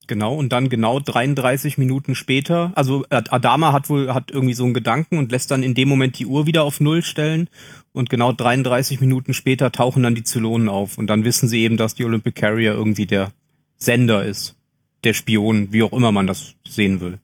Genau, 0.08 0.34
und 0.36 0.52
dann 0.52 0.68
genau 0.68 1.00
33 1.00 1.78
Minuten 1.78 2.14
später, 2.14 2.70
also 2.76 3.04
Ad- 3.10 3.30
Adama 3.32 3.72
hat 3.72 3.88
wohl, 3.90 4.14
hat 4.14 4.30
irgendwie 4.30 4.54
so 4.54 4.64
einen 4.64 4.74
Gedanken 4.74 5.18
und 5.18 5.32
lässt 5.32 5.50
dann 5.50 5.62
in 5.64 5.74
dem 5.74 5.88
Moment 5.88 6.18
die 6.18 6.26
Uhr 6.26 6.46
wieder 6.46 6.62
auf 6.62 6.80
Null 6.80 7.02
stellen 7.02 7.48
und 7.92 8.08
genau 8.08 8.32
33 8.32 9.00
Minuten 9.00 9.34
später 9.34 9.72
tauchen 9.72 10.02
dann 10.04 10.14
die 10.14 10.22
Zylonen 10.22 10.68
auf 10.68 10.96
und 10.98 11.08
dann 11.08 11.24
wissen 11.24 11.48
sie 11.48 11.62
eben, 11.62 11.76
dass 11.76 11.94
die 11.94 12.04
Olympic 12.04 12.40
Carrier 12.40 12.72
irgendwie 12.72 13.06
der 13.06 13.32
Sender 13.78 14.24
ist, 14.24 14.54
der 15.02 15.12
Spion, 15.12 15.72
wie 15.72 15.82
auch 15.82 15.92
immer 15.92 16.12
man 16.12 16.26
das 16.28 16.54
sehen 16.68 17.00
will. 17.00 17.18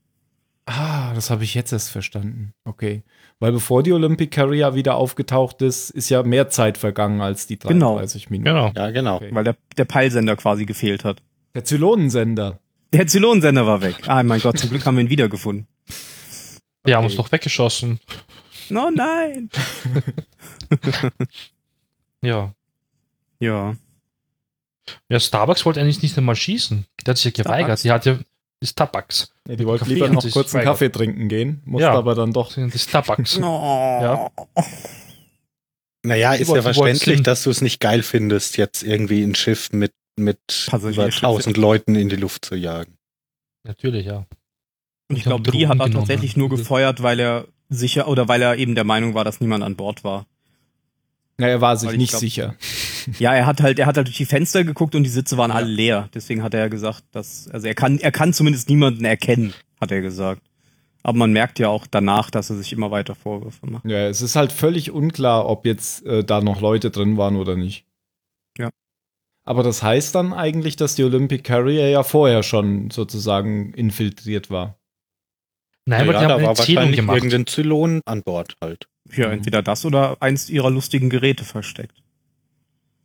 Ah, 0.67 1.13
das 1.15 1.31
habe 1.31 1.45
ich 1.45 1.55
jetzt 1.55 1.73
erst 1.73 1.91
verstanden. 1.91 2.53
Okay. 2.65 3.03
Weil 3.41 3.51
bevor 3.53 3.83
die 3.83 3.93
Olympic 3.93 4.31
Carrier 4.31 4.75
wieder 4.77 4.95
aufgetaucht 4.95 5.61
ist, 5.63 5.91
ist 5.91 6.09
ja 6.09 6.23
mehr 6.23 6.49
Zeit 6.51 6.79
vergangen 6.79 7.21
als 7.21 7.47
die 7.49 7.59
Genau. 7.59 7.95
33 7.97 8.31
Minuten. 8.31 8.45
Genau. 8.49 8.73
Ja, 8.77 8.91
genau. 8.93 9.17
Okay. 9.17 9.31
Weil 9.33 9.45
der, 9.45 9.57
der 9.77 9.85
Peilsender 9.85 10.37
quasi 10.37 10.65
gefehlt 10.65 11.05
hat. 11.05 11.21
Der 11.55 11.65
Zylonensender. 11.65 12.61
Der 12.93 13.07
Zylonensender 13.07 13.67
war 13.67 13.81
weg. 13.83 13.97
Ah, 14.07 14.23
mein 14.23 14.41
Gott, 14.41 14.59
zum 14.59 14.71
Glück 14.71 14.85
haben 14.85 14.97
wir 14.97 15.05
ihn 15.05 15.11
wiedergefunden. 15.11 15.67
Wir 16.85 16.97
haben 16.97 17.05
Okay. 17.05 17.13
uns 17.13 17.17
doch 17.17 17.33
weggeschossen. 17.33 18.01
Oh 18.71 18.91
nein! 18.95 19.51
Ja. 22.25 22.55
Ja. 23.41 23.77
Ja, 25.09 25.19
Starbucks 25.21 25.65
wollte 25.67 25.81
eigentlich 25.81 26.03
nicht 26.03 26.17
einmal 26.17 26.37
schießen. 26.37 26.87
Der 27.05 27.11
hat 27.13 27.19
sich 27.19 27.37
ja 27.37 27.43
geweigert. 27.43 27.85
Hat 27.85 28.07
ja 28.07 28.19
das 28.61 28.75
Tabaks. 28.77 29.33
Ja, 29.49 29.57
die 29.57 29.67
wollten 29.67 29.87
lieber 29.87 30.09
noch 30.09 30.29
kurz 30.31 30.55
einen. 30.55 30.65
Kaffee 30.65 30.89
trinken 30.91 31.29
gehen, 31.29 31.63
musste 31.65 31.87
Ja. 31.87 31.95
aber 31.95 32.15
dann 32.15 32.33
doch. 32.33 32.53
Das 32.55 32.87
Tabaks. 32.87 33.37
Ja. 33.43 34.31
Naja, 36.05 36.35
ist 36.35 36.49
ja 36.53 36.63
verständlich, 36.63 37.23
dass 37.23 37.43
du 37.45 37.51
es 37.51 37.61
nicht 37.61 37.81
geil 37.81 38.03
findest, 38.03 38.57
jetzt 38.57 38.83
irgendwie 38.83 39.23
ein 39.23 39.35
Schiff 39.37 39.73
mit, 39.73 39.93
mit 40.17 40.39
über 40.67 40.71
Passagierschiffe. 40.79 41.27
1000 41.27 41.57
Leuten 41.57 41.95
in 41.95 42.09
die 42.09 42.17
Luft 42.17 42.45
zu 42.45 42.55
jagen. 42.55 42.97
Natürlich, 43.65 44.07
ja. 44.07 44.19
Und 45.09 45.17
ich 45.17 45.19
Ich 45.19 45.25
glaube, 45.25 45.51
die 45.51 45.69
hat 45.69 45.81
er 45.81 45.91
tatsächlich 45.91 46.33
ja. 46.35 46.39
nur 46.39 46.49
gefeuert, 46.49 47.03
weil 47.03 47.21
er 47.21 47.47
sicher 47.69 48.09
oder 48.09 48.29
weil 48.29 48.43
er 48.43 48.57
eben 48.59 48.75
der 48.75 48.85
Meinung 48.85 49.15
war, 49.15 49.25
dass 49.25 49.41
niemand 49.41 49.65
an 49.65 49.77
Bord 49.77 50.05
war. 50.05 50.27
Na, 51.39 51.49
er 51.49 51.61
war 51.61 51.77
sich 51.77 51.89
Weil 51.89 51.97
nicht 51.97 52.11
glaub- 52.11 52.21
sicher. 52.21 52.55
Ja, 53.19 53.35
er 53.35 53.47
hat 53.47 53.61
halt, 53.61 53.79
er 53.79 53.87
hat 53.87 53.97
halt 53.97 54.07
durch 54.07 54.17
die 54.17 54.27
Fenster 54.27 54.63
geguckt 54.65 54.95
und 54.95 55.03
die 55.03 55.09
Sitze 55.11 55.37
waren 55.37 55.51
alle 55.51 55.67
leer. 55.67 56.09
Deswegen 56.15 56.43
hat 56.43 56.55
er 56.55 56.61
ja 56.61 56.69
gesagt, 56.69 57.03
dass, 57.11 57.49
also 57.49 57.67
er 57.67 57.75
kann, 57.75 57.99
er 57.99 58.13
kann 58.13 58.33
zumindest 58.33 58.69
niemanden 58.69 59.05
erkennen, 59.05 59.55
hat 59.81 59.91
er 59.91 60.03
gesagt. 60.03 60.43
Aber 61.03 61.19
man 61.19 61.33
merkt 61.33 61.59
ja 61.59 61.69
auch 61.69 61.87
danach, 61.91 62.31
dass 62.31 62.51
er 62.51 62.57
sich 62.57 62.73
immer 62.73 62.93
weiter 62.93 63.17
Vorwürfe 63.17 63.67
macht. 63.67 63.85
Ja, 63.87 64.07
es 64.07 64.23
ist 64.23 64.37
halt 64.37 64.53
völlig 64.53 64.93
unklar, 64.93 65.49
ob 65.49 65.67
jetzt 65.67 66.07
äh, 66.07 66.23
da 66.23 66.41
noch 66.41 66.61
Leute 66.61 66.91
drin 66.93 67.17
waren 67.17 67.35
oder 67.35 67.57
nicht. 67.57 67.87
Ja. 69.45 69.51
Aber 69.51 69.63
das 69.63 69.83
heißt 69.83 70.15
dann 70.15 70.33
eigentlich, 70.33 70.77
dass 70.77 70.95
die 70.95 71.05
Olympic 71.05 71.43
Carrier 71.43 71.89
ja 71.89 72.03
vorher 72.03 72.43
schon 72.43 72.91
sozusagen 72.91 73.73
infiltriert 73.75 74.51
war. 74.51 74.79
Nein, 75.85 76.03
aber 76.03 76.13
ja, 76.13 76.21
die 76.21 76.25
da 76.27 76.31
haben 76.35 76.39
eine 76.39 76.47
war 76.49 76.59
wahrscheinlich 76.59 76.97
gemacht. 76.97 77.17
irgendein 77.17 77.47
Zylon 77.47 78.01
an 78.05 78.23
Bord 78.23 78.57
halt. 78.63 78.87
Ja, 79.17 79.27
Mhm. 79.27 79.33
entweder 79.35 79.63
das 79.63 79.85
oder 79.85 80.17
eins 80.21 80.49
ihrer 80.49 80.71
lustigen 80.71 81.11
Geräte 81.11 81.45
versteckt. 81.45 82.03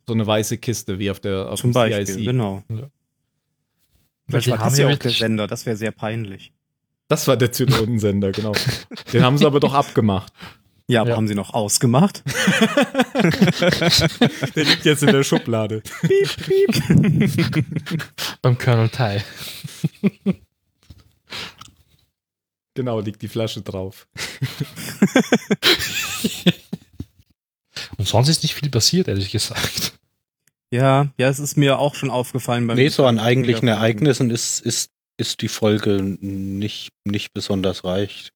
So 0.06 0.14
eine 0.14 0.26
weiße 0.26 0.58
Kiste 0.58 0.98
wie 1.00 1.10
auf 1.10 1.18
der 1.20 1.50
auf 1.50 1.60
Zum 1.60 1.70
dem 1.70 1.74
Beispiel, 1.74 2.06
CIC. 2.06 2.24
genau. 2.24 2.62
Weil 2.68 2.90
Vielleicht 4.28 4.48
war 4.50 4.58
haben 4.58 4.70
das 4.70 4.78
ja 4.78 4.88
ja 4.88 4.94
auch 4.94 4.98
der 4.98 5.10
Sender, 5.10 5.46
das 5.48 5.66
wäre 5.66 5.76
sehr 5.76 5.90
peinlich. 5.90 6.52
Das 7.08 7.26
war 7.26 7.36
der 7.36 7.50
Zylonensender, 7.52 8.30
genau. 8.32 8.52
Den 9.12 9.22
haben 9.22 9.38
sie 9.38 9.46
aber 9.46 9.60
doch 9.60 9.74
abgemacht. 9.74 10.32
Ja, 10.90 11.02
aber 11.02 11.10
Ja. 11.10 11.16
haben 11.16 11.28
sie 11.28 11.34
noch 11.34 11.52
ausgemacht? 11.52 12.22
Der 14.54 14.64
liegt 14.64 14.86
jetzt 14.86 15.02
in 15.02 15.12
der 15.12 15.22
Schublade. 15.22 15.82
beim 18.40 18.56
Colonel 18.56 18.88
Tai. 18.88 19.22
Genau, 22.74 23.00
liegt 23.00 23.20
die 23.22 23.28
Flasche 23.28 23.60
drauf. 23.60 24.08
Und 27.96 28.06
sonst 28.08 28.28
ist 28.28 28.42
nicht 28.42 28.54
viel 28.54 28.70
passiert, 28.70 29.08
ehrlich 29.08 29.30
gesagt. 29.30 29.92
Ja, 30.70 31.08
ja, 31.18 31.28
es 31.28 31.38
ist 31.38 31.56
mir 31.56 31.78
auch 31.78 31.94
schon 31.94 32.10
aufgefallen 32.10 32.66
beim 32.66 32.76
Nee, 32.76 32.88
so 32.88 33.06
an 33.06 33.18
eigentlichen. 33.18 33.68
Ereignissen 33.68 34.30
ist, 34.30 34.60
ist, 34.60 34.90
ist 35.16 35.40
die 35.42 35.48
Folge 35.48 36.02
nicht, 36.02 36.90
nicht 37.04 37.32
besonders 37.32 37.84
reich. 37.84 38.32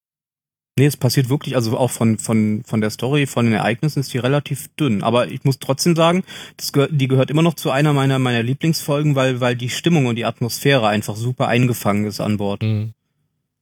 Nee, 0.79 0.87
es 0.87 0.97
passiert 0.97 1.29
wirklich, 1.29 1.55
also 1.55 1.77
auch 1.77 1.91
von, 1.91 2.19
von, 2.19 2.63
von 2.65 2.81
der 2.81 2.89
Story, 2.89 3.27
von 3.27 3.45
den 3.45 3.53
Ereignissen 3.55 4.01
ist 4.01 4.15
die 4.15 4.19
relativ 4.19 4.69
dünn. 4.81 5.03
Aber 5.03 5.29
ich 5.29 5.45
muss 5.45 5.59
trotzdem 5.59 5.95
sagen, 5.95 6.25
das 6.57 6.73
gehört, 6.73 6.93
die 6.95 7.09
gehört 7.09 7.31
immer 7.31 7.43
noch 7.43 7.55
zu 7.55 7.71
einer 7.71 7.93
meiner, 7.93 8.19
meiner 8.19 8.43
Lieblingsfolgen, 8.43 9.15
weil, 9.15 9.41
weil 9.41 9.55
die 9.55 9.69
Stimmung 9.69 10.07
und 10.07 10.17
die 10.17 10.25
Atmosphäre 10.25 10.89
einfach 10.89 11.15
super 11.15 11.49
eingefangen 11.49 12.07
ist 12.07 12.21
an 12.21 12.39
Bord. 12.39 12.63
Mhm. 12.63 12.95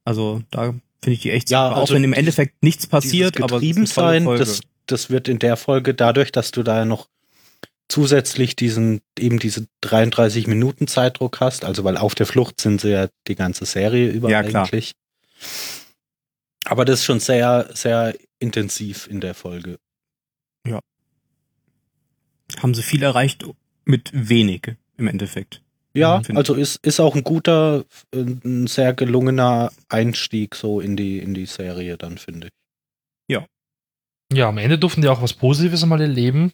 Also 0.04 0.42
da 0.52 0.74
finde 1.02 1.14
ich 1.14 1.20
die 1.20 1.30
echt 1.30 1.50
Ja, 1.50 1.64
super. 1.64 1.76
auch 1.76 1.80
also 1.80 1.94
wenn 1.94 2.04
im 2.04 2.12
Endeffekt 2.12 2.62
nichts 2.62 2.86
passiert, 2.86 3.38
aber 3.42 3.56
es 3.56 3.60
Getriebensein, 3.60 4.24
das, 4.26 4.60
das 4.86 5.10
wird 5.10 5.26
in 5.26 5.40
der 5.40 5.56
Folge 5.56 5.94
dadurch, 5.94 6.30
dass 6.30 6.52
du 6.52 6.62
da 6.62 6.78
ja 6.78 6.84
noch 6.84 7.08
zusätzlich 7.88 8.54
diesen, 8.54 9.00
eben 9.18 9.40
diese 9.40 9.66
33 9.80 10.46
Minuten 10.46 10.86
Zeitdruck 10.86 11.40
hast, 11.40 11.64
also 11.64 11.82
weil 11.82 11.96
auf 11.96 12.14
der 12.14 12.26
Flucht 12.26 12.60
sind 12.60 12.80
sie 12.80 12.90
ja 12.90 13.08
die 13.26 13.34
ganze 13.34 13.64
Serie 13.64 14.10
über 14.10 14.30
Ja, 14.30 14.44
klar. 14.44 14.68
Aber 16.70 16.84
das 16.84 17.00
ist 17.00 17.04
schon 17.04 17.18
sehr, 17.18 17.68
sehr 17.74 18.16
intensiv 18.38 19.08
in 19.08 19.20
der 19.20 19.34
Folge. 19.34 19.78
Haben 22.58 22.74
sie 22.74 22.82
viel 22.82 23.02
erreicht 23.02 23.44
mit 23.84 24.10
wenig 24.12 24.76
im 24.96 25.08
Endeffekt. 25.08 25.62
Ja, 25.94 26.22
Mhm, 26.28 26.36
also 26.36 26.54
ist, 26.54 26.84
ist 26.86 27.00
auch 27.00 27.16
ein 27.16 27.24
guter, 27.24 27.84
ein 28.14 28.66
sehr 28.68 28.92
gelungener 28.94 29.72
Einstieg 29.88 30.54
so 30.54 30.80
in 30.80 30.96
die, 30.96 31.18
in 31.18 31.34
die 31.34 31.46
Serie 31.46 31.96
dann, 31.96 32.18
finde 32.18 32.48
ich. 32.48 32.52
Ja, 34.32 34.48
am 34.48 34.58
Ende 34.58 34.78
durften 34.78 35.02
die 35.02 35.08
auch 35.08 35.22
was 35.22 35.32
Positives 35.32 35.82
einmal 35.82 36.00
erleben. 36.00 36.52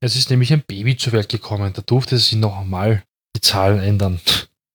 Es 0.00 0.16
ist 0.16 0.30
nämlich 0.30 0.52
ein 0.52 0.62
Baby 0.66 0.96
zur 0.96 1.12
Welt 1.12 1.28
gekommen. 1.28 1.72
Da 1.74 1.82
durfte 1.82 2.16
sie 2.16 2.36
noch 2.36 2.58
einmal 2.58 3.02
die 3.36 3.42
Zahlen 3.42 3.80
ändern. 3.80 4.20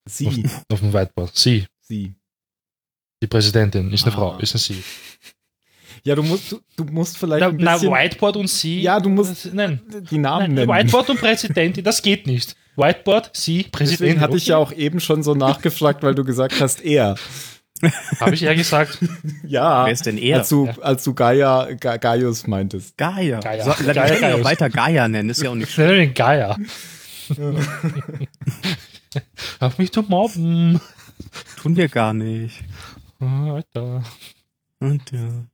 Sie. 0.08 0.28
Auf 0.72 0.80
dem 0.82 0.94
Whiteboard. 0.94 1.36
Sie, 1.36 1.66
Sie. 1.82 2.14
Die 3.22 3.28
Präsidentin, 3.28 3.92
ist 3.92 4.04
eine 4.04 4.14
Ah. 4.14 4.16
Frau, 4.18 4.38
ist 4.40 4.54
eine 4.54 4.60
Sie. 4.60 4.84
Ja, 6.04 6.16
du 6.16 6.24
musst, 6.24 6.52
du, 6.52 6.60
du 6.78 6.84
musst 6.86 7.18
vielleicht 7.18 7.42
Na, 7.42 7.50
ein 7.50 7.58
na, 7.60 7.74
bisschen 7.76 7.92
Whiteboard 7.94 8.38
und 8.38 8.48
Sie. 8.50 8.82
Ja, 8.82 9.00
du 9.00 9.10
musst- 9.10 9.54
Nein, 9.54 9.82
die 10.10 10.18
Namen 10.18 10.56
nein 10.56 10.66
nennen. 10.66 10.70
Whiteboard 10.70 11.12
und 11.12 11.20
Präsidentin, 11.20 11.84
das 11.84 12.02
geht 12.02 12.26
nicht. 12.26 12.56
Whiteboard, 12.76 13.30
Sie, 13.36 13.64
Präsidentin. 13.64 14.06
Deswegen 14.08 14.22
hatte 14.22 14.38
ich 14.38 14.48
ja 14.48 14.58
auch 14.58 14.72
eben 14.72 15.00
schon 15.00 15.22
so 15.22 15.36
nachgefragt, 15.36 16.02
weil 16.02 16.16
du 16.16 16.24
gesagt 16.24 16.60
hast, 16.60 16.82
er. 16.84 17.16
Habe 18.20 18.34
ich 18.36 18.42
eher 18.44 18.56
gesagt. 18.56 18.98
Ja, 19.44 19.86
Wer 19.86 19.92
ist 19.94 20.06
denn 20.06 20.18
er? 20.18 20.40
als 20.40 20.50
du, 20.50 20.68
als 20.82 21.04
du 21.04 21.14
Gaia, 21.14 21.68
Ga- 21.74 21.98
Gaius 21.98 22.48
meintest. 22.48 22.96
Gaia. 22.98 23.40
Gaia. 23.40 23.64
So, 23.64 23.74
dann 23.84 23.96
Gaia, 23.96 24.36
auch 24.36 24.44
weiter 24.44 24.70
Gaia 24.70 25.08
nennen, 25.08 25.30
ist 25.30 25.42
ja 25.44 25.50
auch 25.52 25.56
nicht 25.56 25.76
den 25.78 26.14
Geier. 26.14 26.58
Auf 29.60 29.78
mich 29.78 29.92
zu 29.92 30.02
mobben. 30.04 30.80
Tun 31.62 31.76
wir 31.76 31.88
gar 31.90 32.14
nicht. 32.14 32.64
Ah, 33.22 33.54
Alter. 33.54 34.04
Und 34.80 35.12
ja. 35.12 35.46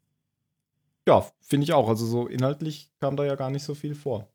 Ja, 1.07 1.25
finde 1.41 1.65
ich 1.65 1.73
auch. 1.73 1.87
Also 1.89 2.05
so 2.05 2.27
inhaltlich 2.27 2.89
kam 2.99 3.15
da 3.15 3.25
ja 3.25 3.35
gar 3.35 3.49
nicht 3.49 3.63
so 3.63 3.75
viel 3.75 3.93
vor. 3.95 4.27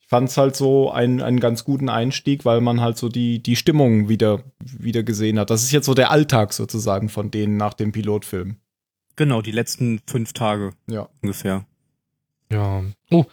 Ich 0.00 0.06
fand 0.06 0.28
es 0.28 0.36
halt 0.36 0.56
so 0.56 0.90
einen, 0.90 1.22
einen 1.22 1.40
ganz 1.40 1.64
guten 1.64 1.88
Einstieg, 1.88 2.44
weil 2.44 2.60
man 2.60 2.80
halt 2.80 2.96
so 2.98 3.08
die, 3.08 3.42
die 3.42 3.56
Stimmung 3.56 4.08
wieder, 4.08 4.42
wieder 4.60 5.02
gesehen 5.02 5.38
hat. 5.38 5.50
Das 5.50 5.62
ist 5.62 5.72
jetzt 5.72 5.86
so 5.86 5.94
der 5.94 6.10
Alltag 6.10 6.52
sozusagen 6.52 7.08
von 7.08 7.30
denen 7.30 7.56
nach 7.56 7.74
dem 7.74 7.92
Pilotfilm. 7.92 8.56
Genau, 9.16 9.42
die 9.42 9.52
letzten 9.52 10.00
fünf 10.06 10.32
Tage 10.32 10.72
Ja. 10.88 11.08
ungefähr. 11.22 11.64
Ja. 12.50 12.82
Oh, 13.10 13.24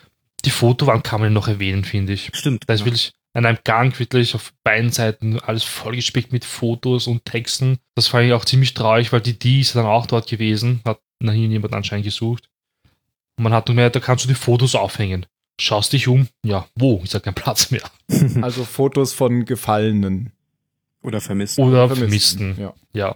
die 0.46 0.50
Fotowand 0.50 1.04
kann 1.04 1.22
man 1.22 1.34
noch 1.34 1.48
erwähnen, 1.48 1.84
finde 1.84 2.14
ich. 2.14 2.30
Stimmt. 2.34 2.64
Da 2.68 2.74
ist 2.74 2.82
genau. 2.82 2.92
wirklich 2.92 3.14
an 3.38 3.46
einem 3.46 3.60
Gang 3.64 3.98
wirklich 4.00 4.34
auf 4.34 4.52
beiden 4.64 4.92
Seiten 4.92 5.40
alles 5.40 5.64
vollgespickt 5.64 6.32
mit 6.32 6.44
Fotos 6.44 7.06
und 7.06 7.24
Texten. 7.24 7.78
Das 7.94 8.08
fand 8.08 8.26
ich 8.26 8.34
auch 8.34 8.46
ziemlich 8.46 8.74
traurig, 8.74 9.14
weil 9.14 9.22
die 9.22 9.38
die 9.38 9.62
ist 9.62 9.76
dann 9.76 9.86
auch 9.86 10.08
dort 10.08 10.28
gewesen, 10.28 10.82
hat 10.84 11.00
nach 11.20 11.36
ihnen 11.36 11.52
jemand 11.52 11.76
anscheinend 11.76 12.06
gesucht. 12.06 12.50
Und 13.38 13.44
man 13.44 13.54
hat 13.54 13.68
nur 13.68 13.76
mehr, 13.76 13.92
da 13.92 14.00
kannst 14.00 14.26
du 14.26 14.28
die 14.28 14.34
Fotos 14.34 14.74
aufhängen. 14.74 15.28
Schaust 15.62 15.94
dich 15.94 16.08
um, 16.08 16.28
ja, 16.44 16.68
wo? 16.74 17.00
Ist 17.04 17.14
ja 17.14 17.20
kein 17.20 17.36
Platz 17.36 17.70
mehr. 17.70 17.84
Also 18.42 18.64
Fotos 18.64 19.14
von 19.14 19.46
Gefallenen. 19.46 20.32
Oder 21.04 21.22
vermisst. 21.22 21.60
Oder 21.60 21.88
Vermissten, 21.90 22.56
Vermissten. 22.56 22.74
Ja. 22.94 23.10
Ja. 23.10 23.16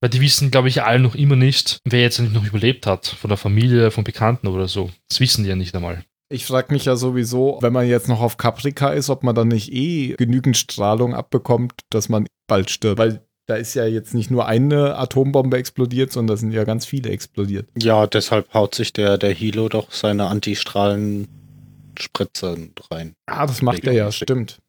Weil 0.00 0.10
die 0.10 0.20
wissen, 0.20 0.52
glaube 0.52 0.68
ich, 0.68 0.84
alle 0.84 1.00
noch 1.00 1.16
immer 1.16 1.36
nicht, 1.36 1.80
wer 1.84 2.02
jetzt 2.02 2.20
eigentlich 2.20 2.34
noch 2.34 2.46
überlebt 2.46 2.86
hat. 2.86 3.06
Von 3.06 3.28
der 3.30 3.36
Familie, 3.36 3.90
von 3.90 4.04
Bekannten 4.04 4.46
oder 4.46 4.68
so. 4.68 4.92
Das 5.08 5.18
wissen 5.18 5.42
die 5.42 5.50
ja 5.50 5.56
nicht 5.56 5.74
einmal. 5.74 6.04
Ich 6.32 6.46
frage 6.46 6.72
mich 6.72 6.84
ja 6.84 6.94
sowieso, 6.94 7.58
wenn 7.60 7.72
man 7.72 7.88
jetzt 7.88 8.06
noch 8.08 8.20
auf 8.20 8.36
Caprica 8.36 8.90
ist, 8.90 9.10
ob 9.10 9.24
man 9.24 9.34
dann 9.34 9.48
nicht 9.48 9.72
eh 9.72 10.14
genügend 10.16 10.56
Strahlung 10.56 11.12
abbekommt, 11.12 11.72
dass 11.90 12.08
man 12.08 12.26
bald 12.46 12.70
stirbt. 12.70 12.98
Weil 12.98 13.26
da 13.46 13.56
ist 13.56 13.74
ja 13.74 13.84
jetzt 13.84 14.14
nicht 14.14 14.30
nur 14.30 14.46
eine 14.46 14.96
Atombombe 14.96 15.56
explodiert, 15.56 16.12
sondern 16.12 16.36
da 16.36 16.40
sind 16.40 16.52
ja 16.52 16.62
ganz 16.62 16.86
viele 16.86 17.10
explodiert. 17.10 17.68
Ja, 17.76 18.06
deshalb 18.06 18.54
haut 18.54 18.76
sich 18.76 18.92
der, 18.92 19.18
der 19.18 19.32
Hilo 19.32 19.68
doch 19.68 19.90
seine 19.90 20.28
Antistrahlenspritze 20.28 22.68
rein. 22.92 23.14
Ah, 23.26 23.46
das 23.46 23.60
macht 23.60 23.84
er 23.84 23.92
ja, 23.92 24.12
stimmt. 24.12 24.60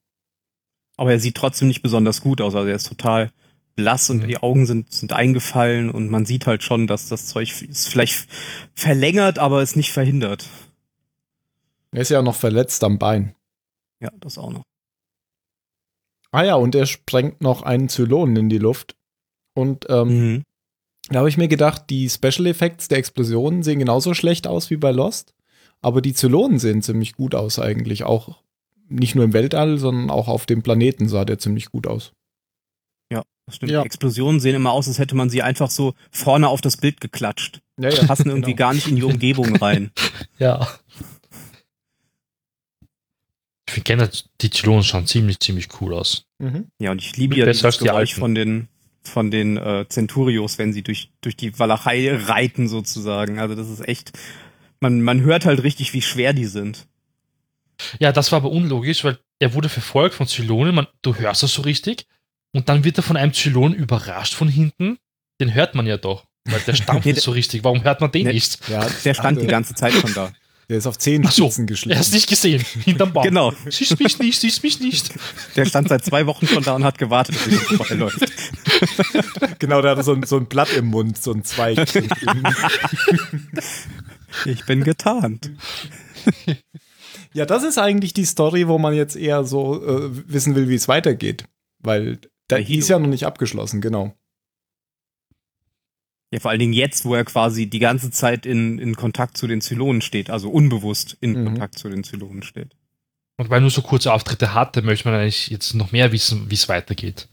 Aber 0.98 1.12
er 1.12 1.20
sieht 1.20 1.36
trotzdem 1.36 1.68
nicht 1.68 1.84
besonders 1.84 2.22
gut 2.22 2.42
aus. 2.42 2.56
Also 2.56 2.70
er 2.70 2.76
ist 2.76 2.90
total 2.90 3.30
blass 3.76 4.10
und 4.10 4.24
Mhm. 4.24 4.28
die 4.28 4.38
Augen 4.38 4.66
sind, 4.66 4.92
sind 4.92 5.14
eingefallen 5.14 5.92
und 5.92 6.10
man 6.10 6.26
sieht 6.26 6.48
halt 6.48 6.64
schon, 6.64 6.88
dass 6.88 7.08
das 7.08 7.28
Zeug 7.28 7.62
ist 7.62 7.88
vielleicht 7.88 8.28
verlängert, 8.74 9.38
aber 9.38 9.62
es 9.62 9.76
nicht 9.76 9.92
verhindert. 9.92 10.48
Er 11.94 12.02
ist 12.02 12.10
ja 12.10 12.22
noch 12.22 12.36
verletzt 12.36 12.84
am 12.84 12.98
Bein. 13.00 13.36
Ja, 14.02 14.10
das 14.20 14.38
auch 14.38 14.52
noch. 14.52 14.64
Ah 16.32 16.44
ja, 16.44 16.56
und 16.56 16.76
er 16.76 16.86
sprengt 16.86 17.42
noch 17.42 17.64
einen 17.64 17.90
Zylonen 17.90 18.36
in 18.38 18.50
die 18.50 18.58
Luft. 18.58 18.96
Und 19.54 19.86
ähm, 19.90 20.08
Mhm. 20.08 20.44
da 21.10 21.20
habe 21.20 21.30
ich 21.30 21.38
mir 21.38 21.50
gedacht, 21.50 21.90
die 21.90 22.10
Special 22.10 22.48
Effects 22.48 22.88
der 22.88 22.98
Explosionen 23.00 23.64
sehen 23.64 23.80
genauso 23.80 24.14
schlecht 24.14 24.48
aus 24.48 24.70
wie 24.70 24.78
bei 24.78 24.92
Lost. 24.92 25.34
Aber 25.82 26.02
die 26.02 26.14
Zylonen 26.14 26.60
sehen 26.60 26.82
ziemlich 26.82 27.14
gut 27.14 27.36
aus 27.36 27.60
eigentlich. 27.60 28.04
Auch 28.04 28.42
nicht 28.88 29.16
nur 29.16 29.26
im 29.26 29.34
Weltall, 29.34 29.78
sondern 29.78 30.10
auch 30.10 30.28
auf 30.30 30.46
dem 30.46 30.64
Planeten 30.64 31.10
sah 31.10 31.26
der 31.26 31.40
ziemlich 31.40 31.66
gut 31.72 31.88
aus. 31.88 32.14
Ja, 33.12 33.24
das 33.46 33.56
stimmt. 33.58 33.72
Ja. 33.74 33.82
Die 33.82 33.88
Explosionen 33.88 34.40
sehen 34.40 34.56
immer 34.56 34.72
aus, 34.72 34.88
als 34.88 35.00
hätte 35.00 35.16
man 35.16 35.30
sie 35.30 35.42
einfach 35.42 35.70
so 35.70 35.96
vorne 36.12 36.48
auf 36.48 36.62
das 36.62 36.78
Bild 36.78 37.02
geklatscht. 37.02 37.60
Ja, 37.78 37.90
ja. 37.90 38.06
Passen 38.06 38.30
irgendwie 38.30 38.52
Genau. 38.52 38.60
gar 38.68 38.74
nicht 38.74 38.88
in 38.88 38.96
die 38.96 39.04
Umgebung 39.04 39.54
rein. 39.58 39.92
Ja. 40.40 40.68
Ich 43.72 43.76
finde 43.76 43.88
generell, 43.88 44.12
die 44.42 44.50
Zylonen 44.50 44.84
schauen 44.84 45.08
ziemlich, 45.08 45.40
ziemlich 45.40 45.70
cool 45.80 45.94
aus. 45.94 46.26
Mhm. 46.40 46.68
Ja, 46.80 46.92
und 46.92 47.02
ich 47.02 47.16
liebe 47.16 47.38
ja 47.38 47.46
die 47.46 47.58
Geräusch 47.58 47.82
alten. 48.12 48.20
von 48.20 48.36
den 48.36 48.68
von 49.04 49.32
den 49.32 49.56
äh, 49.56 49.86
Centurios, 49.88 50.58
wenn 50.58 50.74
sie 50.74 50.82
durch 50.84 51.10
durch 51.22 51.38
die 51.38 51.58
Walachei 51.58 52.14
reiten 52.14 52.68
sozusagen. 52.68 53.40
Also 53.40 53.56
das 53.56 53.70
ist 53.70 53.88
echt 53.88 54.12
man 54.82 55.02
man 55.02 55.22
hört 55.22 55.46
halt 55.46 55.64
richtig, 55.64 55.94
wie 55.94 56.02
schwer 56.02 56.34
die 56.34 56.46
sind. 56.46 56.86
Ja, 58.00 58.12
das 58.12 58.34
war 58.34 58.38
aber 58.38 58.52
unlogisch, 58.52 59.06
weil 59.06 59.18
er 59.40 59.54
wurde 59.54 59.70
verfolgt 59.70 60.16
von 60.16 60.28
Zylonen, 60.28 60.76
man, 60.76 60.88
du 61.02 61.16
hörst 61.16 61.42
das 61.44 61.54
so 61.54 61.62
richtig, 61.62 62.06
und 62.52 62.68
dann 62.68 62.84
wird 62.84 62.98
er 62.98 63.04
von 63.04 63.16
einem 63.18 63.34
Zylon 63.34 63.74
überrascht 63.74 64.34
von 64.34 64.50
hinten. 64.50 64.98
Den 65.40 65.54
hört 65.54 65.76
man 65.76 65.88
ja 65.88 65.96
doch, 65.98 66.26
weil 66.46 66.60
der 66.60 66.74
stampft 66.76 67.06
Nee, 67.06 67.14
nicht 67.14 67.24
so 67.24 67.32
richtig. 67.32 67.64
Warum 67.64 67.84
hört 67.86 68.02
man 68.02 68.12
den 68.12 68.28
Nee. 68.28 68.34
nicht? 68.34 68.68
Ja, 68.68 68.86
Der 69.06 69.14
stand 69.14 69.38
die 69.38 69.46
der, 69.48 69.52
ganze 69.52 69.74
Zeit 69.76 69.94
schon 69.94 70.14
da. 70.14 70.32
Der 70.72 70.78
ist 70.78 70.88
auf 70.88 70.98
zehn 70.98 71.26
Ach 71.28 71.32
so, 71.34 71.44
Spitzen 71.44 71.64
Er 71.64 71.68
geschlichen. 71.68 72.00
hast 72.00 72.14
nicht 72.14 72.30
gesehen, 72.30 72.64
hinterm 72.86 73.12
Baum. 73.12 73.24
Genau. 73.24 73.52
Siehst 73.68 74.00
mich 74.00 74.18
nicht, 74.20 74.40
siehst 74.40 74.64
mich 74.64 74.80
nicht. 74.80 75.14
Der 75.58 75.66
stand 75.66 75.90
seit 75.90 76.06
zwei 76.06 76.26
Wochen 76.28 76.48
schon 76.48 76.64
da 76.64 76.76
und 76.76 76.86
hat 76.86 76.98
gewartet, 76.98 77.36
bis 77.44 77.56
er 77.56 77.78
vorbeiläuft. 77.78 78.20
Genau, 79.60 79.82
der 79.82 79.92
hatte 79.92 80.04
so 80.04 80.14
ein, 80.14 80.24
so 80.24 80.38
ein 80.38 80.46
Blatt 80.48 80.74
im 80.76 80.88
Mund, 80.88 81.22
so 81.22 81.34
ein 81.34 81.44
Zweig. 81.44 81.78
Ich 84.46 84.66
bin 84.66 84.84
getarnt. 84.86 85.52
ja, 87.34 87.46
das 87.46 87.64
ist 87.64 87.78
eigentlich 87.78 88.14
die 88.14 88.24
Story, 88.24 88.70
wo 88.70 88.78
man 88.78 88.94
jetzt 88.94 89.18
eher 89.18 89.44
so 89.44 89.86
äh, 89.86 90.10
wissen 90.26 90.56
will, 90.56 90.70
wie 90.70 90.76
es 90.76 90.88
weitergeht. 90.88 91.44
Weil 91.80 92.20
da, 92.48 92.56
ist 92.56 92.88
ja 92.88 92.98
noch 92.98 93.10
nicht 93.10 93.26
abgeschlossen, 93.26 93.82
genau. 93.82 94.16
Ja, 96.34 96.40
vor 96.40 96.52
allen 96.52 96.60
Dingen 96.60 96.74
jetzt, 96.74 97.04
wo 97.06 97.14
er 97.16 97.26
quasi 97.26 97.68
die 97.70 97.80
ganze 97.80 98.10
Zeit 98.10 98.46
in, 98.46 98.80
in 98.80 98.96
Kontakt 98.96 99.38
zu 99.38 99.48
den 99.48 99.60
Zylonen 99.62 100.02
steht, 100.02 100.30
also 100.30 100.50
unbewusst 100.50 101.18
in 101.20 101.34
Mhm. 101.42 101.46
Kontakt 101.46 101.78
zu 101.78 101.90
den 101.90 102.04
Zylonen 102.06 102.42
steht. 102.44 102.74
Und 103.38 103.50
weil 103.50 103.58
er 103.58 103.62
nur 103.62 103.70
so 103.70 103.82
kurze 103.82 104.14
Auftritte 104.14 104.54
hatte, 104.54 104.82
möchte 104.82 105.10
man 105.10 105.20
eigentlich 105.20 105.48
jetzt 105.50 105.74
noch 105.74 105.92
mehr 105.92 106.12
wissen, 106.12 106.50
wie 106.50 106.56
es 106.56 106.70
weitergeht. 106.70 107.28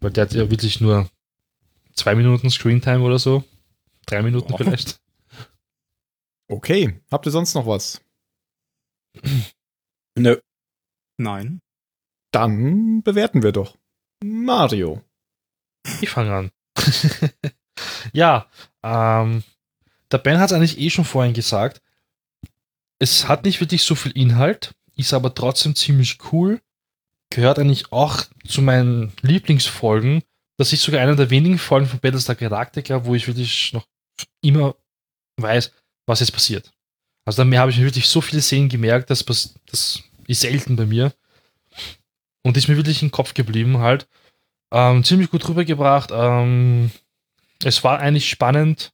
Weil 0.00 0.10
der 0.10 0.22
hat 0.24 0.34
ja 0.34 0.50
wirklich 0.50 0.80
nur 0.80 1.08
zwei 1.94 2.14
Minuten 2.14 2.50
Screentime 2.50 3.00
oder 3.00 3.18
so. 3.18 3.44
Drei 4.06 4.22
Minuten 4.22 4.52
Oh. 4.52 4.56
vielleicht. 4.58 5.00
Okay, 6.48 7.00
habt 7.10 7.26
ihr 7.26 7.32
sonst 7.32 7.54
noch 7.54 7.66
was? 7.66 8.00
Nö. 10.18 10.36
Nein. 11.18 11.60
Dann 12.30 13.02
bewerten 13.02 13.42
wir 13.42 13.52
doch. 13.52 13.76
Mario. 14.22 15.02
Ich 16.00 16.10
fange 16.10 16.34
an. 16.34 16.50
ja, 18.12 18.46
ähm, 18.82 19.42
der 20.10 20.18
Ben 20.18 20.38
hat 20.38 20.50
es 20.50 20.52
eigentlich 20.56 20.78
eh 20.78 20.90
schon 20.90 21.04
vorhin 21.04 21.34
gesagt. 21.34 21.80
Es 22.98 23.28
hat 23.28 23.44
nicht 23.44 23.60
wirklich 23.60 23.82
so 23.82 23.94
viel 23.94 24.12
Inhalt, 24.12 24.72
ist 24.96 25.14
aber 25.14 25.34
trotzdem 25.34 25.74
ziemlich 25.74 26.18
cool. 26.32 26.60
Gehört 27.30 27.58
eigentlich 27.58 27.92
auch 27.92 28.24
zu 28.46 28.62
meinen 28.62 29.12
Lieblingsfolgen. 29.20 30.22
Das 30.56 30.72
ist 30.72 30.82
sogar 30.82 31.00
einer 31.00 31.14
der 31.14 31.30
wenigen 31.30 31.58
Folgen 31.58 31.86
von 31.86 32.00
Battlestar 32.00 32.34
Galactica, 32.34 33.04
wo 33.04 33.14
ich 33.14 33.26
wirklich 33.28 33.72
noch 33.72 33.86
immer 34.40 34.74
weiß, 35.36 35.70
was 36.06 36.20
jetzt 36.20 36.32
passiert. 36.32 36.72
Also 37.24 37.44
da 37.44 37.58
habe 37.58 37.70
ich 37.70 37.78
mir 37.78 37.84
wirklich 37.84 38.08
so 38.08 38.20
viele 38.20 38.40
Szenen 38.40 38.70
gemerkt, 38.70 39.10
das, 39.10 39.24
das 39.24 40.02
ist 40.26 40.40
selten 40.40 40.76
bei 40.76 40.86
mir. 40.86 41.12
Und 42.42 42.56
ist 42.56 42.68
mir 42.68 42.76
wirklich 42.76 43.02
im 43.02 43.10
Kopf 43.10 43.34
geblieben 43.34 43.78
halt. 43.78 44.08
Ähm, 44.72 45.04
ziemlich 45.04 45.30
gut 45.30 45.46
rübergebracht. 45.48 46.10
Ähm, 46.12 46.90
es 47.64 47.84
war 47.84 47.98
eigentlich 47.98 48.28
spannend. 48.28 48.92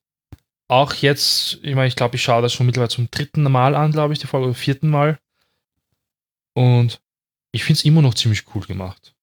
Auch 0.69 0.95
jetzt, 0.95 1.59
ich 1.63 1.75
meine, 1.75 1.89
ich 1.89 1.97
glaube, 1.97 2.17
ich 2.17 2.23
schaue 2.23 2.43
das 2.43 2.53
schon 2.53 2.67
mittlerweile 2.67 2.89
zum 2.89 3.11
dritten 3.11 3.43
Mal 3.43 3.75
an, 3.75 3.93
glaube 3.93 4.13
ich, 4.13 4.19
die 4.19 4.27
Folge, 4.27 4.47
oder 4.47 4.55
vierten 4.55 4.89
Mal. 4.89 5.19
Und 6.55 7.01
ich 7.53 7.65
finde 7.65 7.79
es 7.79 7.85
immer 7.85 8.03
noch 8.03 8.15
ziemlich 8.15 8.55
cool 8.55 8.63
gemacht. 8.63 9.15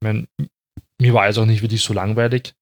Ich 0.00 0.04
meine, 0.04 0.28
mir 1.00 1.14
war 1.14 1.26
jetzt 1.26 1.38
auch 1.38 1.46
nicht 1.46 1.62
wirklich 1.62 1.82
so 1.82 1.94
langweilig. 1.94 2.54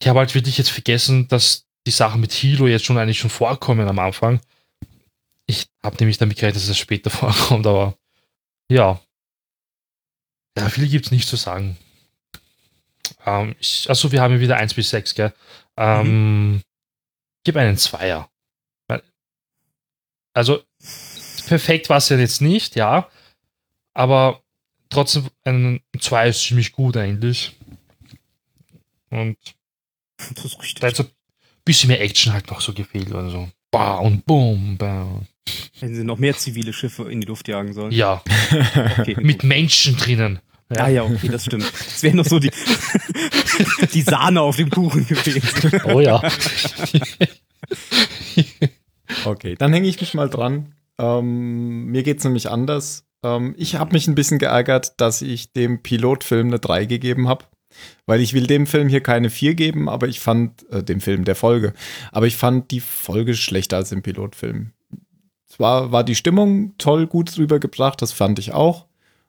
Ich 0.00 0.08
habe 0.08 0.18
halt 0.18 0.34
wirklich 0.34 0.58
jetzt 0.58 0.70
vergessen, 0.70 1.28
dass 1.28 1.66
die 1.86 1.90
Sachen 1.92 2.20
mit 2.20 2.32
Hilo 2.32 2.66
jetzt 2.66 2.84
schon 2.84 2.98
eigentlich 2.98 3.18
schon 3.18 3.30
vorkommen 3.30 3.88
am 3.88 3.98
Anfang. 3.98 4.40
Ich 5.46 5.68
habe 5.82 5.96
nämlich 5.98 6.18
damit 6.18 6.36
gerechnet, 6.36 6.62
dass 6.62 6.68
es 6.68 6.78
später 6.78 7.10
vorkommt, 7.10 7.66
aber 7.66 7.96
ja. 8.68 9.00
Ja, 10.58 10.68
viel 10.68 10.88
gibt 10.88 11.06
es 11.06 11.12
nicht 11.12 11.28
zu 11.28 11.36
sagen. 11.36 11.76
Ähm, 13.26 13.54
ich, 13.60 13.90
achso, 13.90 14.10
wir 14.12 14.22
haben 14.22 14.32
hier 14.32 14.40
wieder 14.40 14.56
1 14.56 14.74
bis 14.74 14.90
6, 14.90 15.14
gell? 15.14 15.32
Ähm, 15.76 16.62
Gib 17.44 17.56
einen 17.56 17.76
Zweier. 17.76 18.30
Also, 20.32 20.62
perfekt 21.46 21.88
war 21.88 21.96
es 21.96 22.10
ja 22.10 22.18
jetzt 22.18 22.42
nicht, 22.42 22.76
ja. 22.76 23.08
Aber 23.94 24.42
trotzdem, 24.90 25.30
ein 25.44 25.80
2 25.98 26.28
ist 26.28 26.42
ziemlich 26.42 26.72
gut 26.72 26.94
eigentlich. 26.98 27.56
Und 29.08 29.38
Das 30.34 30.44
ist 30.44 30.60
richtig. 30.60 30.80
da 30.80 30.88
hat 30.88 30.96
so 30.96 31.04
ein 31.04 31.10
bisschen 31.64 31.88
mehr 31.88 32.02
Action 32.02 32.34
halt 32.34 32.50
noch 32.50 32.60
so 32.60 32.74
gefehlt 32.74 33.10
oder 33.10 33.30
so. 33.30 33.48
Bah 33.70 33.96
und 33.96 34.26
boom. 34.26 34.76
Hätten 35.78 35.94
sie 35.94 36.04
noch 36.04 36.18
mehr 36.18 36.36
zivile 36.36 36.74
Schiffe 36.74 37.10
in 37.10 37.22
die 37.22 37.26
Luft 37.26 37.48
jagen 37.48 37.72
sollen. 37.72 37.92
Ja, 37.92 38.22
Okay, 38.98 39.16
mit 39.18 39.42
Menschen 39.42 39.96
drinnen. 39.96 40.40
Ah 40.70 40.88
ja, 40.88 41.04
okay, 41.04 41.28
das 41.28 41.44
stimmt. 41.44 41.64
Das 41.64 42.02
wäre 42.02 42.16
noch 42.16 42.24
so 42.24 42.38
die, 42.38 42.50
die 43.94 44.02
Sahne 44.02 44.40
auf 44.40 44.56
dem 44.56 44.70
Kuchen 44.70 45.06
gewesen. 45.06 45.80
Oh 45.84 46.00
ja. 46.00 46.20
Okay, 49.24 49.54
dann 49.56 49.72
hänge 49.72 49.88
ich 49.88 50.00
mich 50.00 50.14
mal 50.14 50.28
dran. 50.28 50.74
Ähm, 50.98 51.86
mir 51.86 52.02
geht's 52.02 52.24
nämlich 52.24 52.50
anders. 52.50 53.04
Ähm, 53.22 53.54
ich 53.56 53.76
habe 53.76 53.92
mich 53.92 54.08
ein 54.08 54.14
bisschen 54.14 54.38
geärgert, 54.38 55.00
dass 55.00 55.22
ich 55.22 55.52
dem 55.52 55.82
Pilotfilm 55.82 56.48
eine 56.48 56.58
3 56.58 56.86
gegeben 56.86 57.28
habe. 57.28 57.44
Weil 58.06 58.20
ich 58.20 58.32
will 58.32 58.46
dem 58.46 58.66
Film 58.66 58.88
hier 58.88 59.02
keine 59.02 59.28
4 59.28 59.54
geben, 59.54 59.88
aber 59.88 60.08
ich 60.08 60.20
fand, 60.20 60.68
äh, 60.70 60.82
dem 60.82 61.00
Film 61.00 61.24
der 61.24 61.34
Folge, 61.34 61.74
aber 62.10 62.26
ich 62.26 62.36
fand 62.36 62.70
die 62.70 62.80
Folge 62.80 63.34
schlechter 63.34 63.76
als 63.76 63.92
im 63.92 64.02
Pilotfilm. 64.02 64.72
Zwar 65.46 65.92
war 65.92 66.02
die 66.02 66.14
Stimmung 66.14 66.74
toll 66.78 67.06
gut 67.06 67.36
rübergebracht, 67.36 68.00
das 68.00 68.12
fand 68.12 68.38
ich 68.38 68.52
auch, 68.52 68.86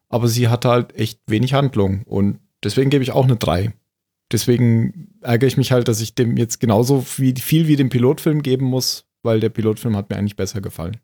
aber 0.10 0.28
sie 0.28 0.47
hatte 0.47 0.70
halt 0.70 0.95
echt 0.95 1.22
wenig 1.28 1.53
Handlung 1.53 2.03
und 2.03 2.39
deswegen 2.64 2.89
gebe 2.89 3.03
ich 3.03 3.12
auch 3.12 3.26
eine 3.26 3.36
3. 3.36 3.74
Deswegen 4.32 5.14
ärgere 5.22 5.47
ich 5.47 5.58
mich 5.58 5.72
halt, 5.72 5.88
dass 5.88 6.01
ich 6.01 6.16
dem 6.16 6.36
jetzt 6.36 6.60
genauso 6.60 7.01
viel, 7.01 7.38
viel 7.38 7.68
wie 7.68 7.78
dem 7.78 7.89
Pilotfilm 7.89 8.41
geben 8.41 8.66
muss, 8.66 9.05
weil 9.24 9.39
der 9.39 9.49
Pilotfilm 9.49 9.95
hat 9.95 10.10
mir 10.10 10.18
eigentlich 10.18 10.36
besser 10.36 10.60
gefallen. 10.60 10.97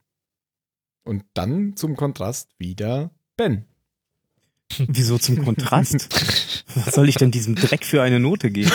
Und 1.06 1.24
dann 1.34 1.76
zum 1.76 1.96
Kontrast 1.96 2.52
wieder 2.60 3.12
Ben. 3.38 3.66
Wieso 4.88 5.18
zum 5.18 5.44
Kontrast? 5.44 6.10
Was 6.76 6.96
soll 6.96 7.10
ich 7.10 7.16
denn 7.16 7.32
diesem 7.32 7.56
Dreck 7.56 7.86
für 7.86 8.02
eine 8.02 8.20
Note 8.20 8.52
geben? 8.52 8.72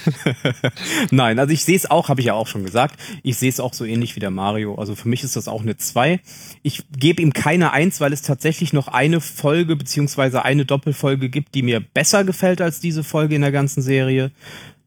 Nein, 1.10 1.38
also 1.38 1.52
ich 1.52 1.64
sehe 1.64 1.76
es 1.76 1.90
auch, 1.90 2.08
habe 2.08 2.20
ich 2.20 2.26
ja 2.28 2.34
auch 2.34 2.46
schon 2.46 2.64
gesagt. 2.64 2.98
Ich 3.22 3.38
sehe 3.38 3.48
es 3.48 3.60
auch 3.60 3.74
so 3.74 3.84
ähnlich 3.84 4.16
wie 4.16 4.20
der 4.20 4.30
Mario. 4.30 4.74
Also 4.76 4.94
für 4.94 5.08
mich 5.08 5.24
ist 5.24 5.36
das 5.36 5.48
auch 5.48 5.62
eine 5.62 5.76
2. 5.76 6.20
Ich 6.62 6.84
gebe 6.96 7.22
ihm 7.22 7.32
keine 7.32 7.72
1, 7.72 8.00
weil 8.00 8.12
es 8.12 8.22
tatsächlich 8.22 8.72
noch 8.72 8.88
eine 8.88 9.20
Folge 9.20 9.76
beziehungsweise 9.76 10.44
eine 10.44 10.64
Doppelfolge 10.64 11.28
gibt, 11.28 11.54
die 11.54 11.62
mir 11.62 11.80
besser 11.80 12.24
gefällt 12.24 12.60
als 12.60 12.80
diese 12.80 13.04
Folge 13.04 13.34
in 13.34 13.42
der 13.42 13.52
ganzen 13.52 13.82
Serie. 13.82 14.30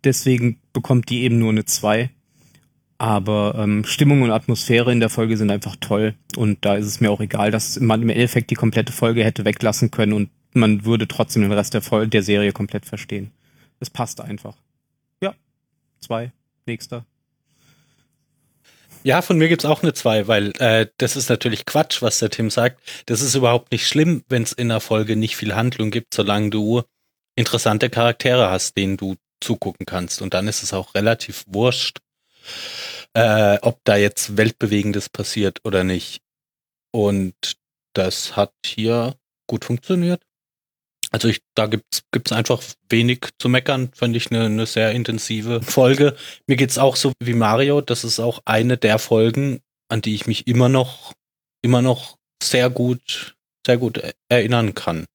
Deswegen 0.04 0.58
bekommt 0.72 1.10
die 1.10 1.24
eben 1.24 1.40
nur 1.40 1.52
eine 1.52 1.66
2. 1.66 2.10
Aber 2.98 3.56
ähm, 3.58 3.84
Stimmung 3.84 4.22
und 4.22 4.32
Atmosphäre 4.32 4.92
in 4.92 5.00
der 5.00 5.10
Folge 5.10 5.36
sind 5.36 5.52
einfach 5.52 5.76
toll. 5.80 6.16
Und 6.38 6.64
da 6.64 6.76
ist 6.76 6.86
es 6.86 7.02
mir 7.02 7.12
auch 7.12 7.20
egal, 7.20 7.52
dass 7.52 7.80
man 7.80 8.02
im 8.02 8.10
Endeffekt 8.10 8.52
die 8.52 8.56
komplette 8.56 8.94
Folge 8.94 9.24
hätte 9.24 9.44
weglassen 9.44 9.92
können 9.92 10.14
und 10.14 10.30
man 10.54 10.86
würde 10.86 11.08
trotzdem 11.08 11.42
den 11.42 11.52
Rest 11.52 11.74
der, 11.74 11.82
Folge, 11.82 12.08
der 12.08 12.24
Serie 12.24 12.54
komplett 12.54 12.86
verstehen. 12.86 13.32
Es 13.82 13.90
passt 13.90 14.22
einfach. 14.22 14.56
Ja. 15.22 15.36
Zwei. 16.00 16.32
Nächster. 16.66 17.06
Ja, 19.04 19.22
von 19.22 19.38
mir 19.38 19.50
gibt's 19.50 19.66
auch 19.66 19.84
eine 19.84 19.94
2, 19.94 20.28
weil 20.28 20.52
äh, 20.58 20.88
das 20.98 21.16
ist 21.16 21.30
natürlich 21.30 21.66
Quatsch, 21.66 22.02
was 22.02 22.18
der 22.20 22.32
Tim 22.32 22.50
sagt. 22.50 22.82
Das 23.06 23.22
ist 23.22 23.36
überhaupt 23.36 23.72
nicht 23.72 23.86
schlimm, 23.88 24.24
wenn 24.30 24.42
es 24.42 24.52
in 24.52 24.70
der 24.70 24.80
Folge 24.80 25.16
nicht 25.16 25.36
viel 25.36 25.54
Handlung 25.54 25.92
gibt, 25.92 26.16
solange 26.16 26.50
du 26.50 26.82
interessante 27.36 27.92
Charaktere 27.92 28.50
hast, 28.50 28.78
denen 28.78 28.98
du 28.98 29.16
zugucken 29.42 29.86
kannst. 29.86 30.24
Und 30.24 30.34
dann 30.34 30.48
ist 30.48 30.64
es 30.64 30.74
auch 30.74 30.96
relativ 30.96 31.44
wurscht, 31.48 32.00
äh, 33.14 33.58
ob 33.62 33.80
da 33.84 33.96
jetzt 33.96 34.38
Weltbewegendes 34.38 35.10
passiert 35.10 35.60
oder 35.64 35.84
nicht. 35.84 36.22
Und 36.92 37.58
das 37.94 38.36
hat 38.36 38.54
hier 38.66 39.16
gut 39.48 39.66
funktioniert. 39.66 40.22
Also 41.12 41.28
ich, 41.30 41.42
da 41.56 41.68
gibt's 41.68 42.04
gibt's 42.12 42.32
einfach 42.32 42.62
wenig 42.90 43.30
zu 43.40 43.48
meckern, 43.48 43.90
fand 43.94 44.16
ich 44.16 44.32
eine 44.32 44.50
ne 44.50 44.66
sehr 44.66 44.92
intensive 44.92 45.62
Folge. 45.62 46.18
Mir 46.48 46.58
geht's 46.58 46.78
auch 46.78 46.96
so 46.96 47.14
wie 47.20 47.34
Mario, 47.34 47.82
das 47.82 48.04
ist 48.04 48.20
auch 48.20 48.42
eine 48.46 48.78
der 48.78 49.00
Folgen, 49.00 49.62
an 49.88 50.02
die 50.02 50.16
ich 50.16 50.28
mich 50.28 50.48
immer 50.48 50.68
noch, 50.68 51.14
immer 51.62 51.82
noch 51.82 52.18
sehr 52.42 52.70
gut, 52.70 53.38
sehr 53.66 53.78
gut 53.78 54.02
erinnern 54.30 54.74
kann. 54.74 55.06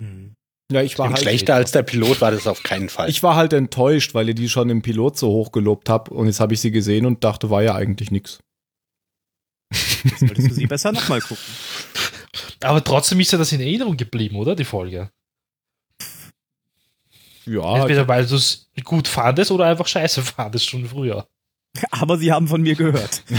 Hm. 0.00 0.31
Ja, 0.70 0.82
ich 0.82 0.98
war 0.98 1.08
halt, 1.08 1.18
schlechter 1.18 1.54
als 1.54 1.72
der 1.72 1.82
Pilot 1.82 2.20
war 2.20 2.30
das 2.30 2.46
auf 2.46 2.62
keinen 2.62 2.88
Fall. 2.88 3.10
ich 3.10 3.22
war 3.22 3.36
halt 3.36 3.52
enttäuscht, 3.52 4.14
weil 4.14 4.28
ihr 4.28 4.34
die 4.34 4.48
schon 4.48 4.70
im 4.70 4.80
Pilot 4.80 5.18
so 5.18 5.28
hoch 5.28 5.52
gelobt 5.52 5.88
habt 5.88 6.08
und 6.08 6.26
jetzt 6.26 6.40
habe 6.40 6.54
ich 6.54 6.60
sie 6.60 6.70
gesehen 6.70 7.04
und 7.04 7.24
dachte, 7.24 7.50
war 7.50 7.62
ja 7.62 7.74
eigentlich 7.74 8.10
nix. 8.10 8.38
Jetzt 9.72 10.18
solltest 10.20 10.50
du 10.50 10.54
sie 10.54 10.66
besser 10.66 10.92
nochmal 10.92 11.20
gucken. 11.20 11.44
Aber 12.60 12.82
trotzdem 12.82 13.20
ist 13.20 13.32
ja 13.32 13.38
das 13.38 13.52
in 13.52 13.60
Erinnerung 13.60 13.96
geblieben, 13.96 14.36
oder? 14.36 14.54
Die 14.54 14.64
Folge. 14.64 15.10
Ja, 17.44 17.76
Entweder 17.76 18.06
weil 18.06 18.24
du 18.26 18.36
es 18.36 18.70
gut 18.84 19.08
fandest 19.08 19.50
oder 19.50 19.66
einfach 19.66 19.86
scheiße 19.86 20.22
fandest 20.22 20.68
schon 20.68 20.86
früher. 20.86 21.26
Aber 21.90 22.18
sie 22.18 22.32
haben 22.32 22.48
von 22.48 22.62
mir 22.62 22.74
gehört. 22.74 23.22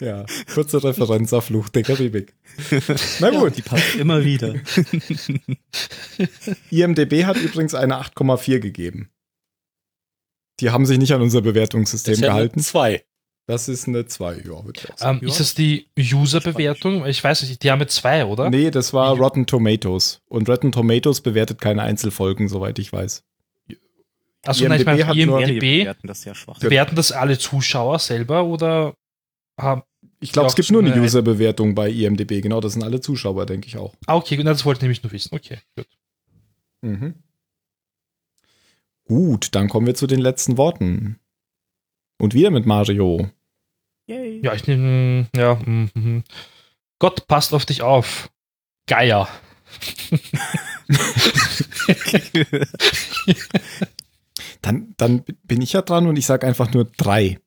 ja. 0.00 0.24
Kurze 0.52 0.82
Referenz 0.82 1.32
auf 1.32 1.44
Fluch 1.46 1.68
der 1.68 1.82
Karibik. 1.84 2.34
Na 3.20 3.30
Ja, 3.30 3.38
gut. 3.40 3.56
die 3.56 3.62
passt 3.62 3.94
immer 3.96 4.24
wieder. 4.24 4.54
IMDB 6.70 7.24
hat 7.24 7.36
übrigens 7.36 7.74
eine 7.74 7.96
8,4 8.00 8.58
gegeben. 8.58 9.10
Die 10.60 10.70
haben 10.70 10.86
sich 10.86 10.98
nicht 10.98 11.12
an 11.12 11.20
unser 11.22 11.42
Bewertungssystem 11.42 12.12
das 12.12 12.18
ist 12.18 12.22
ja 12.24 12.30
eine 12.30 12.36
gehalten. 12.38 12.60
zwei. 12.60 13.04
Das 13.48 13.68
ist 13.68 13.86
eine 13.86 14.06
2, 14.06 14.38
ja, 14.38 14.64
würde 14.64 14.80
ich 14.82 14.90
auch 14.90 14.98
sagen. 14.98 15.18
Ähm, 15.18 15.22
Ja. 15.28 15.32
Ist 15.32 15.38
das 15.38 15.54
die 15.54 15.86
User-Bewertung? 15.96 17.06
Ich 17.06 17.22
weiß 17.22 17.42
nicht, 17.42 17.62
die 17.62 17.70
haben 17.70 17.86
zwei, 17.86 18.24
oder? 18.24 18.50
Nee, 18.50 18.72
das 18.72 18.92
war 18.92 19.14
Rotten 19.16 19.46
Tomatoes. 19.46 20.20
Und 20.28 20.48
Rotten 20.48 20.72
Tomatoes 20.72 21.20
bewertet 21.20 21.60
keine 21.60 21.82
Einzelfolgen, 21.82 22.48
soweit 22.48 22.80
ich 22.80 22.92
weiß. 22.92 23.22
Also 24.48 24.66
nein, 24.68 24.80
ich 24.80 24.86
IMDb 24.86 24.86
meine, 24.86 25.06
hat 25.06 25.16
nur- 25.16 25.40
IMDb 25.40 25.60
bewerten 25.80 26.06
das 26.08 26.24
ja 26.24 26.34
schwach. 26.34 26.58
bewerten 26.58 26.96
das 26.96 27.12
alle 27.12 27.38
Zuschauer 27.38 27.98
selber 27.98 28.44
oder 28.44 28.94
haben. 29.58 29.82
Ich 30.20 30.32
glaube, 30.32 30.48
es 30.48 30.54
gibt 30.54 30.70
nur 30.70 30.82
eine 30.82 30.98
User-Bewertung 31.00 31.74
bei 31.74 31.90
IMDB. 31.90 32.40
Genau, 32.40 32.60
das 32.60 32.72
sind 32.72 32.82
alle 32.82 33.00
Zuschauer, 33.00 33.44
denke 33.46 33.66
ich 33.68 33.76
auch. 33.76 33.94
Ah, 34.06 34.16
okay, 34.16 34.36
gut, 34.36 34.46
das 34.46 34.64
wollte 34.64 34.78
ich 34.78 34.82
nämlich 34.82 35.02
nur 35.02 35.12
wissen. 35.12 35.34
Okay, 35.34 35.58
gut. 35.76 35.86
Mhm. 36.82 37.14
Gut, 39.04 39.54
dann 39.54 39.68
kommen 39.68 39.86
wir 39.86 39.94
zu 39.94 40.06
den 40.06 40.20
letzten 40.20 40.56
Worten. 40.56 41.18
Und 42.18 42.34
wieder 42.34 42.50
mit 42.50 42.64
Mario. 42.66 43.30
Yay. 44.08 44.40
Ja, 44.42 44.54
ich 44.54 44.66
nehme. 44.66 45.28
Ja, 45.36 45.56
mhm, 45.64 45.90
mhm. 45.94 46.24
Gott 46.98 47.26
passt 47.28 47.52
auf 47.52 47.66
dich 47.66 47.82
auf. 47.82 48.30
Geier. 48.86 49.28
Dann, 54.62 54.94
dann 54.96 55.24
bin 55.44 55.62
ich 55.62 55.72
ja 55.72 55.82
dran 55.82 56.06
und 56.06 56.16
ich 56.16 56.26
sage 56.26 56.46
einfach 56.46 56.72
nur 56.72 56.84
drei. 56.84 57.38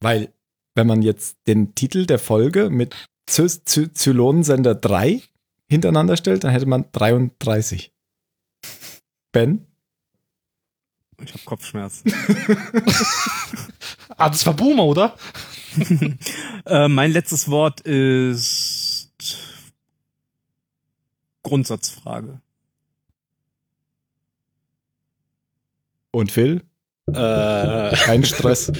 Weil, 0.00 0.32
wenn 0.74 0.86
man 0.86 1.02
jetzt 1.02 1.36
den 1.46 1.74
Titel 1.74 2.06
der 2.06 2.18
Folge 2.18 2.70
mit 2.70 2.94
Zy- 3.28 3.64
Zy- 3.64 3.92
Zylonensender 3.92 4.74
3 4.74 5.22
hintereinander 5.68 6.16
stellt, 6.16 6.44
dann 6.44 6.50
hätte 6.52 6.66
man 6.66 6.86
33. 6.92 7.92
Ben? 9.32 9.66
Ich 11.24 11.32
habe 11.32 11.44
Kopfschmerzen. 11.44 12.12
Ah, 14.18 14.28
das 14.28 14.44
war 14.46 14.54
Boomer, 14.54 14.84
oder? 14.84 15.16
äh, 16.66 16.86
mein 16.86 17.12
letztes 17.12 17.48
Wort 17.48 17.80
ist 17.80 19.10
Grundsatzfrage. 21.42 22.40
Und 26.12 26.30
Phil? 26.30 26.60
Äh, 27.12 27.14
Kein 27.96 28.22
Stress. 28.24 28.70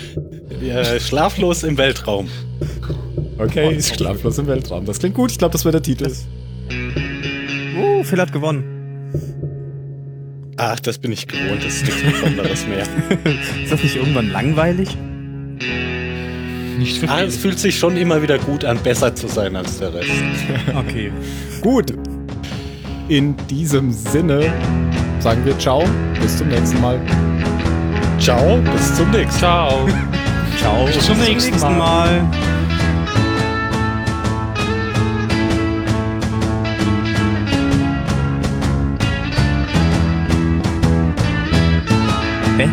äh, 0.61 1.01
schlaflos 1.01 1.63
im 1.65 1.77
Weltraum. 1.79 2.29
Okay, 3.39 3.75
ist 3.75 3.97
schlaflos 3.97 4.39
im 4.39 4.47
Weltraum. 4.47 4.85
Das 4.85 4.99
klingt 4.99 5.15
gut. 5.15 5.31
Ich 5.33 5.39
glaube, 5.39 5.53
das 5.53 5.65
wäre 5.65 5.73
der 5.73 5.83
Titel. 5.83 6.13
Uh, 7.77 8.05
Phil 8.05 8.21
hat 8.21 8.33
gewonnen. 8.33 8.65
Ach, 10.59 10.79
das 10.81 10.99
bin 10.99 11.11
ich 11.13 11.27
gewohnt, 11.27 11.65
das 11.65 11.77
ist 11.77 11.85
nichts 11.87 12.03
Besonderes 12.03 12.67
mehr. 12.67 12.83
Ist 13.65 13.73
das 13.73 13.83
nicht 13.83 13.97
irgendwann 13.97 14.31
langweilig? 14.31 14.91
Nicht 16.79 16.99
für 16.99 17.09
Ah, 17.09 17.19
viel. 17.19 17.27
es 17.27 17.37
fühlt 17.39 17.59
sich 17.59 17.79
schon 17.79 17.97
immer 17.97 18.23
wieder 18.23 18.39
gut 18.39 18.65
an, 18.65 18.79
besser 18.79 19.15
zu 19.15 19.27
sein 19.27 19.57
als 19.57 19.79
der 19.79 19.95
Rest. 19.95 20.11
Okay. 20.77 21.11
Gut. 21.63 21.95
In 23.09 23.35
diesem 23.49 23.91
Sinne 23.93 24.53
sagen 25.23 25.45
wir 25.45 25.57
Ciao. 25.57 25.85
Bis 26.21 26.39
zum 26.39 26.49
nächsten 26.49 26.81
Mal. 26.81 27.01
Ciao, 28.19 28.61
bis 28.61 28.97
zum 28.97 29.09
nächsten 29.13 29.41
Mal. 29.41 29.87
Ciao. 29.87 29.89
Ciao. 30.59 30.87
Bis 30.87 31.07
zum 31.07 31.19
nächsten 31.19 31.61
Mal. 31.79 32.29
Hä? 42.59 42.69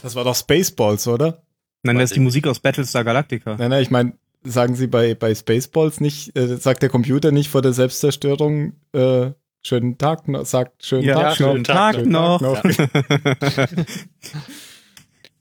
Das 0.00 0.14
war 0.14 0.22
doch 0.22 0.36
Spaceballs, 0.36 1.08
oder? 1.08 1.42
Nein, 1.82 1.96
das 1.96 2.10
ist 2.10 2.16
die 2.16 2.20
Musik 2.20 2.46
aus 2.46 2.60
Battlestar 2.60 3.02
Galactica. 3.02 3.56
Nein, 3.56 3.70
nein, 3.70 3.82
ich 3.82 3.90
meine, 3.90 4.12
sagen 4.46 4.74
Sie 4.74 4.86
bei, 4.86 5.14
bei 5.14 5.34
Spaceballs 5.34 6.00
nicht, 6.00 6.36
äh, 6.36 6.56
sagt 6.56 6.82
der 6.82 6.88
Computer 6.88 7.32
nicht 7.32 7.48
vor 7.50 7.62
der 7.62 7.72
Selbstzerstörung, 7.72 8.74
äh, 8.92 9.30
schönen 9.62 9.98
Tag 9.98 10.28
noch, 10.28 10.46
sagt 10.46 10.84
schönen 10.84 11.04
Ja, 11.04 11.20
Tag 11.20 11.36
schönen 11.36 11.62
noch. 11.62 11.64
Tag 11.64 11.94
schönen 11.94 12.10
noch. 12.10 12.40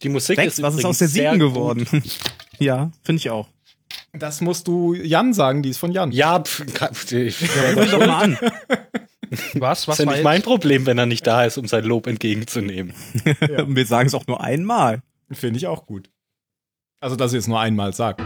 Die 0.01 0.09
Musik 0.09 0.35
Sechs, 0.35 0.57
ist 0.57 0.61
was 0.61 0.75
ist 0.75 0.85
aus 0.85 0.97
der 0.97 1.07
sieben 1.07 1.39
geworden? 1.39 1.87
ja, 2.59 2.91
finde 3.03 3.19
ich 3.19 3.29
auch. 3.29 3.47
Das 4.13 4.41
musst 4.41 4.67
du 4.67 4.93
Jan 4.93 5.33
sagen, 5.33 5.63
die 5.63 5.69
ist 5.69 5.77
von 5.77 5.91
Jan. 5.91 6.11
Ja, 6.11 6.41
pf, 6.41 7.11
ich, 7.11 7.39
Hör 7.55 7.85
doch 7.85 7.99
mal 7.99 8.23
an. 8.23 8.37
Was? 9.55 9.79
ist 9.81 9.87
Was 9.87 9.97
ja 9.97 10.05
war 10.05 10.13
nicht 10.13 10.23
mein? 10.23 10.41
Problem, 10.43 10.85
wenn 10.85 10.97
er 10.97 11.05
nicht 11.07 11.25
da 11.25 11.45
ist, 11.45 11.57
um 11.57 11.67
sein 11.67 11.83
Lob 11.83 12.07
entgegenzunehmen. 12.07 12.93
Wir 13.67 13.85
sagen 13.85 14.07
es 14.07 14.13
auch 14.13 14.27
nur 14.27 14.41
einmal. 14.41 15.01
Finde 15.31 15.57
ich 15.57 15.67
auch 15.67 15.85
gut. 15.85 16.09
Also, 16.99 17.15
dass 17.15 17.33
ihr 17.33 17.39
es 17.39 17.47
nur 17.47 17.59
einmal 17.59 17.93
sagt. 17.93 18.21